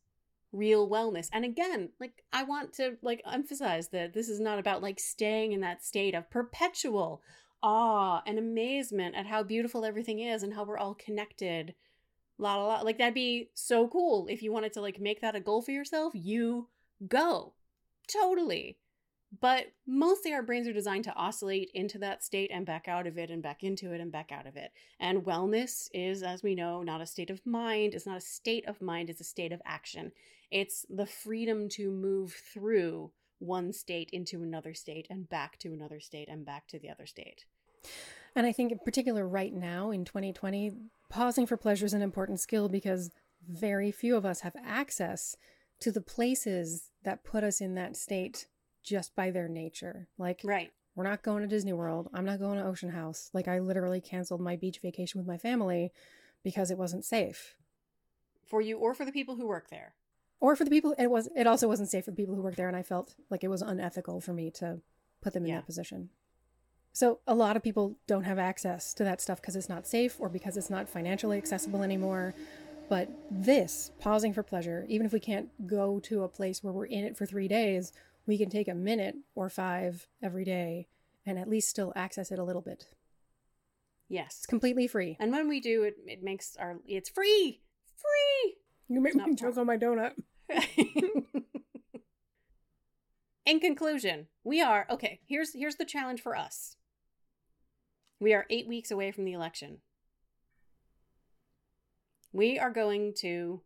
real 0.51 0.89
wellness. 0.89 1.30
And 1.34 1.43
again 1.45 1.89
like 1.99 2.23
i 2.32 2.43
want 2.43 2.73
to 2.73 2.97
like 3.01 3.21
emphasize 3.32 3.89
that 3.89 4.13
this 4.13 4.30
is 4.30 4.39
not 4.39 4.59
about 4.59 4.82
like 4.82 4.99
staying 4.99 5.51
in 5.51 5.61
that 5.61 5.84
state 5.84 6.15
of 6.15 6.30
perpetual 6.30 7.21
awe 7.63 8.21
and 8.25 8.38
amazement 8.38 9.15
at 9.15 9.25
how 9.25 9.43
beautiful 9.43 9.84
everything 9.84 10.19
is 10.19 10.43
and 10.43 10.53
how 10.53 10.63
we're 10.63 10.78
all 10.78 10.93
connected. 10.93 11.73
La 12.38 12.55
la 12.55 12.67
la. 12.67 12.82
Like 12.82 12.97
that'd 12.97 13.13
be 13.13 13.49
so 13.53 13.88
cool 13.88 14.28
if 14.30 14.41
you 14.41 14.51
wanted 14.51 14.73
to 14.73 14.82
like 14.82 14.99
make 14.99 15.21
that 15.21 15.36
a 15.36 15.39
goal 15.39 15.61
for 15.61 15.71
yourself 15.71 16.13
you 16.15 16.67
go. 17.07 17.53
Totally 18.07 18.78
but 19.41 19.65
mostly 19.86 20.34
our 20.34 20.41
brains 20.41 20.67
are 20.67 20.73
designed 20.73 21.03
to 21.03 21.15
oscillate 21.15 21.69
into 21.73 21.97
that 21.99 22.23
state 22.23 22.49
and 22.53 22.65
back 22.65 22.88
out 22.88 23.07
of 23.07 23.17
it 23.17 23.30
and 23.30 23.43
back 23.43 23.63
into 23.63 23.91
it 23.93 23.99
and 23.99 24.11
back 24.11 24.32
out 24.32 24.47
of 24.47 24.55
it. 24.55 24.71
And 24.99 25.23
wellness 25.23 25.89
is, 25.93 26.23
as 26.23 26.43
we 26.43 26.55
know, 26.55 26.82
not 26.82 27.01
a 27.01 27.05
state 27.05 27.30
of 27.30 27.45
mind. 27.45 27.93
It's 27.93 28.05
not 28.05 28.17
a 28.17 28.21
state 28.21 28.67
of 28.67 28.82
mind, 28.82 29.09
it's 29.09 29.21
a 29.21 29.25
state 29.25 29.51
of 29.51 29.61
action. 29.65 30.11
It's 30.49 30.86
the 30.89 31.05
freedom 31.05 31.67
to 31.69 31.91
move 31.91 32.34
through 32.53 33.11
one 33.39 33.73
state 33.73 34.09
into 34.11 34.41
another 34.41 34.73
state 34.73 35.07
and 35.09 35.30
back 35.30 35.59
to 35.59 35.73
another 35.73 35.99
state 35.99 36.30
and 36.30 36.45
back 36.45 36.67
to 36.67 36.80
the 36.80 36.89
other 36.89 37.05
state. 37.05 37.45
And 38.36 38.45
I 38.45 38.51
think, 38.51 38.71
in 38.71 38.80
particular, 38.80 39.28
right 39.28 39.53
now 39.53 39.91
in 39.91 40.05
2020, 40.05 40.73
pausing 41.09 41.45
for 41.45 41.57
pleasure 41.57 41.86
is 41.86 41.93
an 41.93 42.01
important 42.01 42.39
skill 42.39 42.69
because 42.69 43.11
very 43.47 43.91
few 43.91 44.15
of 44.15 44.25
us 44.25 44.41
have 44.41 44.55
access 44.65 45.36
to 45.80 45.91
the 45.91 46.01
places 46.01 46.91
that 47.03 47.23
put 47.23 47.43
us 47.43 47.61
in 47.61 47.75
that 47.75 47.95
state 47.95 48.47
just 48.88 49.15
by 49.15 49.29
their 49.31 49.47
nature. 49.49 50.07
Like, 50.17 50.41
Right. 50.43 50.71
we're 50.95 51.03
not 51.03 51.21
going 51.21 51.41
to 51.41 51.47
Disney 51.47 51.73
World. 51.73 52.09
I'm 52.13 52.25
not 52.25 52.39
going 52.39 52.57
to 52.57 52.65
Ocean 52.65 52.89
House. 52.91 53.29
Like, 53.33 53.47
I 53.47 53.59
literally 53.59 53.99
canceled 53.99 54.39
my 54.41 54.55
beach 54.55 54.79
vacation 54.79 55.19
with 55.19 55.27
my 55.27 55.38
family 55.38 55.91
because 56.43 56.71
it 56.71 56.77
wasn't 56.77 57.03
safe. 57.03 57.55
For 58.45 58.61
you 58.61 58.77
or 58.77 58.93
for 58.93 59.03
the 59.03 59.11
people 59.11 59.35
who 59.35 59.45
work 59.45 59.69
there. 59.69 59.93
Or 60.39 60.55
for 60.55 60.63
the 60.63 60.69
people, 60.71 60.95
it 60.97 61.07
was. 61.07 61.27
It 61.35 61.47
also 61.47 61.67
wasn't 61.67 61.89
safe 61.89 62.05
for 62.05 62.11
the 62.11 62.17
people 62.17 62.35
who 62.35 62.41
work 62.43 62.55
there, 62.55 62.67
and 62.67 62.77
I 62.77 62.83
felt 62.83 63.15
like 63.29 63.43
it 63.43 63.47
was 63.49 63.61
unethical 63.61 64.21
for 64.21 64.33
me 64.33 64.51
to 64.51 64.81
put 65.19 65.33
them 65.33 65.43
in 65.43 65.49
Yeah. 65.49 65.55
that 65.57 65.65
position. 65.65 66.09
So 66.93 67.19
a 67.27 67.35
lot 67.35 67.57
of 67.57 67.63
people 67.63 67.97
don't 68.07 68.23
have 68.23 68.39
access 68.39 68.93
to 68.93 69.03
that 69.03 69.19
stuff 69.19 69.41
because 69.41 69.55
it's 69.55 69.67
not 69.69 69.85
safe 69.88 70.19
or 70.19 70.29
because 70.29 70.55
it's 70.55 70.69
not 70.69 70.88
financially 70.88 71.38
accessible 71.38 71.83
anymore. 71.83 72.33
But 72.88 73.09
this, 73.29 73.91
pausing 73.99 74.31
for 74.31 74.43
pleasure, 74.43 74.85
even 74.88 75.05
if 75.05 75.11
we 75.11 75.19
can't 75.19 75.67
go 75.67 75.99
to 76.01 76.23
a 76.23 76.29
place 76.29 76.63
where 76.63 76.71
we're 76.71 76.85
in 76.85 77.03
it 77.03 77.17
for 77.17 77.25
three 77.25 77.47
days, 77.47 77.91
we 78.28 78.38
can 78.38 78.49
take 78.49 78.67
a 78.67 78.75
minute 78.75 79.15
or 79.34 79.49
five 79.49 80.07
every 80.21 80.43
day 80.43 80.88
and 81.25 81.39
at 81.39 81.49
least 81.49 81.69
still 81.69 81.93
access 81.95 82.32
it 82.32 82.38
a 82.39 82.43
little 82.43 82.61
bit. 82.61 82.88
Yes. 84.09 84.36
It's 84.38 84.45
completely 84.45 84.88
free. 84.88 85.17
And 85.19 85.32
when 85.32 85.47
we 85.47 85.59
do, 85.59 85.84
it, 85.84 85.95
it 86.05 86.23
makes 86.23 86.55
our. 86.57 86.78
It's 86.86 87.09
free! 87.09 87.61
Free! 87.95 88.55
You 88.89 89.01
make 89.01 89.15
me 89.15 89.36
choke 89.36 89.57
on 89.57 89.65
my 89.65 89.78
donut. 89.78 90.13
In 93.45 93.59
conclusion, 93.59 94.28
we 94.43 94.61
are 94.61 94.86
okay, 94.89 95.21
here's 95.25 95.53
here's 95.53 95.78
the 95.78 95.86
challenge 95.86 96.21
for 96.21 96.36
us. 96.36 96.75
We 98.19 98.34
are 98.34 98.45
8 98.49 98.67
weeks 98.67 98.91
away 98.91 99.11
from 99.11 99.25
the 99.25 99.34
election. 99.34 99.80
We 102.34 102.59
are 102.59 102.71
going 102.71 103.13
to 103.19 103.61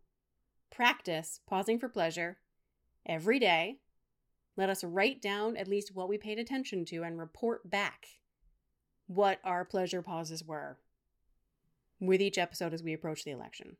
practice 0.70 1.40
pausing 1.48 1.78
for 1.78 1.88
pleasure 1.88 2.38
every 3.06 3.38
day. 3.38 3.78
Let 4.56 4.68
us 4.70 4.84
write 4.84 5.22
down 5.22 5.56
at 5.56 5.68
least 5.68 5.94
what 5.94 6.08
we 6.08 6.18
paid 6.18 6.38
attention 6.38 6.84
to 6.86 7.02
and 7.02 7.18
report 7.18 7.68
back 7.70 8.06
what 9.06 9.38
our 9.44 9.64
pleasure 9.64 10.02
pauses 10.02 10.44
were 10.44 10.78
with 12.00 12.20
each 12.20 12.38
episode 12.38 12.74
as 12.74 12.82
we 12.82 12.92
approach 12.92 13.24
the 13.24 13.30
election. 13.30 13.76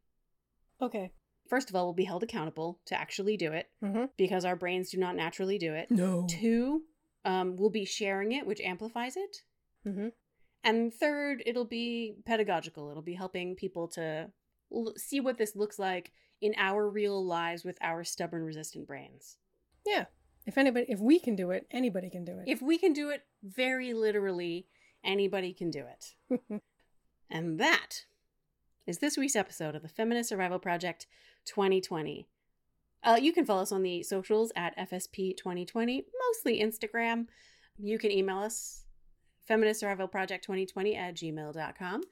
Okay. 0.81 1.12
First 1.49 1.68
of 1.68 1.77
all, 1.77 1.85
we'll 1.87 1.93
be 1.95 2.05
held 2.05 2.23
accountable 2.23 2.81
to 2.87 2.99
actually 2.99 3.37
do 3.37 3.53
it 3.53 3.68
Mm-hmm. 3.85 4.05
because 4.16 4.45
our 4.45 4.57
brains 4.57 4.91
do 4.91 4.99
not 4.99 5.16
naturally 5.16 5.59
do 5.59 5.75
it. 5.75 5.91
No. 5.91 6.27
Two, 6.29 6.83
um, 7.25 7.57
we'll 7.57 7.70
be 7.70 7.85
sharing 7.85 8.33
it, 8.33 8.47
which 8.47 8.61
amplifies 8.61 9.16
it. 9.16 9.37
Mm-hmm. 9.87 10.09
And 10.64 10.95
third, 10.95 11.43
it'll 11.45 11.64
be 11.64 12.14
pedagogical. 12.25 12.89
It'll 12.91 13.03
be 13.03 13.14
helping 13.14 13.57
people 13.57 13.89
to 13.89 14.31
l- 14.73 14.95
see 14.97 15.20
what 15.20 15.37
this 15.37 15.57
looks 15.57 15.79
like 15.79 16.12
in 16.41 16.55
our 16.57 16.89
real 16.89 17.25
lives 17.25 17.64
with 17.64 17.77
our 17.83 18.05
stubborn, 18.05 18.43
resistant 18.45 18.87
brains. 18.87 19.37
Yeah. 19.85 20.07
If 20.47 20.59
anybody, 20.59 20.86
if 20.88 20.99
we 20.99 21.18
can 21.18 21.36
do 21.36 21.51
it, 21.51 21.66
anybody 21.70 22.11
can 22.11 22.24
do 22.24 22.38
it. 22.38 22.45
If 22.47 22.61
we 22.61 22.78
can 22.78 22.93
do 22.93 23.11
it 23.11 23.22
very 23.43 23.95
literally, 23.95 24.66
anybody 25.05 25.53
can 25.53 25.70
do 25.70 25.84
it. 25.86 26.61
And 27.32 27.59
that 27.59 28.05
is 28.86 28.99
this 28.99 29.16
week's 29.16 29.36
episode 29.36 29.74
of 29.74 29.80
the 29.80 29.88
Feminist 29.88 30.28
Survival 30.28 30.59
Project 30.59 31.07
2020. 31.47 32.28
Uh, 33.03 33.18
you 33.20 33.32
can 33.32 33.47
follow 33.47 33.62
us 33.62 33.72
on 33.72 33.82
the 33.82 34.03
socials 34.03 34.53
at 34.55 34.76
FSP 34.76 35.34
2020, 35.34 36.05
mostly 36.28 36.61
Instagram. 36.61 37.26
You 37.78 37.99
can 37.99 38.12
email 38.12 38.36
us, 38.36 38.84
Feminist 39.49 39.80
Survival 39.80 40.09
Project 40.09 40.45
2020 40.45 40.95
at 40.95 41.14
gmail.com. 41.14 42.03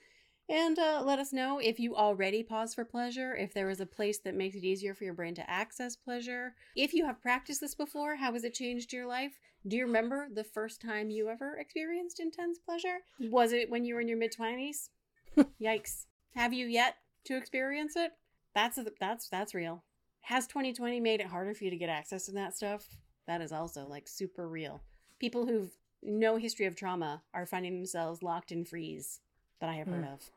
And 0.51 0.81
uh, 0.81 1.03
let 1.05 1.21
us 1.21 1.33
know 1.33 1.61
if 1.61 1.79
you 1.79 1.95
already 1.95 2.43
pause 2.43 2.75
for 2.75 2.85
pleasure, 2.85 3.37
if 3.37 3.55
there 3.55 3.71
is 3.71 3.79
a 3.79 3.87
place 3.87 4.19
that 4.25 4.35
makes 4.35 4.57
it 4.57 4.65
easier 4.65 4.97
for 4.97 5.05
your 5.05 5.15
brain 5.15 5.33
to 5.37 5.49
access 5.49 5.95
pleasure. 5.95 6.55
If 6.75 6.93
you 6.93 7.07
have 7.07 7.23
practiced 7.23 7.61
this 7.61 7.77
before, 7.77 8.17
how 8.17 8.33
has 8.33 8.43
it 8.43 8.53
changed 8.53 8.93
your 8.93 9.07
life? 9.07 9.39
Do 9.69 9.77
you 9.77 9.87
remember 9.87 10.27
the 10.35 10.43
first 10.43 10.81
time 10.81 11.09
you 11.09 11.29
ever 11.29 11.57
experienced 11.57 12.19
intense 12.19 12.59
pleasure? 12.59 12.99
Was 13.21 13.53
it 13.53 13.71
when 13.71 13.85
you 13.85 13.95
were 13.95 14.01
in 14.01 14.09
your 14.09 14.19
mid 14.19 14.35
20s? 14.37 14.89
Yikes. 15.63 16.07
Have 16.35 16.53
you 16.53 16.67
yet 16.67 16.97
to 17.27 17.37
experience 17.37 17.95
it? 17.95 18.11
That's 18.53 18.77
that's 18.99 19.29
that's 19.29 19.55
real. 19.55 19.85
Has 20.23 20.49
2020 20.49 20.99
made 20.99 21.21
it 21.21 21.29
harder 21.29 21.55
for 21.55 21.63
you 21.63 21.71
to 21.71 21.77
get 21.77 21.89
access 21.89 22.27
to 22.27 22.33
that 22.33 22.57
stuff? 22.57 22.89
That 23.29 23.41
is 23.41 23.53
also 23.53 23.87
like 23.87 24.09
super 24.09 24.49
real. 24.49 24.83
People 25.21 25.47
who've 25.47 25.71
no 26.03 26.39
history 26.39 26.67
of 26.67 26.75
trauma 26.75 27.23
are 27.33 27.47
finding 27.47 27.77
themselves 27.77 28.21
locked 28.23 28.51
in 28.51 28.65
freeze 28.65 29.21
that 29.61 29.71
I 29.71 29.75
have 29.75 29.87
heard 29.87 30.05
Mm. 30.05 30.15
of. 30.15 30.31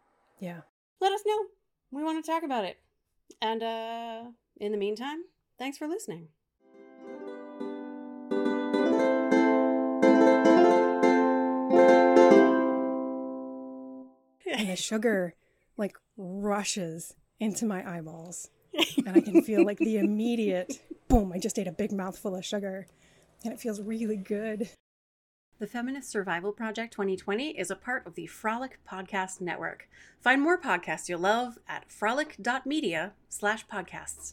Yeah. 0.43 0.61
Let 0.99 1.13
us 1.13 1.21
know. 1.25 1.45
We 1.91 2.03
want 2.03 2.23
to 2.23 2.29
talk 2.29 2.43
about 2.43 2.65
it. 2.65 2.77
And 3.41 3.63
uh 3.63 4.23
in 4.57 4.71
the 4.71 4.77
meantime, 4.77 5.23
thanks 5.57 5.77
for 5.77 5.87
listening. 5.87 6.27
and 14.55 14.69
the 14.69 14.75
sugar 14.75 15.33
like 15.77 15.97
rushes 16.15 17.15
into 17.39 17.65
my 17.65 17.81
eyeballs 17.89 18.49
and 18.97 19.17
i 19.17 19.19
can 19.19 19.41
feel 19.41 19.65
like 19.65 19.79
the 19.79 19.97
immediate 19.97 20.79
boom 21.07 21.31
i 21.33 21.39
just 21.39 21.57
ate 21.57 21.67
a 21.67 21.71
big 21.71 21.91
mouthful 21.91 22.35
of 22.35 22.45
sugar 22.45 22.85
and 23.43 23.51
it 23.51 23.59
feels 23.59 23.81
really 23.81 24.15
good 24.15 24.69
The 25.63 25.69
Feminist 25.69 26.09
Survival 26.09 26.51
Project 26.51 26.91
2020 26.91 27.51
is 27.51 27.71
a 27.71 27.77
part 27.77 28.05
of 28.05 28.15
the 28.15 28.27
Frolic 28.27 28.79
Podcast 28.85 29.39
Network. 29.39 29.87
Find 30.19 30.41
more 30.41 30.59
podcasts 30.59 31.07
you'll 31.07 31.19
love 31.19 31.57
at 31.69 31.89
frolic.media 31.89 33.13
slash 33.29 33.65
podcasts. 33.67 34.31